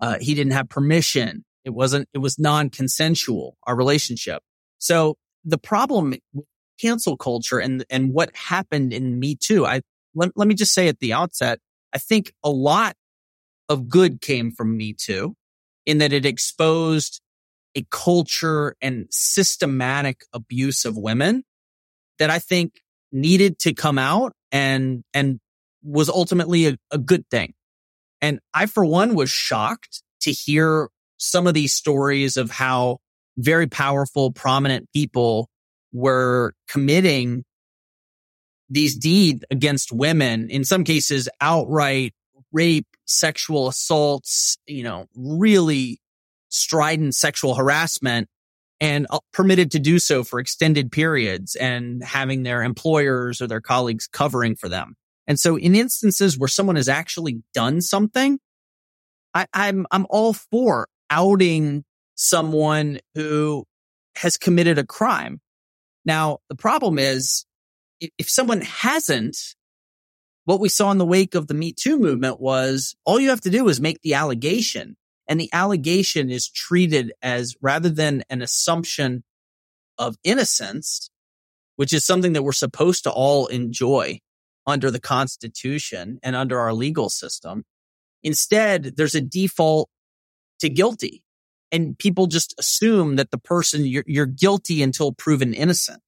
uh, 0.00 0.16
he 0.20 0.34
didn't 0.34 0.52
have 0.52 0.70
permission 0.70 1.44
it 1.66 1.74
wasn't, 1.74 2.08
it 2.14 2.18
was 2.18 2.38
non-consensual, 2.38 3.58
our 3.64 3.76
relationship. 3.76 4.42
So 4.78 5.16
the 5.44 5.58
problem 5.58 6.14
with 6.32 6.46
cancel 6.80 7.16
culture 7.16 7.58
and, 7.58 7.84
and 7.90 8.14
what 8.14 8.34
happened 8.34 8.92
in 8.92 9.18
Me 9.18 9.34
Too, 9.34 9.66
I, 9.66 9.82
let, 10.14 10.30
let 10.36 10.48
me 10.48 10.54
just 10.54 10.72
say 10.72 10.88
at 10.88 11.00
the 11.00 11.12
outset, 11.12 11.58
I 11.92 11.98
think 11.98 12.32
a 12.42 12.50
lot 12.50 12.94
of 13.68 13.88
good 13.88 14.20
came 14.20 14.52
from 14.52 14.76
Me 14.76 14.94
Too 14.94 15.34
in 15.84 15.98
that 15.98 16.12
it 16.12 16.24
exposed 16.24 17.20
a 17.74 17.84
culture 17.90 18.74
and 18.80 19.06
systematic 19.10 20.22
abuse 20.32 20.84
of 20.84 20.96
women 20.96 21.42
that 22.18 22.30
I 22.30 22.38
think 22.38 22.80
needed 23.12 23.58
to 23.60 23.74
come 23.74 23.98
out 23.98 24.32
and, 24.52 25.02
and 25.12 25.40
was 25.82 26.08
ultimately 26.08 26.66
a, 26.66 26.76
a 26.90 26.98
good 26.98 27.28
thing. 27.28 27.54
And 28.22 28.40
I, 28.54 28.66
for 28.66 28.84
one, 28.84 29.14
was 29.14 29.30
shocked 29.30 30.02
to 30.22 30.30
hear 30.30 30.88
some 31.18 31.46
of 31.46 31.54
these 31.54 31.74
stories 31.74 32.36
of 32.36 32.50
how 32.50 32.98
very 33.36 33.66
powerful, 33.66 34.32
prominent 34.32 34.88
people 34.92 35.48
were 35.92 36.54
committing 36.68 37.44
these 38.68 38.96
deeds 38.96 39.44
against 39.50 39.92
women, 39.92 40.50
in 40.50 40.64
some 40.64 40.84
cases, 40.84 41.28
outright 41.40 42.12
rape, 42.52 42.86
sexual 43.04 43.68
assaults, 43.68 44.58
you 44.66 44.82
know, 44.82 45.06
really 45.14 46.00
strident 46.48 47.14
sexual 47.14 47.54
harassment 47.54 48.28
and 48.80 49.06
uh, 49.10 49.18
permitted 49.32 49.70
to 49.70 49.78
do 49.78 49.98
so 49.98 50.24
for 50.24 50.38
extended 50.38 50.90
periods 50.92 51.54
and 51.54 52.02
having 52.02 52.42
their 52.42 52.62
employers 52.62 53.40
or 53.40 53.46
their 53.46 53.60
colleagues 53.60 54.06
covering 54.06 54.56
for 54.56 54.68
them. 54.68 54.96
And 55.26 55.40
so 55.40 55.56
in 55.56 55.74
instances 55.74 56.38
where 56.38 56.48
someone 56.48 56.76
has 56.76 56.88
actually 56.88 57.42
done 57.54 57.80
something, 57.80 58.38
I, 59.34 59.46
I'm, 59.52 59.86
I'm 59.90 60.06
all 60.08 60.32
for 60.32 60.88
outing 61.10 61.84
someone 62.14 62.98
who 63.14 63.64
has 64.16 64.38
committed 64.38 64.78
a 64.78 64.84
crime. 64.84 65.40
Now, 66.04 66.38
the 66.48 66.54
problem 66.54 66.98
is 66.98 67.44
if 68.00 68.30
someone 68.30 68.60
hasn't, 68.62 69.36
what 70.44 70.60
we 70.60 70.68
saw 70.68 70.90
in 70.90 70.98
the 70.98 71.06
wake 71.06 71.34
of 71.34 71.48
the 71.48 71.54
Me 71.54 71.72
Too 71.72 71.98
movement 71.98 72.40
was 72.40 72.94
all 73.04 73.20
you 73.20 73.30
have 73.30 73.40
to 73.42 73.50
do 73.50 73.68
is 73.68 73.80
make 73.80 74.00
the 74.02 74.14
allegation 74.14 74.96
and 75.28 75.40
the 75.40 75.50
allegation 75.52 76.30
is 76.30 76.48
treated 76.48 77.12
as 77.20 77.56
rather 77.60 77.88
than 77.88 78.22
an 78.30 78.42
assumption 78.42 79.24
of 79.98 80.16
innocence, 80.22 81.10
which 81.76 81.92
is 81.92 82.04
something 82.04 82.32
that 82.34 82.42
we're 82.42 82.52
supposed 82.52 83.04
to 83.04 83.10
all 83.10 83.46
enjoy 83.46 84.20
under 84.66 84.90
the 84.90 85.00
constitution 85.00 86.18
and 86.22 86.36
under 86.36 86.60
our 86.60 86.72
legal 86.72 87.08
system. 87.08 87.64
Instead, 88.22 88.96
there's 88.96 89.14
a 89.14 89.20
default 89.20 89.88
to 90.60 90.68
guilty. 90.68 91.22
And 91.72 91.98
people 91.98 92.26
just 92.26 92.54
assume 92.58 93.16
that 93.16 93.30
the 93.30 93.38
person 93.38 93.84
you're, 93.84 94.04
you're 94.06 94.26
guilty 94.26 94.82
until 94.82 95.12
proven 95.12 95.52
innocent. 95.52 96.00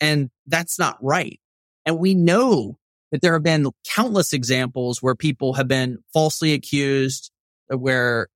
And 0.00 0.30
that's 0.46 0.78
not 0.78 0.98
right. 1.00 1.40
And 1.86 1.98
we 1.98 2.14
know 2.14 2.78
that 3.10 3.22
there 3.22 3.32
have 3.34 3.42
been 3.42 3.70
countless 3.86 4.32
examples 4.32 5.02
where 5.02 5.14
people 5.14 5.54
have 5.54 5.68
been 5.68 5.98
falsely 6.12 6.52
accused, 6.52 7.30
uh, 7.72 7.78
where 7.78 8.28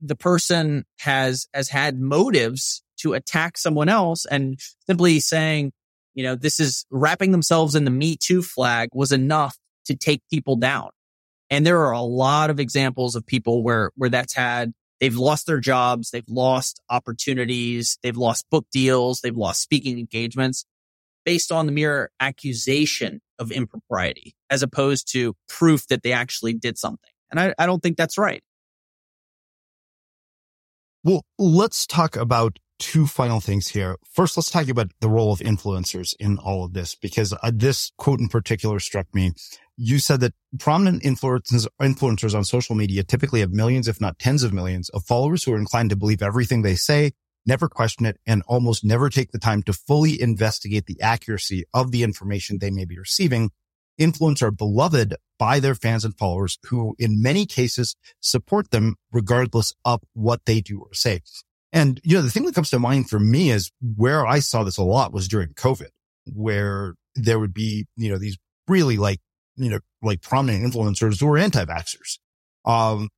the 0.00 0.16
person 0.16 0.84
has, 0.98 1.46
has 1.54 1.68
had 1.68 1.98
motives 1.98 2.82
to 2.98 3.14
attack 3.14 3.56
someone 3.56 3.88
else 3.88 4.24
and 4.26 4.58
simply 4.86 5.20
saying, 5.20 5.72
you 6.14 6.24
know, 6.24 6.34
this 6.34 6.60
is 6.60 6.84
wrapping 6.90 7.32
themselves 7.32 7.74
in 7.74 7.84
the 7.84 7.90
Me 7.90 8.16
Too 8.16 8.42
flag 8.42 8.90
was 8.92 9.12
enough 9.12 9.56
to 9.86 9.96
take 9.96 10.22
people 10.30 10.56
down. 10.56 10.90
And 11.50 11.66
there 11.66 11.84
are 11.84 11.92
a 11.92 12.02
lot 12.02 12.50
of 12.50 12.60
examples 12.60 13.14
of 13.14 13.26
people 13.26 13.62
where, 13.62 13.90
where 13.96 14.10
that's 14.10 14.34
had 14.34 14.72
They've 15.02 15.16
lost 15.16 15.48
their 15.48 15.58
jobs. 15.58 16.12
They've 16.12 16.22
lost 16.28 16.80
opportunities. 16.88 17.98
They've 18.04 18.16
lost 18.16 18.48
book 18.50 18.66
deals. 18.70 19.20
They've 19.20 19.36
lost 19.36 19.60
speaking 19.60 19.98
engagements 19.98 20.64
based 21.24 21.50
on 21.50 21.66
the 21.66 21.72
mere 21.72 22.12
accusation 22.20 23.20
of 23.40 23.50
impropriety 23.50 24.36
as 24.48 24.62
opposed 24.62 25.10
to 25.12 25.34
proof 25.48 25.88
that 25.88 26.04
they 26.04 26.12
actually 26.12 26.52
did 26.52 26.78
something. 26.78 27.10
And 27.32 27.40
I, 27.40 27.52
I 27.58 27.66
don't 27.66 27.82
think 27.82 27.96
that's 27.96 28.16
right. 28.16 28.44
Well, 31.02 31.24
let's 31.36 31.84
talk 31.84 32.14
about 32.14 32.60
two 32.78 33.08
final 33.08 33.40
things 33.40 33.66
here. 33.66 33.96
First, 34.08 34.36
let's 34.36 34.52
talk 34.52 34.68
about 34.68 34.92
the 35.00 35.08
role 35.08 35.32
of 35.32 35.40
influencers 35.40 36.14
in 36.20 36.38
all 36.38 36.64
of 36.64 36.74
this, 36.74 36.94
because 36.94 37.32
uh, 37.32 37.50
this 37.52 37.90
quote 37.98 38.20
in 38.20 38.28
particular 38.28 38.78
struck 38.78 39.12
me. 39.12 39.32
You 39.84 39.98
said 39.98 40.20
that 40.20 40.32
prominent 40.60 41.02
influencers, 41.02 41.66
influencers 41.80 42.36
on 42.36 42.44
social 42.44 42.76
media 42.76 43.02
typically 43.02 43.40
have 43.40 43.50
millions, 43.50 43.88
if 43.88 44.00
not 44.00 44.16
tens 44.16 44.44
of 44.44 44.52
millions 44.52 44.88
of 44.90 45.02
followers 45.04 45.42
who 45.42 45.52
are 45.54 45.58
inclined 45.58 45.90
to 45.90 45.96
believe 45.96 46.22
everything 46.22 46.62
they 46.62 46.76
say, 46.76 47.10
never 47.46 47.68
question 47.68 48.06
it, 48.06 48.16
and 48.24 48.44
almost 48.46 48.84
never 48.84 49.10
take 49.10 49.32
the 49.32 49.40
time 49.40 49.60
to 49.64 49.72
fully 49.72 50.22
investigate 50.22 50.86
the 50.86 51.00
accuracy 51.00 51.64
of 51.74 51.90
the 51.90 52.04
information 52.04 52.58
they 52.60 52.70
may 52.70 52.84
be 52.84 52.96
receiving. 52.96 53.50
Influencers 54.00 54.42
are 54.42 54.50
beloved 54.52 55.16
by 55.36 55.58
their 55.58 55.74
fans 55.74 56.04
and 56.04 56.16
followers 56.16 56.60
who 56.68 56.94
in 57.00 57.20
many 57.20 57.44
cases 57.44 57.96
support 58.20 58.70
them 58.70 58.94
regardless 59.10 59.74
of 59.84 60.00
what 60.12 60.42
they 60.46 60.60
do 60.60 60.78
or 60.78 60.94
say. 60.94 61.22
And, 61.72 62.00
you 62.04 62.14
know, 62.14 62.22
the 62.22 62.30
thing 62.30 62.44
that 62.44 62.54
comes 62.54 62.70
to 62.70 62.78
mind 62.78 63.10
for 63.10 63.18
me 63.18 63.50
is 63.50 63.72
where 63.96 64.24
I 64.24 64.38
saw 64.38 64.62
this 64.62 64.78
a 64.78 64.84
lot 64.84 65.12
was 65.12 65.26
during 65.26 65.54
COVID, 65.54 65.88
where 66.32 66.94
there 67.16 67.40
would 67.40 67.52
be, 67.52 67.86
you 67.96 68.12
know, 68.12 68.18
these 68.18 68.38
really 68.68 68.96
like, 68.96 69.18
you 69.56 69.70
know, 69.70 69.80
like 70.02 70.22
prominent 70.22 70.64
influencers 70.64 71.20
who 71.20 71.26
were 71.26 71.38
anti-vaxxers, 71.38 72.18
um, 72.64 73.08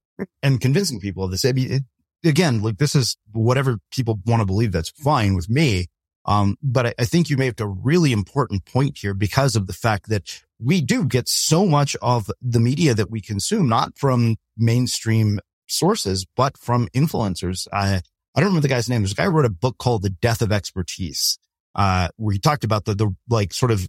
and 0.43 0.61
convincing 0.61 1.01
people 1.01 1.24
of 1.24 1.30
this. 1.30 1.45
I 1.45 1.53
mean, 1.53 1.72
it, 1.72 1.82
again, 2.28 2.62
like 2.62 2.78
this 2.78 2.95
is 2.95 3.16
whatever 3.32 3.78
people 3.91 4.18
want 4.26 4.41
to 4.41 4.47
believe 4.47 4.72
that's 4.72 4.91
fine 4.91 5.35
with 5.35 5.49
me. 5.49 5.87
Um, 6.26 6.57
but 6.62 6.87
I, 6.87 6.95
I 7.01 7.05
think 7.05 7.28
you 7.28 7.37
made 7.37 7.61
a 7.61 7.66
really 7.66 8.12
important 8.12 8.64
point 8.64 8.99
here 8.99 9.12
because 9.12 9.57
of 9.57 9.66
the 9.66 9.72
fact 9.74 10.09
that 10.09 10.43
we 10.59 10.80
do 10.80 11.05
get 11.05 11.28
so 11.28 11.66
much 11.66 11.97
of 12.01 12.30
the 12.41 12.61
media 12.61 12.95
that 12.95 13.11
we 13.11 13.20
consume, 13.20 13.68
not 13.68 13.99
from 13.99 14.37
mainstream 14.57 15.41
sources, 15.66 16.26
but 16.37 16.57
from 16.57 16.89
influencers. 16.95 17.68
I, 17.72 18.01
I 18.35 18.41
don't 18.41 18.47
remember 18.47 18.62
the 18.62 18.68
guy's 18.68 18.89
name. 18.89 19.05
A 19.05 19.09
guy 19.09 19.26
wrote 19.26 19.45
a 19.45 19.51
book 19.51 19.76
called 19.78 20.03
The 20.03 20.11
Death 20.11 20.41
of 20.41 20.51
Expertise, 20.51 21.39
uh, 21.74 22.09
where 22.16 22.32
he 22.32 22.39
talked 22.39 22.64
about 22.64 22.87
the, 22.87 22.95
the 22.95 23.14
like 23.28 23.53
sort 23.53 23.70
of 23.70 23.87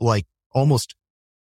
like 0.00 0.26
almost 0.52 0.94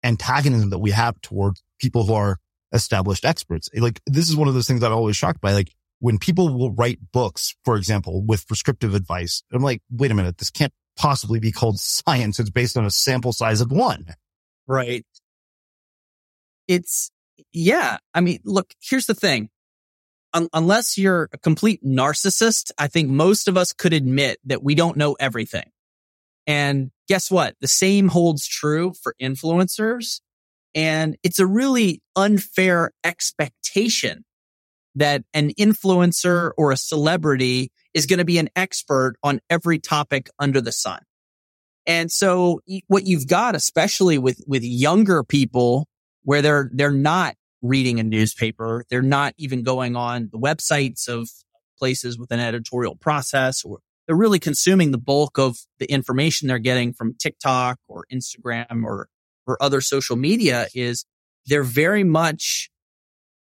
antagonism 0.04 0.70
that 0.70 0.78
we 0.78 0.92
have 0.92 1.20
towards 1.22 1.62
people 1.80 2.04
who 2.04 2.14
are 2.14 2.38
established 2.72 3.24
experts. 3.24 3.68
Like 3.74 4.00
this 4.06 4.28
is 4.28 4.36
one 4.36 4.48
of 4.48 4.54
those 4.54 4.68
things 4.68 4.82
I'm 4.82 4.92
always 4.92 5.16
shocked 5.16 5.40
by. 5.40 5.52
Like 5.52 5.72
when 6.00 6.18
people 6.18 6.56
will 6.56 6.72
write 6.72 6.98
books, 7.12 7.54
for 7.64 7.76
example, 7.76 8.22
with 8.22 8.46
prescriptive 8.46 8.94
advice, 8.94 9.42
I'm 9.52 9.62
like, 9.62 9.80
wait 9.90 10.10
a 10.10 10.14
minute, 10.14 10.38
this 10.38 10.50
can't 10.50 10.72
possibly 10.96 11.40
be 11.40 11.50
called 11.50 11.78
science. 11.78 12.38
It's 12.38 12.50
based 12.50 12.76
on 12.76 12.84
a 12.84 12.90
sample 12.90 13.32
size 13.32 13.60
of 13.60 13.72
one. 13.72 14.14
Right. 14.66 15.06
It's, 16.68 17.10
yeah. 17.52 17.98
I 18.12 18.20
mean, 18.20 18.40
look, 18.44 18.74
here's 18.80 19.06
the 19.06 19.14
thing. 19.14 19.50
Un- 20.32 20.48
unless 20.52 20.98
you're 20.98 21.28
a 21.32 21.38
complete 21.38 21.84
narcissist, 21.84 22.72
I 22.78 22.88
think 22.88 23.08
most 23.08 23.48
of 23.48 23.56
us 23.56 23.72
could 23.72 23.92
admit 23.92 24.38
that 24.44 24.62
we 24.62 24.74
don't 24.74 24.96
know 24.96 25.14
everything. 25.14 25.70
And 26.46 26.90
guess 27.08 27.30
what? 27.30 27.54
The 27.60 27.68
same 27.68 28.08
holds 28.08 28.46
true 28.46 28.92
for 29.02 29.14
influencers. 29.20 30.20
And 30.74 31.16
it's 31.22 31.38
a 31.38 31.46
really 31.46 32.02
unfair 32.16 32.90
expectation 33.04 34.24
that 34.96 35.22
an 35.32 35.50
influencer 35.58 36.52
or 36.56 36.70
a 36.70 36.76
celebrity 36.76 37.70
is 37.94 38.06
going 38.06 38.18
to 38.18 38.24
be 38.24 38.38
an 38.38 38.48
expert 38.54 39.14
on 39.22 39.40
every 39.50 39.78
topic 39.78 40.28
under 40.38 40.60
the 40.60 40.72
sun. 40.72 41.00
And 41.86 42.10
so 42.10 42.60
what 42.86 43.06
you've 43.06 43.28
got, 43.28 43.54
especially 43.54 44.18
with, 44.18 44.40
with 44.46 44.62
younger 44.62 45.22
people 45.22 45.86
where 46.22 46.42
they're, 46.42 46.70
they're 46.72 46.90
not 46.90 47.34
reading 47.62 47.98
a 47.98 48.02
newspaper. 48.02 48.84
They're 48.88 49.02
not 49.02 49.34
even 49.38 49.62
going 49.62 49.96
on 49.96 50.28
the 50.32 50.38
websites 50.38 51.08
of 51.08 51.28
places 51.78 52.18
with 52.18 52.30
an 52.30 52.40
editorial 52.40 52.96
process 52.96 53.64
or 53.64 53.78
they're 54.06 54.16
really 54.16 54.38
consuming 54.38 54.90
the 54.90 54.98
bulk 54.98 55.38
of 55.38 55.56
the 55.78 55.86
information 55.86 56.48
they're 56.48 56.58
getting 56.58 56.92
from 56.92 57.14
TikTok 57.14 57.78
or 57.88 58.04
Instagram 58.12 58.84
or, 58.84 59.08
or 59.46 59.62
other 59.62 59.80
social 59.80 60.16
media 60.16 60.66
is 60.74 61.04
they're 61.46 61.62
very 61.62 62.04
much 62.04 62.70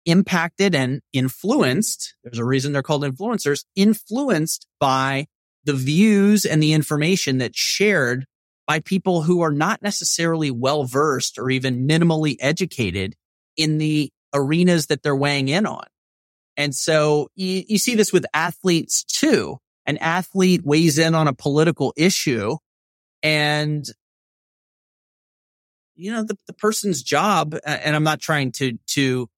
impacted 0.06 0.74
and 0.74 1.02
influenced. 1.12 2.14
There's 2.24 2.38
a 2.38 2.44
reason 2.44 2.72
they're 2.72 2.82
called 2.82 3.04
influencers, 3.04 3.64
influenced 3.76 4.66
by 4.80 5.26
the 5.64 5.74
views 5.74 6.46
and 6.46 6.62
the 6.62 6.72
information 6.72 7.38
that's 7.38 7.58
shared 7.58 8.24
by 8.66 8.80
people 8.80 9.22
who 9.22 9.40
are 9.42 9.52
not 9.52 9.82
necessarily 9.82 10.50
well 10.50 10.84
versed 10.84 11.38
or 11.38 11.50
even 11.50 11.86
minimally 11.86 12.36
educated 12.40 13.14
in 13.56 13.78
the 13.78 14.10
arenas 14.34 14.86
that 14.86 15.02
they're 15.02 15.16
weighing 15.16 15.48
in 15.48 15.66
on. 15.66 15.86
And 16.56 16.74
so 16.74 17.28
you, 17.34 17.64
you 17.68 17.78
see 17.78 17.94
this 17.94 18.12
with 18.12 18.26
athletes 18.34 19.04
too. 19.04 19.58
An 19.88 19.96
athlete 19.96 20.60
weighs 20.64 20.98
in 20.98 21.16
on 21.16 21.26
a 21.26 21.32
political 21.32 21.92
issue 21.96 22.56
and 23.24 23.84
you 25.98 26.12
know, 26.12 26.22
the, 26.22 26.38
the 26.46 26.52
person's 26.52 27.02
job, 27.02 27.56
and 27.66 27.96
I'm 27.96 28.04
not 28.04 28.20
trying 28.20 28.52
to, 28.52 28.78
to, 28.90 29.28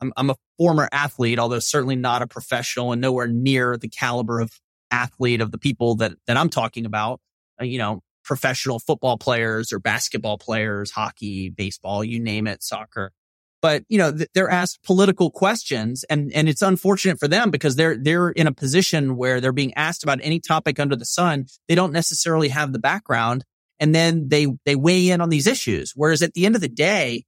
I'm, 0.00 0.12
I'm 0.16 0.30
a 0.30 0.36
former 0.58 0.88
athlete, 0.90 1.38
although 1.38 1.60
certainly 1.60 1.94
not 1.94 2.22
a 2.22 2.26
professional 2.26 2.90
and 2.90 3.00
nowhere 3.00 3.28
near 3.28 3.76
the 3.76 3.88
caliber 3.88 4.40
of 4.40 4.50
athlete 4.90 5.40
of 5.40 5.52
the 5.52 5.58
people 5.58 5.94
that, 5.96 6.12
that 6.26 6.36
I'm 6.36 6.48
talking 6.48 6.86
about, 6.86 7.20
uh, 7.60 7.64
you 7.64 7.78
know, 7.78 8.02
professional 8.24 8.80
football 8.80 9.16
players 9.16 9.72
or 9.72 9.78
basketball 9.78 10.38
players, 10.38 10.90
hockey, 10.90 11.50
baseball, 11.50 12.02
you 12.02 12.18
name 12.18 12.48
it, 12.48 12.64
soccer. 12.64 13.12
But, 13.60 13.82
you 13.88 13.98
know, 13.98 14.12
they're 14.34 14.50
asked 14.50 14.84
political 14.84 15.30
questions 15.30 16.04
and, 16.04 16.32
and 16.32 16.48
it's 16.48 16.62
unfortunate 16.62 17.18
for 17.18 17.26
them 17.26 17.50
because 17.50 17.74
they're, 17.74 17.96
they're 17.96 18.30
in 18.30 18.46
a 18.46 18.52
position 18.52 19.16
where 19.16 19.40
they're 19.40 19.52
being 19.52 19.74
asked 19.74 20.04
about 20.04 20.20
any 20.22 20.38
topic 20.38 20.78
under 20.78 20.94
the 20.94 21.04
sun. 21.04 21.46
They 21.66 21.74
don't 21.74 21.92
necessarily 21.92 22.48
have 22.48 22.72
the 22.72 22.78
background 22.78 23.44
and 23.80 23.94
then 23.94 24.28
they, 24.28 24.46
they 24.64 24.76
weigh 24.76 25.10
in 25.10 25.20
on 25.20 25.28
these 25.28 25.48
issues. 25.48 25.92
Whereas 25.96 26.22
at 26.22 26.34
the 26.34 26.46
end 26.46 26.54
of 26.54 26.60
the 26.60 26.68
day, 26.68 27.24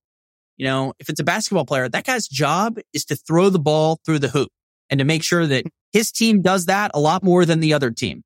you 0.57 0.66
know, 0.66 0.93
if 1.01 1.09
it's 1.09 1.20
a 1.20 1.24
basketball 1.24 1.66
player, 1.66 1.89
that 1.89 2.05
guy's 2.05 2.28
job 2.28 2.78
is 2.93 3.07
to 3.07 3.16
throw 3.16 3.49
the 3.49 3.59
ball 3.59 3.99
through 4.05 4.20
the 4.20 4.28
hoop 4.28 4.51
and 4.89 4.99
to 4.99 5.05
make 5.05 5.24
sure 5.24 5.47
that 5.47 5.64
his 5.93 6.12
team 6.12 6.43
does 6.43 6.66
that 6.66 6.91
a 6.95 7.01
lot 7.01 7.24
more 7.24 7.45
than 7.45 7.61
the 7.61 7.74
other 7.74 7.91
team. 7.91 8.22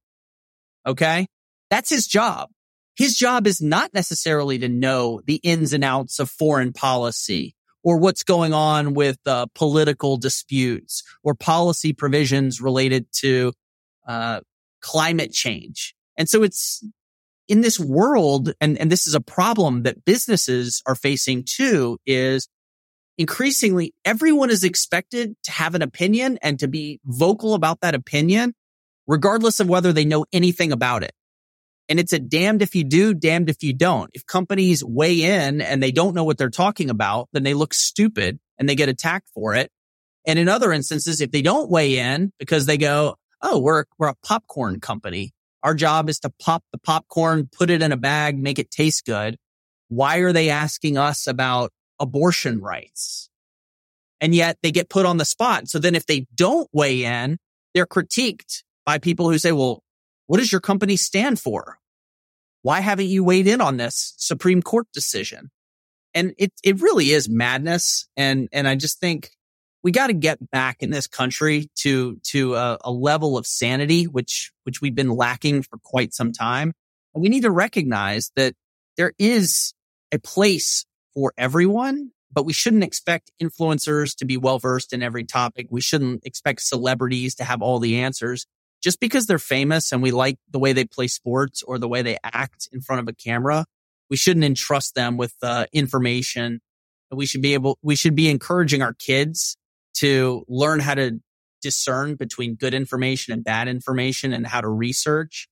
Okay. 0.87 1.27
That's 1.71 1.91
his 1.91 2.07
job. 2.07 2.51
His 2.97 3.17
job 3.17 3.47
is 3.47 3.61
not 3.61 3.93
necessarily 3.95 4.59
to 4.59 4.69
know 4.69 5.21
the 5.25 5.37
ins 5.37 5.73
and 5.73 5.83
outs 5.83 6.19
of 6.19 6.31
foreign 6.31 6.73
policy 6.73 7.54
or 7.85 7.99
what's 7.99 8.25
going 8.25 8.53
on 8.55 8.95
with 8.95 9.19
uh, 9.27 9.47
political 9.55 10.17
disputes 10.17 11.05
or 11.23 11.35
policy 11.35 11.93
provisions 11.93 12.61
related 12.61 13.07
to 13.13 13.53
uh, 14.09 14.41
climate 14.81 15.33
change. 15.33 15.95
And 16.17 16.29
so 16.29 16.43
it's 16.43 16.85
in 17.47 17.61
this 17.61 17.79
world, 17.79 18.53
and, 18.61 18.79
and 18.79 18.91
this 18.91 19.07
is 19.07 19.15
a 19.15 19.21
problem 19.21 19.83
that 19.83 20.05
businesses 20.05 20.83
are 20.87 20.95
facing 20.95 21.45
too, 21.45 21.99
is 22.07 22.49
increasingly 23.19 23.95
everyone 24.05 24.51
is 24.51 24.65
expected 24.65 25.37
to 25.45 25.53
have 25.53 25.75
an 25.75 25.83
opinion 25.83 26.39
and 26.43 26.59
to 26.59 26.69
be 26.69 27.01
vocal 27.05 27.55
about 27.55 27.81
that 27.83 27.95
opinion, 27.95 28.55
regardless 29.07 29.61
of 29.61 29.69
whether 29.69 29.93
they 29.93 30.07
know 30.07 30.25
anything 30.33 30.73
about 30.73 31.03
it. 31.03 31.13
And 31.89 32.01
it's 32.01 32.13
a 32.13 32.19
damned 32.19 32.63
if 32.63 32.75
you 32.75 32.85
do, 32.85 33.13
damned 33.13 33.51
if 33.51 33.63
you 33.63 33.75
don't. 33.75 34.11
If 34.15 34.27
companies 34.27 34.83
weigh 34.83 35.23
in 35.23 35.61
and 35.61 35.83
they 35.83 35.93
don't 35.93 36.15
know 36.15 36.25
what 36.25 36.39
they're 36.39 36.51
talking 36.51 36.89
about, 36.89 37.29
then 37.33 37.43
they 37.43 37.55
look 37.55 37.75
stupid 37.75 38.39
and 38.59 38.69
they 38.69 38.75
get 38.75 38.89
attacked 38.89 39.29
for 39.35 39.55
it. 39.55 39.71
And 40.27 40.39
in 40.39 40.49
other 40.49 40.73
instances, 40.73 41.21
if 41.21 41.31
they 41.31 41.43
don't 41.43 41.71
weigh 41.71 41.99
in 41.99 42.33
because 42.39 42.67
they 42.67 42.79
go, 42.79 43.17
Oh, 43.43 43.59
we're, 43.59 43.85
we're 43.99 44.09
a 44.09 44.15
popcorn 44.25 44.81
company. 44.81 45.33
Our 45.63 45.75
job 45.75 46.09
is 46.09 46.21
to 46.21 46.33
pop 46.41 46.65
the 46.73 46.79
popcorn, 46.79 47.49
put 47.51 47.69
it 47.69 47.83
in 47.83 47.93
a 47.93 47.97
bag, 47.97 48.39
make 48.39 48.59
it 48.59 48.71
taste 48.71 49.05
good. 49.05 49.37
Why 49.89 50.19
are 50.19 50.33
they 50.33 50.49
asking 50.49 50.97
us 50.97 51.27
about 51.27 51.71
abortion 52.01 52.61
rights? 52.61 53.29
And 54.21 54.35
yet 54.35 54.57
they 54.63 54.73
get 54.73 54.89
put 54.89 55.05
on 55.05 55.19
the 55.19 55.27
spot. 55.27 55.69
So 55.69 55.79
then 55.79 55.95
if 55.95 56.07
they 56.07 56.27
don't 56.35 56.69
weigh 56.73 57.05
in, 57.05 57.37
they're 57.75 57.87
critiqued 57.87 58.63
by 58.87 58.97
people 58.99 59.31
who 59.31 59.39
say, 59.39 59.53
well, 59.53 59.84
what 60.27 60.39
does 60.39 60.53
your 60.53 60.61
company 60.61 60.97
stand 60.97 61.39
for? 61.39 61.79
Why 62.63 62.81
haven't 62.81 63.07
you 63.07 63.25
weighed 63.25 63.47
in 63.47 63.61
on 63.61 63.77
this 63.77 64.15
Supreme 64.17 64.63
Court 64.63 64.87
decision? 64.93 65.51
And 66.15 66.35
it, 66.39 66.53
it 66.63 66.81
really 66.81 67.11
is 67.11 67.29
madness. 67.29 68.09
And, 68.17 68.49
and 68.53 68.67
I 68.67 68.77
just 68.77 69.01
think 69.01 69.31
we 69.85 69.93
got 69.93 70.07
to 70.09 70.15
get 70.15 70.51
back 70.51 70.83
in 70.83 70.91
this 70.91 71.07
country 71.07 71.71
to 71.77 72.17
to 72.25 72.55
a, 72.55 72.79
a, 72.83 72.91
level 72.91 73.37
of 73.37 73.47
sanity 73.47 74.05
which 74.05 74.51
which 74.65 74.81
we've 74.81 74.95
been 74.95 75.11
lacking 75.11 75.63
for 75.63 75.79
quite 75.85 76.13
some 76.13 76.33
time 76.33 76.73
and 77.15 77.23
we 77.23 77.29
need 77.29 77.43
to 77.43 77.51
recognize 77.51 78.33
that 78.35 78.55
there 78.97 79.13
is 79.19 79.75
a 80.11 80.19
place 80.19 80.85
for 81.13 81.33
everyone 81.37 82.11
but 82.33 82.45
we 82.45 82.53
shouldn't 82.53 82.83
expect 82.83 83.31
influencers 83.41 84.17
to 84.17 84.25
be 84.25 84.37
well 84.37 84.59
versed 84.59 84.93
in 84.93 85.03
every 85.03 85.25
topic 85.25 85.67
we 85.71 85.81
shouldn't 85.81 86.25
expect 86.25 86.63
celebrities 86.63 87.37
to 87.37 87.45
have 87.45 87.63
all 87.63 87.79
the 87.79 88.01
answers 88.01 88.47
just 88.85 89.01
because 89.01 89.27
they're 89.27 89.39
famous 89.39 89.91
and 89.91 90.03
we 90.03 90.13
like 90.13 90.37
the 90.51 90.61
way 90.61 90.73
they 90.73 90.85
play 90.85 91.09
sports 91.09 91.63
or 91.63 91.79
the 91.79 91.89
way 91.89 92.03
they 92.03 92.19
act 92.23 92.69
in 92.71 92.81
front 92.81 93.01
of 93.01 93.09
a 93.09 93.15
camera 93.15 93.65
we 94.11 94.17
shouldn't 94.17 94.45
entrust 94.45 94.95
them 94.95 95.17
with 95.17 95.35
uh, 95.43 95.67
information 95.73 96.61
we 97.11 97.27
should 97.27 97.43
be 97.43 97.55
able 97.55 97.79
we 97.83 97.97
should 97.97 98.15
be 98.15 98.29
encouraging 98.29 98.83
our 98.83 98.95
kids 98.95 99.57
to 99.95 100.45
learn 100.49 100.81
how 100.81 100.95
to 100.95 101.21
discern 101.65 102.15
between 102.15 102.57
good 102.57 102.75
information 102.75 103.33
and 103.33 103.43
bad 103.43 103.69
information 103.69 104.35
and 104.35 104.47
how 104.47 104.61
to 104.61 104.69
research, 104.69 105.49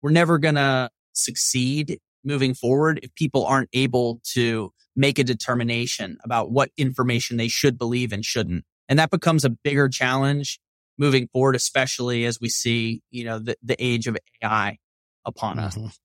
we're 0.00 0.12
never 0.12 0.38
going 0.38 0.54
to 0.54 0.88
succeed 1.12 1.98
moving 2.24 2.54
forward 2.54 3.00
if 3.02 3.12
people 3.16 3.44
aren't 3.44 3.68
able 3.72 4.20
to 4.22 4.70
make 4.94 5.18
a 5.18 5.24
determination 5.24 6.18
about 6.24 6.52
what 6.52 6.70
information 6.76 7.36
they 7.36 7.48
should 7.48 7.76
believe 7.76 8.12
and 8.12 8.24
shouldn't. 8.24 8.64
And 8.88 8.98
that 9.00 9.10
becomes 9.10 9.44
a 9.44 9.50
bigger 9.50 9.88
challenge 9.88 10.60
moving 10.98 11.28
forward, 11.32 11.56
especially 11.56 12.24
as 12.24 12.40
we 12.40 12.48
see, 12.48 13.02
you 13.10 13.24
know, 13.24 13.38
the, 13.38 13.56
the 13.62 13.76
age 13.78 14.06
of 14.06 14.16
AI 14.42 14.78
upon 15.24 15.56
mm-hmm. 15.56 15.86
us. 15.86 15.98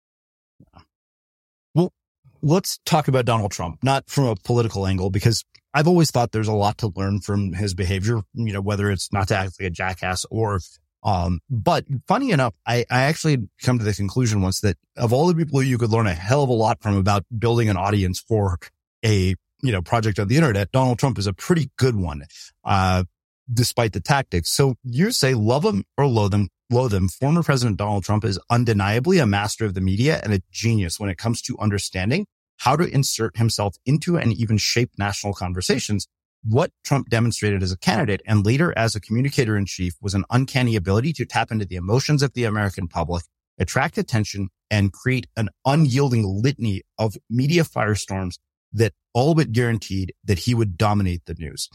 Well, 1.73 1.93
let's 2.41 2.79
talk 2.85 3.07
about 3.07 3.25
Donald 3.25 3.51
Trump, 3.51 3.79
not 3.83 4.09
from 4.09 4.25
a 4.25 4.35
political 4.35 4.85
angle, 4.85 5.09
because 5.09 5.43
I've 5.73 5.87
always 5.87 6.11
thought 6.11 6.31
there's 6.31 6.47
a 6.47 6.53
lot 6.53 6.77
to 6.79 6.91
learn 6.95 7.21
from 7.21 7.53
his 7.53 7.73
behavior, 7.73 8.21
you 8.33 8.53
know, 8.53 8.61
whether 8.61 8.91
it's 8.91 9.11
not 9.13 9.29
to 9.29 9.37
act 9.37 9.53
like 9.59 9.67
a 9.67 9.69
jackass 9.69 10.25
or, 10.29 10.59
um, 11.03 11.39
but 11.49 11.85
funny 12.07 12.31
enough, 12.31 12.53
I, 12.65 12.85
I 12.89 13.03
actually 13.03 13.49
come 13.63 13.79
to 13.79 13.85
the 13.85 13.93
conclusion 13.93 14.41
once 14.41 14.59
that 14.61 14.77
of 14.97 15.13
all 15.13 15.27
the 15.27 15.35
people 15.35 15.63
you 15.63 15.77
could 15.77 15.91
learn 15.91 16.07
a 16.07 16.13
hell 16.13 16.43
of 16.43 16.49
a 16.49 16.53
lot 16.53 16.81
from 16.81 16.97
about 16.97 17.25
building 17.37 17.69
an 17.69 17.77
audience 17.77 18.19
for 18.19 18.59
a, 19.03 19.35
you 19.63 19.71
know, 19.71 19.81
project 19.81 20.19
on 20.19 20.27
the 20.27 20.35
internet, 20.35 20.71
Donald 20.71 20.99
Trump 20.99 21.17
is 21.17 21.27
a 21.27 21.33
pretty 21.33 21.71
good 21.77 21.95
one. 21.95 22.23
Uh, 22.63 23.05
despite 23.51 23.93
the 23.93 23.99
tactics. 23.99 24.53
So 24.53 24.75
you 24.83 25.11
say 25.11 25.33
love 25.33 25.63
them 25.63 25.83
or 25.97 26.07
loathe 26.07 26.31
them, 26.31 26.49
loathe 26.69 26.91
them. 26.91 27.09
Former 27.09 27.43
President 27.43 27.77
Donald 27.77 28.03
Trump 28.03 28.23
is 28.23 28.39
undeniably 28.49 29.19
a 29.19 29.25
master 29.25 29.65
of 29.65 29.73
the 29.73 29.81
media 29.81 30.19
and 30.23 30.33
a 30.33 30.41
genius 30.51 30.99
when 30.99 31.09
it 31.09 31.17
comes 31.17 31.41
to 31.43 31.57
understanding 31.59 32.25
how 32.57 32.75
to 32.75 32.85
insert 32.85 33.37
himself 33.37 33.75
into 33.85 34.17
and 34.17 34.33
even 34.33 34.57
shape 34.57 34.91
national 34.97 35.33
conversations. 35.33 36.07
What 36.43 36.71
Trump 36.83 37.09
demonstrated 37.09 37.63
as 37.63 37.71
a 37.71 37.77
candidate 37.77 38.21
and 38.25 38.45
later 38.45 38.73
as 38.77 38.95
a 38.95 39.01
communicator 39.01 39.57
in 39.57 39.65
chief 39.65 39.93
was 40.01 40.13
an 40.13 40.25
uncanny 40.29 40.75
ability 40.75 41.13
to 41.13 41.25
tap 41.25 41.51
into 41.51 41.65
the 41.65 41.75
emotions 41.75 42.23
of 42.23 42.33
the 42.33 42.43
American 42.43 42.87
public, 42.87 43.23
attract 43.59 43.97
attention 43.97 44.49
and 44.69 44.93
create 44.93 45.27
an 45.35 45.49
unyielding 45.65 46.23
litany 46.23 46.81
of 46.97 47.15
media 47.29 47.63
firestorms 47.63 48.35
that 48.73 48.93
all 49.13 49.35
but 49.35 49.51
guaranteed 49.51 50.13
that 50.23 50.39
he 50.39 50.53
would 50.53 50.77
dominate 50.77 51.25
the 51.25 51.35
news. 51.35 51.67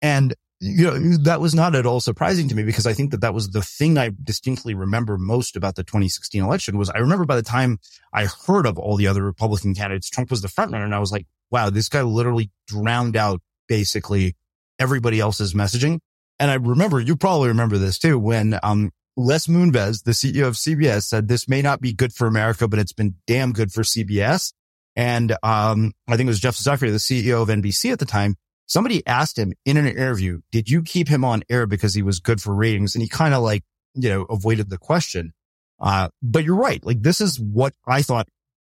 And 0.00 0.34
you 0.62 0.84
know, 0.84 1.16
that 1.24 1.40
was 1.40 1.56
not 1.56 1.74
at 1.74 1.86
all 1.86 2.00
surprising 2.00 2.48
to 2.48 2.54
me 2.54 2.62
because 2.62 2.86
I 2.86 2.92
think 2.92 3.10
that 3.10 3.20
that 3.22 3.34
was 3.34 3.50
the 3.50 3.62
thing 3.62 3.98
I 3.98 4.12
distinctly 4.22 4.74
remember 4.74 5.18
most 5.18 5.56
about 5.56 5.74
the 5.74 5.82
2016 5.82 6.40
election 6.40 6.78
was 6.78 6.88
I 6.88 6.98
remember 6.98 7.24
by 7.24 7.34
the 7.34 7.42
time 7.42 7.80
I 8.12 8.26
heard 8.26 8.64
of 8.66 8.78
all 8.78 8.96
the 8.96 9.08
other 9.08 9.24
Republican 9.24 9.74
candidates, 9.74 10.08
Trump 10.08 10.30
was 10.30 10.40
the 10.40 10.46
frontrunner 10.46 10.84
and 10.84 10.94
I 10.94 11.00
was 11.00 11.10
like, 11.10 11.26
wow, 11.50 11.68
this 11.68 11.88
guy 11.88 12.02
literally 12.02 12.52
drowned 12.68 13.16
out 13.16 13.42
basically 13.66 14.36
everybody 14.78 15.18
else's 15.18 15.52
messaging. 15.52 15.98
And 16.38 16.48
I 16.48 16.54
remember, 16.54 17.00
you 17.00 17.16
probably 17.16 17.48
remember 17.48 17.76
this 17.76 17.98
too, 17.98 18.16
when, 18.16 18.56
um, 18.62 18.92
Les 19.16 19.48
Moonves, 19.48 20.04
the 20.04 20.12
CEO 20.12 20.46
of 20.46 20.54
CBS 20.54 21.02
said 21.02 21.26
this 21.26 21.48
may 21.48 21.60
not 21.60 21.80
be 21.80 21.92
good 21.92 22.12
for 22.12 22.28
America, 22.28 22.68
but 22.68 22.78
it's 22.78 22.92
been 22.92 23.16
damn 23.26 23.52
good 23.52 23.72
for 23.72 23.82
CBS. 23.82 24.52
And, 24.94 25.32
um, 25.42 25.92
I 26.06 26.16
think 26.16 26.28
it 26.28 26.30
was 26.30 26.40
Jeff 26.40 26.56
Zucker, 26.56 26.90
the 26.92 26.98
CEO 26.98 27.42
of 27.42 27.48
NBC 27.48 27.92
at 27.92 27.98
the 27.98 28.06
time 28.06 28.36
Somebody 28.66 29.06
asked 29.06 29.38
him 29.38 29.52
in 29.64 29.76
an 29.76 29.86
interview, 29.86 30.40
did 30.50 30.70
you 30.70 30.82
keep 30.82 31.08
him 31.08 31.24
on 31.24 31.42
air 31.50 31.66
because 31.66 31.94
he 31.94 32.02
was 32.02 32.20
good 32.20 32.40
for 32.40 32.54
ratings? 32.54 32.94
And 32.94 33.02
he 33.02 33.08
kind 33.08 33.34
of 33.34 33.42
like, 33.42 33.64
you 33.94 34.08
know, 34.08 34.22
avoided 34.22 34.70
the 34.70 34.78
question. 34.78 35.32
Uh, 35.80 36.08
but 36.22 36.44
you're 36.44 36.56
right. 36.56 36.84
Like 36.84 37.02
this 37.02 37.20
is 37.20 37.38
what 37.38 37.74
I 37.86 38.02
thought 38.02 38.28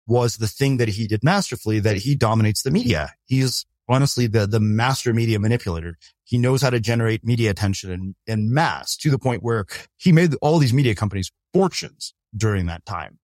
was 0.06 0.36
the 0.36 0.48
thing 0.48 0.78
that 0.78 0.88
he 0.88 1.06
did 1.06 1.22
masterfully, 1.22 1.80
that 1.80 1.98
he 1.98 2.14
dominates 2.14 2.62
the 2.62 2.70
media. 2.70 3.12
He's 3.26 3.66
honestly 3.88 4.26
the, 4.26 4.46
the 4.46 4.60
master 4.60 5.12
media 5.12 5.38
manipulator. 5.38 5.96
He 6.24 6.38
knows 6.38 6.62
how 6.62 6.70
to 6.70 6.80
generate 6.80 7.24
media 7.24 7.50
attention 7.50 7.90
and, 7.90 8.14
and 8.26 8.50
mass 8.50 8.96
to 8.98 9.10
the 9.10 9.18
point 9.18 9.42
where 9.42 9.66
he 9.96 10.12
made 10.12 10.34
all 10.40 10.58
these 10.58 10.72
media 10.72 10.94
companies 10.94 11.30
fortunes 11.52 12.14
during 12.36 12.66
that 12.66 12.86
time. 12.86 13.18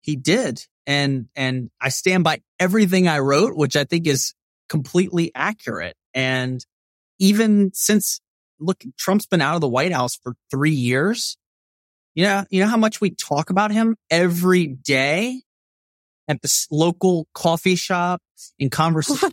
He 0.00 0.16
did. 0.16 0.66
And, 0.86 1.28
and 1.34 1.70
I 1.80 1.88
stand 1.88 2.24
by 2.24 2.42
everything 2.60 3.08
I 3.08 3.20
wrote, 3.20 3.56
which 3.56 3.76
I 3.76 3.84
think 3.84 4.06
is 4.06 4.34
completely 4.74 5.30
accurate. 5.36 5.96
And 6.14 6.64
even 7.20 7.70
since 7.74 8.20
look, 8.58 8.82
Trump's 8.98 9.26
been 9.26 9.40
out 9.40 9.54
of 9.54 9.60
the 9.60 9.68
White 9.68 9.92
House 9.92 10.16
for 10.16 10.34
three 10.50 10.72
years. 10.72 11.36
You 12.16 12.24
know, 12.24 12.44
you 12.50 12.60
know 12.60 12.66
how 12.66 12.76
much 12.76 13.00
we 13.00 13.10
talk 13.10 13.50
about 13.50 13.70
him 13.70 13.96
every 14.10 14.66
day 14.66 15.42
at 16.26 16.42
the 16.42 16.66
local 16.72 17.28
coffee 17.34 17.76
shop 17.76 18.20
in 18.58 18.68
conversation. 18.68 19.30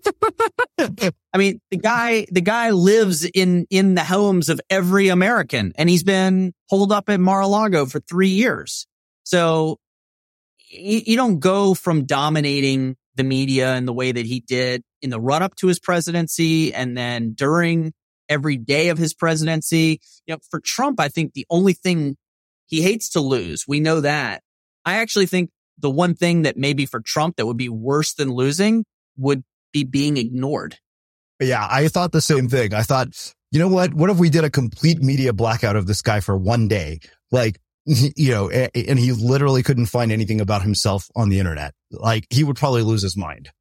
I 0.79 1.37
mean, 1.37 1.59
the 1.71 1.77
guy, 1.77 2.27
the 2.31 2.41
guy 2.41 2.69
lives 2.69 3.25
in, 3.25 3.65
in 3.71 3.95
the 3.95 4.03
homes 4.03 4.47
of 4.49 4.61
every 4.69 5.07
American 5.07 5.73
and 5.75 5.89
he's 5.89 6.03
been 6.03 6.53
holed 6.69 6.91
up 6.91 7.09
at 7.09 7.19
Mar-a-Lago 7.19 7.87
for 7.87 7.99
three 7.99 8.29
years. 8.29 8.85
So 9.23 9.77
you, 10.69 11.01
you 11.05 11.15
don't 11.15 11.39
go 11.39 11.73
from 11.73 12.05
dominating 12.05 12.95
the 13.15 13.23
media 13.23 13.75
in 13.75 13.85
the 13.85 13.93
way 13.93 14.11
that 14.11 14.25
he 14.25 14.39
did 14.39 14.83
in 15.01 15.09
the 15.09 15.19
run 15.19 15.43
up 15.43 15.55
to 15.55 15.67
his 15.67 15.79
presidency 15.79 16.73
and 16.73 16.97
then 16.97 17.33
during 17.33 17.93
every 18.29 18.57
day 18.57 18.89
of 18.89 18.97
his 18.97 19.13
presidency. 19.13 19.99
You 20.25 20.35
know, 20.35 20.39
for 20.49 20.59
Trump, 20.59 20.99
I 20.99 21.09
think 21.09 21.33
the 21.33 21.45
only 21.49 21.73
thing 21.73 22.15
he 22.65 22.81
hates 22.81 23.09
to 23.09 23.19
lose, 23.19 23.65
we 23.67 23.79
know 23.79 24.01
that. 24.01 24.41
I 24.85 24.95
actually 24.95 25.25
think 25.25 25.51
the 25.77 25.89
one 25.89 26.15
thing 26.15 26.43
that 26.43 26.57
maybe 26.57 26.85
for 26.85 27.01
Trump 27.01 27.35
that 27.35 27.45
would 27.45 27.57
be 27.57 27.69
worse 27.69 28.13
than 28.13 28.29
losing 28.29 28.85
would 29.17 29.43
be 29.73 29.83
being 29.83 30.17
ignored. 30.17 30.77
Yeah, 31.39 31.67
I 31.69 31.87
thought 31.87 32.11
the 32.11 32.21
same 32.21 32.49
thing. 32.49 32.73
I 32.73 32.83
thought, 32.83 33.33
you 33.51 33.59
know 33.59 33.67
what? 33.67 33.93
What 33.93 34.09
if 34.09 34.17
we 34.17 34.29
did 34.29 34.43
a 34.43 34.49
complete 34.49 35.01
media 35.01 35.33
blackout 35.33 35.75
of 35.75 35.87
this 35.87 36.01
guy 36.01 36.19
for 36.19 36.37
one 36.37 36.67
day? 36.67 36.99
Like, 37.31 37.59
you 37.85 38.31
know, 38.31 38.49
and 38.49 38.99
he 38.99 39.11
literally 39.11 39.63
couldn't 39.63 39.87
find 39.87 40.11
anything 40.11 40.39
about 40.39 40.61
himself 40.61 41.09
on 41.15 41.29
the 41.29 41.39
internet. 41.39 41.73
Like 41.91 42.27
he 42.29 42.43
would 42.43 42.55
probably 42.55 42.83
lose 42.83 43.03
his 43.03 43.17
mind. 43.17 43.51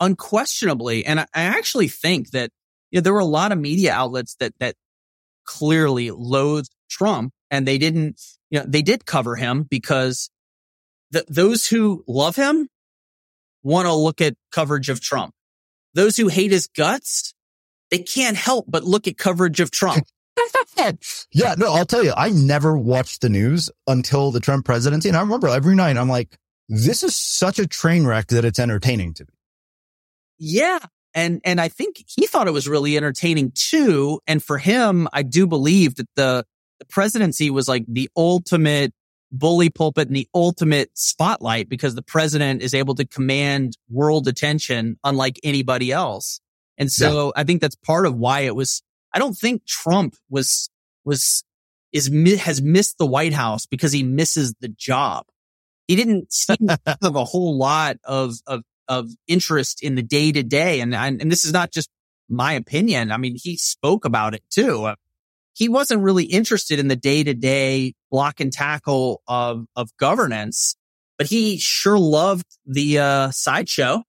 Unquestionably. 0.00 1.04
And 1.04 1.20
I 1.20 1.26
actually 1.34 1.88
think 1.88 2.30
that 2.30 2.50
you 2.90 2.98
know, 2.98 3.02
there 3.02 3.12
were 3.12 3.20
a 3.20 3.24
lot 3.24 3.52
of 3.52 3.58
media 3.58 3.92
outlets 3.92 4.36
that, 4.40 4.54
that 4.58 4.74
clearly 5.44 6.10
loathed 6.10 6.70
Trump 6.88 7.32
and 7.50 7.66
they 7.66 7.78
didn't, 7.78 8.20
you 8.50 8.60
know, 8.60 8.64
they 8.66 8.82
did 8.82 9.04
cover 9.04 9.36
him 9.36 9.64
because 9.64 10.30
the, 11.10 11.24
those 11.28 11.66
who 11.66 12.04
love 12.06 12.36
him 12.36 12.68
want 13.62 13.86
to 13.86 13.94
look 13.94 14.20
at 14.20 14.34
coverage 14.52 14.88
of 14.88 15.00
Trump. 15.00 15.34
Those 15.94 16.16
who 16.16 16.28
hate 16.28 16.52
his 16.52 16.68
guts, 16.68 17.34
they 17.90 17.98
can't 17.98 18.36
help 18.36 18.66
but 18.68 18.84
look 18.84 19.08
at 19.08 19.18
coverage 19.18 19.60
of 19.60 19.70
Trump. 19.70 20.04
yeah, 21.32 21.54
no, 21.58 21.74
I'll 21.74 21.84
tell 21.84 22.02
you, 22.02 22.12
I 22.16 22.30
never 22.30 22.76
watched 22.76 23.20
the 23.20 23.28
news 23.28 23.70
until 23.86 24.30
the 24.30 24.40
Trump 24.40 24.64
presidency. 24.64 25.08
And 25.08 25.16
I 25.16 25.20
remember 25.20 25.48
every 25.48 25.74
night 25.74 25.96
I'm 25.96 26.08
like, 26.08 26.38
this 26.70 27.02
is 27.02 27.16
such 27.16 27.58
a 27.58 27.66
train 27.66 28.06
wreck 28.06 28.28
that 28.28 28.44
it's 28.44 28.58
entertaining 28.58 29.12
to 29.14 29.24
me. 29.24 29.32
Yeah. 30.38 30.78
And, 31.14 31.40
and 31.44 31.60
I 31.60 31.68
think 31.68 32.04
he 32.06 32.26
thought 32.26 32.46
it 32.46 32.52
was 32.52 32.68
really 32.68 32.96
entertaining 32.96 33.52
too. 33.54 34.20
And 34.26 34.42
for 34.42 34.56
him, 34.56 35.08
I 35.12 35.22
do 35.22 35.46
believe 35.46 35.96
that 35.96 36.08
the, 36.14 36.44
the 36.78 36.84
presidency 36.84 37.50
was 37.50 37.66
like 37.66 37.84
the 37.88 38.08
ultimate 38.16 38.94
bully 39.32 39.68
pulpit 39.68 40.06
and 40.06 40.16
the 40.16 40.28
ultimate 40.34 40.96
spotlight 40.96 41.68
because 41.68 41.94
the 41.94 42.02
president 42.02 42.62
is 42.62 42.72
able 42.72 42.94
to 42.94 43.04
command 43.04 43.76
world 43.88 44.28
attention 44.28 44.96
unlike 45.04 45.38
anybody 45.42 45.92
else. 45.92 46.40
And 46.78 46.90
so 46.90 47.26
yeah. 47.26 47.40
I 47.40 47.44
think 47.44 47.60
that's 47.60 47.76
part 47.76 48.06
of 48.06 48.16
why 48.16 48.40
it 48.40 48.54
was 48.54 48.82
I 49.12 49.18
don't 49.18 49.36
think 49.36 49.66
Trump 49.66 50.14
was, 50.28 50.70
was, 51.04 51.44
is, 51.92 52.08
has 52.40 52.62
missed 52.62 52.98
the 52.98 53.06
White 53.06 53.32
House 53.32 53.66
because 53.66 53.92
he 53.92 54.02
misses 54.02 54.54
the 54.60 54.68
job. 54.68 55.26
He 55.90 55.96
didn't 55.96 56.32
seem 56.32 56.68
to 56.68 56.78
have 57.02 57.16
a 57.16 57.24
whole 57.24 57.58
lot 57.58 57.96
of, 58.04 58.34
of, 58.46 58.62
of 58.86 59.10
interest 59.26 59.82
in 59.82 59.96
the 59.96 60.02
day 60.02 60.30
to 60.30 60.44
day. 60.44 60.80
And, 60.80 60.94
and 60.94 61.32
this 61.32 61.44
is 61.44 61.52
not 61.52 61.72
just 61.72 61.90
my 62.28 62.52
opinion. 62.52 63.10
I 63.10 63.16
mean, 63.16 63.36
he 63.36 63.56
spoke 63.56 64.04
about 64.04 64.34
it 64.34 64.44
too. 64.50 64.92
He 65.54 65.68
wasn't 65.68 66.02
really 66.02 66.24
interested 66.24 66.78
in 66.78 66.86
the 66.86 66.94
day 66.94 67.24
to 67.24 67.34
day 67.34 67.94
block 68.08 68.38
and 68.38 68.52
tackle 68.52 69.20
of, 69.26 69.66
of 69.74 69.90
governance, 69.96 70.76
but 71.18 71.26
he 71.26 71.58
sure 71.58 71.98
loved 71.98 72.46
the, 72.66 72.98
uh, 73.00 73.30
sideshow 73.32 74.04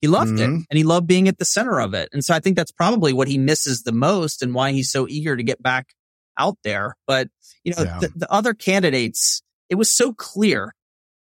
he 0.00 0.06
loved 0.06 0.32
mm-hmm. 0.32 0.60
it 0.60 0.66
and 0.70 0.76
he 0.78 0.84
loved 0.84 1.06
being 1.06 1.28
at 1.28 1.38
the 1.38 1.44
center 1.44 1.80
of 1.80 1.94
it. 1.94 2.08
And 2.12 2.24
so 2.24 2.32
I 2.32 2.40
think 2.40 2.56
that's 2.56 2.70
probably 2.70 3.12
what 3.12 3.28
he 3.28 3.36
misses 3.36 3.82
the 3.82 3.92
most 3.92 4.42
and 4.42 4.54
why 4.54 4.72
he's 4.72 4.92
so 4.92 5.08
eager 5.08 5.36
to 5.36 5.42
get 5.42 5.62
back 5.62 5.88
out 6.38 6.56
there. 6.62 6.94
But, 7.06 7.28
you 7.64 7.74
know, 7.74 7.82
yeah. 7.82 7.98
the, 8.00 8.12
the 8.14 8.32
other 8.32 8.54
candidates, 8.54 9.42
it 9.68 9.74
was 9.74 9.90
so 9.90 10.12
clear 10.12 10.72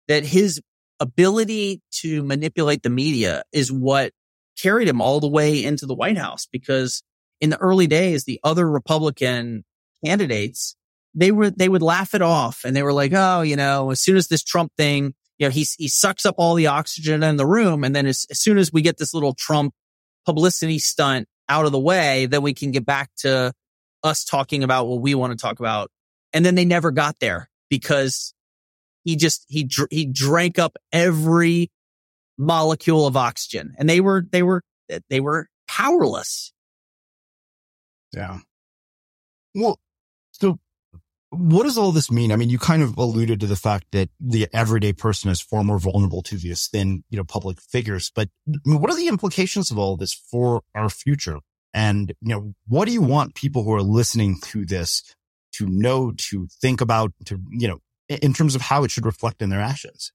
that 0.09 0.25
his 0.25 0.61
ability 1.01 1.83
to 1.91 2.23
manipulate 2.23 2.83
the 2.83 2.91
media 2.91 3.43
is 3.53 3.73
what 3.73 4.13
carried 4.61 4.89
him 4.89 5.01
all 5.01 5.21
the 5.21 5.29
way 5.29 5.65
into 5.65 5.87
the 5.87 5.95
White 5.95 6.19
House 6.19 6.47
because 6.51 7.03
in 7.41 7.51
the 7.51 7.59
early 7.59 7.87
days, 7.87 8.25
the 8.25 8.41
other 8.45 8.69
Republican 8.69 9.65
candidates, 10.05 10.77
they 11.15 11.33
were, 11.33 11.51
they 11.51 11.69
would 11.69 11.83
laugh 11.83 12.15
it 12.15 12.23
off 12.23 12.63
and 12.65 12.75
they 12.77 12.83
were 12.83 12.93
like, 12.93 13.13
Oh, 13.15 13.43
you 13.43 13.57
know, 13.57 13.91
as 13.91 14.01
soon 14.01 14.17
as 14.17 14.29
this 14.29 14.43
Trump 14.43 14.73
thing 14.77 15.15
you 15.39 15.47
know, 15.47 15.51
he, 15.51 15.67
he 15.79 15.89
sucks 15.89 16.25
up 16.25 16.37
all 16.39 16.55
the 16.55 16.69
oxygen 16.69 17.23
in 17.23 17.37
the 17.37 17.47
room. 17.47 17.85
And 17.85 17.95
then 17.95 18.07
as, 18.07 18.27
as 18.31 18.41
soon 18.41 18.59
as 18.59 18.73
we 18.73 18.83
get 18.83 18.99
this 18.99 19.15
little 19.15 19.35
Trump 19.35 19.75
publicity 20.25 20.79
stunt 20.79 21.29
out 21.49 21.67
of 21.67 21.73
the 21.73 21.79
way, 21.79 22.27
then 22.27 22.43
we 22.43 22.55
can 22.55 22.71
get 22.71 22.87
back 22.87 23.11
to 23.19 23.53
us 24.03 24.25
talking 24.25 24.63
about 24.63 24.87
what 24.87 25.01
we 25.01 25.15
want 25.15 25.33
to 25.33 25.37
talk 25.37 25.59
about. 25.59 25.91
And 26.33 26.45
then 26.45 26.55
they 26.55 26.65
never 26.65 26.91
got 26.91 27.19
there 27.21 27.51
because 27.69 28.33
he 29.05 29.17
just, 29.17 29.45
he, 29.49 29.69
he 29.91 30.07
drank 30.07 30.59
up 30.59 30.77
every 30.93 31.71
molecule 32.37 33.07
of 33.07 33.17
oxygen 33.17 33.75
and 33.79 33.89
they 33.89 34.01
were, 34.01 34.25
they 34.33 34.43
were, 34.43 34.63
they 35.09 35.21
were 35.21 35.49
powerless. 35.69 36.53
Yeah. 38.13 38.39
Well, 39.55 39.79
so 40.33 40.59
what 41.31 41.65
does 41.65 41.79
all 41.79 41.93
this 41.93 42.11
mean? 42.11 42.33
I 42.33 42.37
mean, 42.37 42.49
you 42.49 42.59
kind 42.59 42.83
of 42.83 42.97
alluded 42.97 43.41
to 43.41 43.47
the 43.47 43.57
fact 43.57 43.87
that 43.93 44.09
the 44.21 44.49
everyday 44.53 44.93
person 44.93 45.31
is 45.31 45.41
far 45.41 45.65
more 45.65 45.79
vulnerable 45.79 46.23
to 46.23 46.37
this 46.37 46.69
than, 46.69 47.05
you 47.11 47.17
know, 47.17 47.25
public 47.25 47.61
figures, 47.61 48.11
but 48.15 48.29
what 48.65 48.91
are 48.91 48.97
the 48.97 49.09
implications 49.09 49.71
of 49.71 49.79
all 49.79 49.97
this 49.97 50.13
for 50.13 50.63
our 50.75 50.89
future? 50.89 51.41
And, 51.73 52.13
you 52.21 52.29
know, 52.29 52.55
what 52.69 52.85
do 52.85 52.93
you 52.93 53.03
want 53.03 53.35
people 53.35 53.65
who 53.65 53.73
are 53.73 53.83
listening 53.83 54.39
to 54.45 54.65
this 54.65 55.03
to 55.55 55.67
know, 55.67 56.13
to 56.17 56.47
think 56.61 56.81
about, 56.81 57.13
to, 57.27 57.41
you 57.51 57.67
know, 57.67 57.79
in 58.09 58.33
terms 58.33 58.55
of 58.55 58.63
how 58.63 58.85
it 58.85 58.91
should 58.91 59.07
reflect 59.07 59.43
in 59.43 59.51
their 59.51 59.61
actions? 59.61 60.13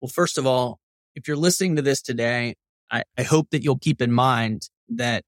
Well, 0.00 0.08
first 0.08 0.38
of 0.38 0.46
all, 0.46 0.78
if 1.14 1.26
you're 1.26 1.36
listening 1.36 1.76
to 1.76 1.82
this 1.82 2.02
today, 2.02 2.54
I, 2.90 3.02
I 3.18 3.22
hope 3.22 3.50
that 3.50 3.62
you'll 3.62 3.78
keep 3.78 4.02
in 4.02 4.12
mind 4.12 4.68
that 4.90 5.24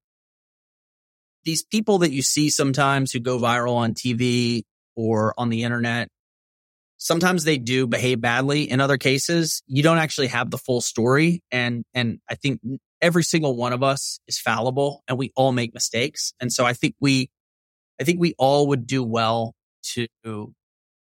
these 1.43 1.63
people 1.63 1.99
that 1.99 2.11
you 2.11 2.21
see 2.21 2.49
sometimes 2.49 3.11
who 3.11 3.19
go 3.19 3.39
viral 3.39 3.75
on 3.75 3.93
TV 3.93 4.63
or 4.95 5.33
on 5.37 5.49
the 5.49 5.63
internet, 5.63 6.09
sometimes 6.97 7.43
they 7.43 7.57
do 7.57 7.87
behave 7.87 8.21
badly. 8.21 8.69
In 8.69 8.79
other 8.79 8.97
cases, 8.97 9.63
you 9.65 9.81
don't 9.81 9.97
actually 9.97 10.27
have 10.27 10.51
the 10.51 10.57
full 10.57 10.81
story. 10.81 11.41
And, 11.51 11.83
and 11.93 12.19
I 12.29 12.35
think 12.35 12.61
every 13.01 13.23
single 13.23 13.55
one 13.55 13.73
of 13.73 13.81
us 13.81 14.19
is 14.27 14.39
fallible 14.39 15.03
and 15.07 15.17
we 15.17 15.31
all 15.35 15.51
make 15.51 15.73
mistakes. 15.73 16.33
And 16.39 16.53
so 16.53 16.65
I 16.65 16.73
think 16.73 16.95
we, 16.99 17.29
I 17.99 18.03
think 18.03 18.19
we 18.19 18.35
all 18.37 18.67
would 18.67 18.85
do 18.85 19.03
well 19.03 19.55
to 19.93 20.53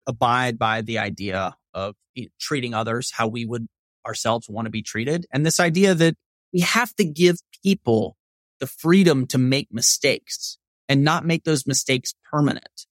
abide 0.08 0.58
by 0.58 0.82
the 0.82 1.00
idea 1.00 1.56
of 1.74 1.96
treating 2.40 2.74
others 2.74 3.12
how 3.12 3.28
we 3.28 3.46
would 3.46 3.68
ourselves 4.06 4.50
want 4.50 4.66
to 4.66 4.72
be 4.72 4.82
treated. 4.82 5.26
And 5.32 5.46
this 5.46 5.60
idea 5.60 5.96
that 5.96 6.16
we 6.52 6.60
have 6.62 6.94
to 6.96 7.06
give 7.06 7.38
people 7.64 8.18
the 8.60 8.68
freedom 8.68 9.26
to 9.28 9.38
make 9.38 9.70
mistakes 9.72 10.58
and 10.88 11.04
not 11.04 11.26
make 11.26 11.44
those 11.44 11.66
mistakes 11.66 12.14
permanent 12.32 12.86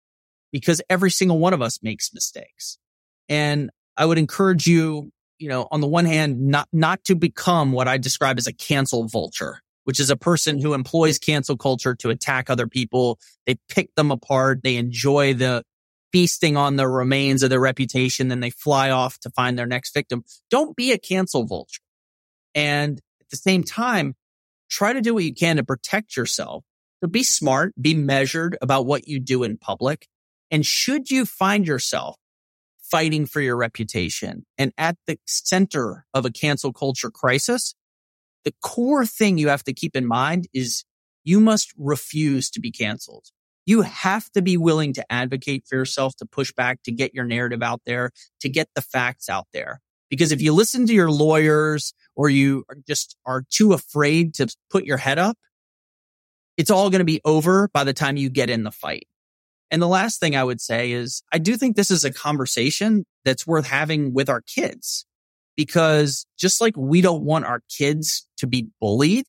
because 0.53 0.81
every 0.89 1.11
single 1.11 1.39
one 1.39 1.53
of 1.53 1.63
us 1.63 1.83
makes 1.83 2.15
mistakes. 2.15 2.79
And 3.29 3.71
I 3.97 4.07
would 4.07 4.19
encourage 4.19 4.67
you 4.67 5.11
you 5.41 5.49
know, 5.49 5.67
on 5.71 5.81
the 5.81 5.89
one 5.89 6.05
hand, 6.05 6.39
not, 6.39 6.69
not 6.73 7.03
to 7.05 7.17
become 7.17 7.73
what 7.73 7.89
I 7.89 7.97
describe 7.97 8.39
as 8.39 8.47
a 8.47 8.53
cancel 8.53 9.09
vulture, 9.09 9.63
which 9.85 9.99
is 9.99 10.11
a 10.11 10.17
person 10.17 10.61
who 10.61 10.75
employs 10.75 11.19
cancel 11.19 11.57
culture 11.57 11.95
to 11.97 12.11
attack 12.11 12.51
other 12.51 12.69
people. 12.69 13.19
They 13.47 13.57
pick 13.69 13.93
them 13.95 14.11
apart. 14.11 14.61
They 14.63 14.77
enjoy 14.77 15.35
the 15.35 15.65
feasting 16.13 16.57
on 16.57 16.77
the 16.77 16.89
remains 16.89 17.43
of 17.43 17.51
their 17.51 17.61
reputation. 17.61 18.29
Then 18.29 18.41
they 18.41 18.51
fly 18.51 18.91
off 18.91 19.19
to 19.21 19.31
find 19.31 19.59
their 19.59 19.67
next 19.67 19.95
victim. 19.95 20.25
Don't 20.51 20.77
be 20.77 20.93
a 20.93 20.99
cancel 20.99 21.47
vulture. 21.47 21.83
And 22.55 22.99
at 23.21 23.31
the 23.31 23.37
same 23.37 23.63
time, 23.63 24.15
try 24.69 24.93
to 24.93 25.01
do 25.01 25.15
what 25.15 25.25
you 25.25 25.35
can 25.35 25.57
to 25.57 25.65
protect 25.65 26.17
yourself. 26.17 26.65
So 27.03 27.09
be 27.09 27.23
smart, 27.23 27.73
be 27.81 27.95
measured 27.95 28.59
about 28.61 28.87
what 28.87 29.09
you 29.09 29.21
do 29.21 29.43
in 29.43 29.57
public. 29.57 30.07
And 30.51 30.67
should 30.67 31.11
you 31.11 31.25
find 31.25 31.67
yourself 31.67 32.17
fighting 32.91 33.27
for 33.27 33.41
your 33.41 33.57
reputation. 33.57 34.45
And 34.59 34.73
at 34.77 34.97
the 35.07 35.19
center 35.27 36.07
of 36.13 36.27
a 36.27 36.31
cancel 36.31 36.73
culture 36.73 37.11
crisis, 37.11 37.75
the 38.45 38.55
core 38.63 39.07
thing 39.07 39.39
you 39.39 39.49
have 39.49 39.65
to 39.65 39.73
keep 39.73 39.95
in 39.95 40.07
mind 40.07 40.49
is 40.53 40.85
you 41.23 41.41
must 41.41 41.73
refuse 41.79 42.51
to 42.51 42.61
be 42.61 42.73
canceled. 42.73 43.27
You 43.71 43.83
have 43.83 44.29
to 44.33 44.43
be 44.43 44.57
willing 44.57 44.95
to 44.95 45.12
advocate 45.12 45.62
for 45.64 45.77
yourself, 45.77 46.16
to 46.16 46.27
push 46.27 46.51
back, 46.51 46.83
to 46.83 46.91
get 46.91 47.14
your 47.14 47.25
narrative 47.25 47.62
out 47.62 47.81
there, 47.87 48.11
to 48.41 48.49
get 48.49 48.66
the 48.75 48.83
facts 48.83 49.29
out 49.29 49.47
there. 49.53 49.81
Because 50.09 50.33
if 50.33 50.43
you 50.43 50.53
listen 50.53 50.89
to 50.89 50.93
your 50.93 51.09
lawyers 51.09 51.95
or 52.16 52.29
you 52.29 52.64
just 52.89 53.16
are 53.25 53.45
too 53.49 53.73
afraid 53.73 54.35
to 54.35 54.53
put 54.71 54.87
your 54.87 54.97
head 54.97 55.21
up, 55.21 55.39
it's 56.57 56.73
all 56.73 56.91
going 56.91 56.99
to 56.99 57.05
be 57.05 57.21
over 57.25 57.68
by 57.68 57.85
the 57.85 57.93
time 57.93 58.16
you 58.16 58.29
get 58.29 58.51
in 58.51 58.64
the 58.64 58.73
fight. 58.73 59.07
And 59.71 59.81
the 59.81 59.87
last 59.87 60.18
thing 60.18 60.35
I 60.35 60.43
would 60.43 60.61
say 60.61 60.91
is 60.91 61.23
I 61.33 61.39
do 61.39 61.57
think 61.57 61.77
this 61.77 61.93
is 61.93 62.05
a 62.05 62.12
conversation 62.12 63.07
that's 63.25 63.47
worth 63.47 63.68
having 63.68 64.12
with 64.12 64.29
our 64.29 64.41
kids 64.41 65.07
because 65.57 66.27
just 66.37 66.61
like 66.61 66.75
we 66.77 67.03
don't 67.03 67.23
want 67.23 67.45
our 67.45 67.62
kids 67.68 68.27
to 68.39 68.49
be 68.49 68.66
bullied, 68.81 69.27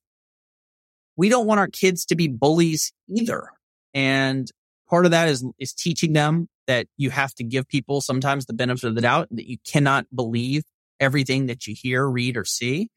we 1.15 1.29
don't 1.29 1.45
want 1.45 1.59
our 1.59 1.67
kids 1.67 2.07
to 2.07 2.15
be 2.15 2.27
bullies 2.27 2.91
either. 3.07 3.51
And 3.93 4.49
part 4.89 5.05
of 5.05 5.11
that 5.11 5.29
is, 5.29 5.45
is 5.59 5.73
teaching 5.73 6.13
them 6.13 6.47
that 6.67 6.87
you 6.97 7.09
have 7.09 7.33
to 7.35 7.43
give 7.43 7.67
people 7.67 8.01
sometimes 8.01 8.45
the 8.45 8.53
benefit 8.53 8.87
of 8.87 8.95
the 8.95 9.01
doubt 9.01 9.27
that 9.31 9.49
you 9.49 9.57
cannot 9.65 10.05
believe 10.13 10.63
everything 10.99 11.47
that 11.47 11.67
you 11.67 11.75
hear, 11.77 12.07
read 12.07 12.37
or 12.37 12.45
see. 12.45 12.89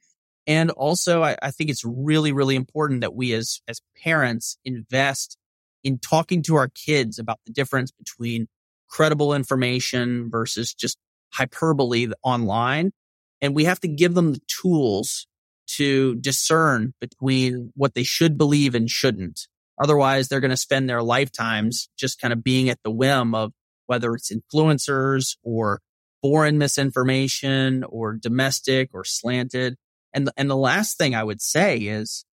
And 0.46 0.70
also 0.70 1.22
I, 1.22 1.36
I 1.42 1.50
think 1.50 1.70
it's 1.70 1.84
really, 1.84 2.32
really 2.32 2.56
important 2.56 3.00
that 3.00 3.14
we 3.14 3.32
as, 3.32 3.60
as 3.66 3.80
parents 4.02 4.58
invest 4.64 5.38
in 5.82 5.98
talking 5.98 6.42
to 6.42 6.56
our 6.56 6.68
kids 6.68 7.18
about 7.18 7.40
the 7.46 7.52
difference 7.52 7.90
between 7.92 8.48
credible 8.88 9.34
information 9.34 10.28
versus 10.30 10.74
just 10.74 10.98
hyperbole 11.32 12.08
online. 12.22 12.92
And 13.40 13.54
we 13.54 13.64
have 13.64 13.80
to 13.80 13.88
give 13.88 14.14
them 14.14 14.32
the 14.32 14.40
tools 14.46 15.26
to 15.66 16.14
discern 16.16 16.94
between 17.00 17.72
what 17.74 17.94
they 17.94 18.02
should 18.02 18.38
believe 18.38 18.74
and 18.74 18.88
shouldn't. 18.88 19.48
Otherwise, 19.82 20.28
they're 20.28 20.40
going 20.40 20.50
to 20.50 20.56
spend 20.56 20.88
their 20.88 21.02
lifetimes 21.02 21.88
just 21.96 22.20
kind 22.20 22.32
of 22.32 22.44
being 22.44 22.68
at 22.68 22.78
the 22.84 22.90
whim 22.90 23.34
of 23.34 23.52
whether 23.86 24.14
it's 24.14 24.32
influencers 24.32 25.36
or 25.42 25.80
foreign 26.22 26.58
misinformation 26.58 27.84
or 27.84 28.14
domestic 28.14 28.90
or 28.94 29.04
slanted. 29.04 29.76
And, 30.12 30.30
and 30.36 30.48
the 30.48 30.56
last 30.56 30.96
thing 30.96 31.14
I 31.14 31.24
would 31.24 31.42
say 31.42 31.78
is, 31.78 32.24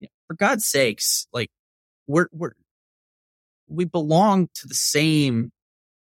you 0.00 0.06
know, 0.06 0.10
for 0.26 0.34
God's 0.34 0.64
sakes, 0.64 1.26
like 1.32 1.50
we're, 2.06 2.28
we're, 2.32 2.52
we 3.68 3.84
belong 3.84 4.48
to 4.54 4.66
the 4.66 4.74
same 4.74 5.52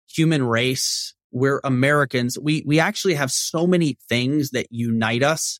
human 0.08 0.44
race. 0.44 1.14
We're 1.32 1.60
Americans. 1.64 2.38
We, 2.38 2.62
we 2.66 2.80
actually 2.80 3.14
have 3.14 3.32
so 3.32 3.66
many 3.66 3.96
things 4.08 4.50
that 4.50 4.66
unite 4.70 5.22
us, 5.22 5.58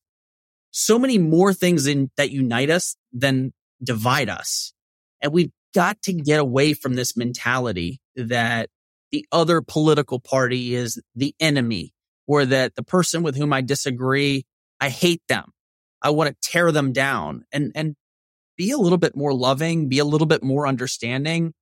so 0.70 0.98
many 0.98 1.18
more 1.18 1.52
things 1.54 1.86
in, 1.86 2.10
that 2.16 2.30
unite 2.30 2.70
us 2.70 2.96
than 3.12 3.52
divide 3.82 4.28
us. 4.28 4.72
And 5.22 5.32
we've 5.32 5.50
got 5.74 6.00
to 6.02 6.12
get 6.12 6.40
away 6.40 6.74
from 6.74 6.94
this 6.94 7.16
mentality 7.16 8.00
that 8.16 8.68
the 9.12 9.26
other 9.32 9.60
political 9.60 10.20
party 10.20 10.74
is 10.74 11.00
the 11.14 11.34
enemy 11.40 11.92
or 12.26 12.44
that 12.44 12.74
the 12.76 12.82
person 12.82 13.22
with 13.22 13.36
whom 13.36 13.52
I 13.52 13.60
disagree, 13.60 14.44
I 14.80 14.88
hate 14.88 15.22
them. 15.28 15.52
I 16.02 16.10
want 16.10 16.30
to 16.30 16.50
tear 16.50 16.72
them 16.72 16.92
down 16.92 17.44
and, 17.52 17.72
and 17.74 17.94
be 18.56 18.70
a 18.70 18.78
little 18.78 18.98
bit 18.98 19.16
more 19.16 19.34
loving, 19.34 19.88
be 19.88 19.98
a 19.98 20.04
little 20.04 20.26
bit 20.26 20.42
more 20.42 20.66
understanding 20.66 21.52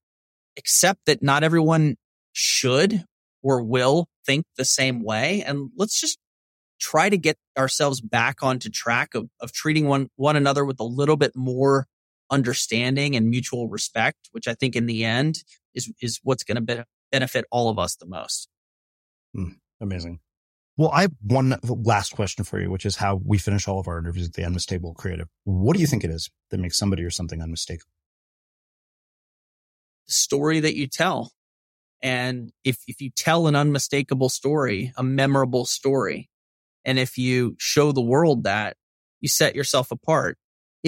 accept 0.59 1.07
that 1.07 1.23
not 1.23 1.45
everyone 1.45 1.97
should 2.33 3.05
or 3.43 3.63
will 3.63 4.09
think 4.27 4.45
the 4.57 4.65
same 4.65 5.03
way. 5.03 5.43
And 5.47 5.71
let's 5.77 5.99
just 5.99 6.19
try 6.81 7.09
to 7.09 7.17
get 7.17 7.39
ourselves 7.57 8.01
back 8.01 8.43
onto 8.43 8.69
track 8.69 9.15
of, 9.15 9.29
of 9.41 9.53
treating 9.53 9.87
one, 9.87 10.09
one 10.17 10.37
another 10.37 10.65
with 10.65 10.81
a 10.81 10.85
little 10.85 11.17
bit 11.17 11.33
more 11.35 11.87
understanding 12.31 13.17
and 13.17 13.29
mutual 13.29 13.69
respect, 13.69 14.29
which 14.33 14.49
I 14.49 14.55
think 14.55 14.77
in 14.77 14.87
the 14.87 15.05
end 15.05 15.43
is, 15.75 15.93
is 16.01 16.21
what's 16.23 16.45
going 16.45 16.57
to 16.57 16.61
be- 16.61 16.83
benefit 17.11 17.45
all 17.51 17.71
of 17.71 17.79
us 17.79 17.97
the 17.97 18.07
most. 18.07 18.49
Hmm, 19.35 19.53
amazing. 19.81 20.21
Well, 20.77 20.91
I 20.93 21.03
have 21.03 21.13
one 21.23 21.59
last 21.65 22.13
question 22.15 22.45
for 22.45 22.61
you, 22.61 22.71
which 22.71 22.87
is 22.87 22.97
how 22.97 23.21
we 23.25 23.37
finish 23.39 23.67
all 23.67 23.81
of 23.81 23.89
our 23.89 23.99
interviews 23.99 24.29
at 24.29 24.35
the 24.35 24.45
Unmistakable 24.45 24.95
Creative. 24.95 25.27
What 25.43 25.75
do 25.75 25.81
you 25.81 25.89
think 25.89 26.05
it 26.05 26.11
is 26.11 26.31
that 26.51 26.59
makes 26.59 26.79
somebody 26.79 27.03
or 27.03 27.11
something 27.11 27.43
unmistakable? 27.43 27.91
The 30.07 30.13
story 30.13 30.61
that 30.61 30.77
you 30.77 30.87
tell. 30.87 31.33
And 32.01 32.53
if, 32.63 32.79
if 32.87 33.01
you 33.01 33.11
tell 33.11 33.49
an 33.49 33.57
unmistakable 33.57 34.29
story, 34.29 34.93
a 34.97 35.03
memorable 35.03 35.65
story, 35.65 36.31
and 36.85 36.97
if 36.97 37.19
you 37.19 37.57
show 37.59 37.91
the 37.91 38.01
world 38.01 38.45
that, 38.45 38.77
you 39.21 39.29
set 39.29 39.57
yourself 39.57 39.91
apart. 39.91 40.39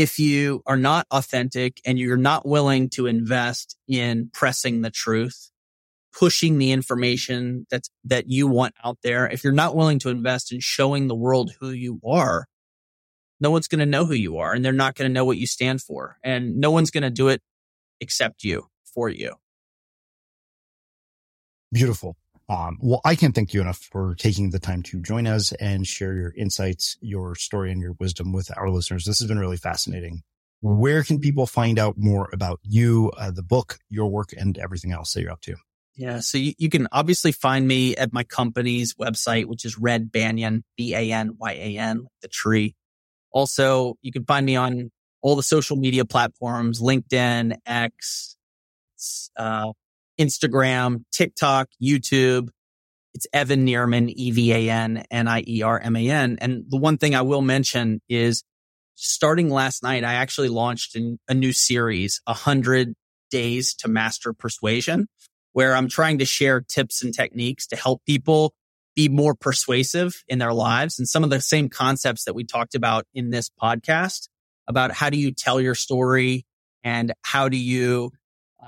If 0.01 0.19
you 0.19 0.63
are 0.65 0.79
not 0.79 1.07
authentic 1.11 1.79
and 1.85 1.99
you're 1.99 2.17
not 2.17 2.49
willing 2.49 2.89
to 2.95 3.05
invest 3.05 3.77
in 3.87 4.31
pressing 4.33 4.81
the 4.81 4.91
truth, 4.91 5.51
pushing 6.19 6.57
the 6.57 6.73
information 6.73 7.67
that's, 7.71 7.91
that 8.05 8.25
you 8.27 8.47
want 8.47 8.75
out 8.83 8.97
there, 9.03 9.29
if 9.29 9.45
you're 9.45 9.53
not 9.53 9.77
willing 9.77 9.99
to 9.99 10.09
invest 10.09 10.53
in 10.53 10.61
showing 10.61 11.07
the 11.07 11.15
world 11.15 11.53
who 11.61 11.69
you 11.69 12.01
are, 12.03 12.47
no 13.43 13.51
one's 13.51 13.69
going 13.69 13.81
to 13.81 13.85
know 13.85 14.07
who 14.07 14.15
you 14.15 14.39
are 14.39 14.55
and 14.55 14.65
they're 14.65 14.73
not 14.73 14.95
going 14.95 15.07
to 15.07 15.13
know 15.13 15.27
what 15.27 15.37
you 15.37 15.47
stand 15.47 15.83
for. 15.83 16.17
And 16.25 16.57
no 16.57 16.71
one's 16.71 16.91
going 16.91 17.03
to 17.03 17.11
do 17.11 17.29
it 17.29 17.43
except 18.01 18.43
you 18.43 18.69
for 18.95 19.11
you. 19.11 19.35
Beautiful. 21.71 22.17
Um, 22.51 22.79
well, 22.81 23.01
I 23.05 23.15
can't 23.15 23.33
thank 23.33 23.55
you 23.55 23.61
enough 23.61 23.79
for 23.93 24.17
taking 24.17 24.51
the 24.51 24.59
time 24.59 24.83
to 24.85 25.01
join 25.01 25.29
us 25.29 25.53
and 25.53 25.87
share 25.87 26.15
your 26.15 26.35
insights, 26.37 26.99
your 27.01 27.37
story, 27.37 27.71
and 27.71 27.81
your 27.81 27.93
wisdom 28.01 28.33
with 28.33 28.51
our 28.59 28.69
listeners. 28.71 29.05
This 29.05 29.21
has 29.21 29.29
been 29.29 29.39
really 29.39 29.57
fascinating. 29.57 30.23
where 30.63 31.03
can 31.03 31.19
people 31.21 31.47
find 31.47 31.79
out 31.79 31.97
more 31.97 32.29
about 32.35 32.61
you, 32.63 33.11
uh, 33.17 33.31
the 33.31 33.43
book, 33.43 33.79
your 33.89 34.11
work, 34.11 34.35
and 34.37 34.59
everything 34.59 34.93
else 34.93 35.13
that 35.15 35.23
you're 35.23 35.31
up 35.31 35.41
to? 35.41 35.55
Yeah. 35.97 36.21
So 36.21 36.39
you, 36.39 36.53
you 36.59 36.69
can 36.69 36.87
obviously 36.93 37.33
find 37.33 37.67
me 37.67 37.97
at 37.97 38.13
my 38.13 38.25
company's 38.25 38.95
website, 38.95 39.47
which 39.47 39.65
is 39.65 39.79
Red 39.79 40.13
Banyan, 40.13 40.65
B-A-N-Y-A-N, 40.77 42.07
the 42.21 42.29
tree. 42.29 42.75
Also, 43.33 43.95
you 44.03 44.13
can 44.13 44.25
find 44.25 44.45
me 44.45 44.57
on 44.57 44.91
all 45.23 45.37
the 45.37 45.43
social 45.43 45.77
media 45.77 46.05
platforms, 46.05 46.81
LinkedIn, 46.81 47.57
X, 47.65 48.37
uh, 49.39 49.73
Instagram, 50.21 51.05
TikTok, 51.13 51.69
YouTube. 51.83 52.51
It's 53.15 53.27
Evan 53.33 53.67
Nierman, 53.67 54.13
E-V-A-N, 54.15 55.05
N-I-E-R-M-A-N. 55.11 56.39
And 56.41 56.65
the 56.69 56.77
one 56.77 56.99
thing 56.99 57.15
I 57.15 57.23
will 57.23 57.43
mention 57.43 58.01
is 58.09 58.45
starting 58.95 59.49
last 59.49 59.83
night, 59.83 60.05
I 60.05 60.15
actually 60.15 60.51
launched 60.51 60.97
a 61.29 61.35
new 61.35 61.53
series, 61.53 62.21
a 62.27 62.35
hundred 62.35 62.95
days 63.31 63.75
to 63.77 63.89
master 63.89 64.33
persuasion, 64.33 65.09
where 65.55 65.75
I'm 65.75 65.89
trying 65.89 66.19
to 66.19 66.25
share 66.27 66.61
tips 66.61 67.03
and 67.03 67.15
techniques 67.15 67.67
to 67.69 67.77
help 67.77 68.03
people 68.07 68.53
be 68.95 69.09
more 69.09 69.35
persuasive 69.35 70.23
in 70.29 70.39
their 70.39 70.53
lives 70.53 70.99
and 70.99 71.09
some 71.09 71.25
of 71.25 71.31
the 71.31 71.41
same 71.41 71.69
concepts 71.69 72.25
that 72.25 72.35
we 72.35 72.45
talked 72.45 72.75
about 72.75 73.07
in 73.15 73.31
this 73.31 73.51
podcast 73.61 74.29
about 74.69 74.93
how 74.93 75.09
do 75.09 75.17
you 75.17 75.33
tell 75.33 75.61
your 75.61 75.75
story 75.75 76.45
and 76.85 77.13
how 77.23 77.49
do 77.49 77.57
you 77.57 78.11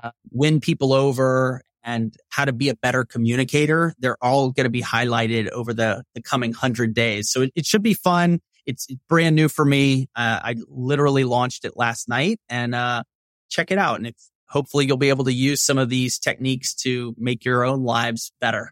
uh, 0.01 0.11
win 0.31 0.59
people 0.59 0.93
over 0.93 1.61
and 1.83 2.15
how 2.29 2.45
to 2.45 2.53
be 2.53 2.69
a 2.69 2.75
better 2.75 3.03
communicator. 3.03 3.93
They're 3.99 4.17
all 4.21 4.51
going 4.51 4.65
to 4.65 4.69
be 4.69 4.81
highlighted 4.81 5.49
over 5.49 5.73
the, 5.73 6.03
the 6.15 6.21
coming 6.21 6.53
hundred 6.53 6.93
days. 6.93 7.29
So 7.29 7.41
it, 7.41 7.51
it, 7.55 7.65
should 7.65 7.83
be 7.83 7.93
fun. 7.93 8.39
It's 8.65 8.87
brand 9.09 9.35
new 9.35 9.49
for 9.49 9.65
me. 9.65 10.07
Uh, 10.15 10.39
I 10.43 10.55
literally 10.69 11.25
launched 11.25 11.65
it 11.65 11.73
last 11.75 12.07
night 12.07 12.39
and, 12.47 12.73
uh, 12.73 13.03
check 13.49 13.69
it 13.71 13.77
out. 13.77 13.97
And 13.97 14.07
it's, 14.07 14.31
hopefully 14.47 14.85
you'll 14.85 14.97
be 14.97 15.09
able 15.09 15.25
to 15.25 15.33
use 15.33 15.61
some 15.61 15.77
of 15.77 15.89
these 15.89 16.19
techniques 16.19 16.73
to 16.75 17.13
make 17.17 17.43
your 17.43 17.63
own 17.65 17.83
lives 17.83 18.31
better. 18.39 18.71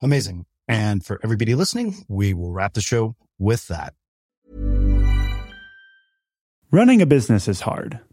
Amazing. 0.00 0.46
And 0.66 1.04
for 1.04 1.20
everybody 1.22 1.54
listening, 1.54 2.04
we 2.08 2.34
will 2.34 2.52
wrap 2.52 2.74
the 2.74 2.80
show 2.80 3.16
with 3.38 3.68
that. 3.68 3.94
Running 6.70 7.02
a 7.02 7.06
business 7.06 7.48
is 7.48 7.60
hard, 7.60 8.00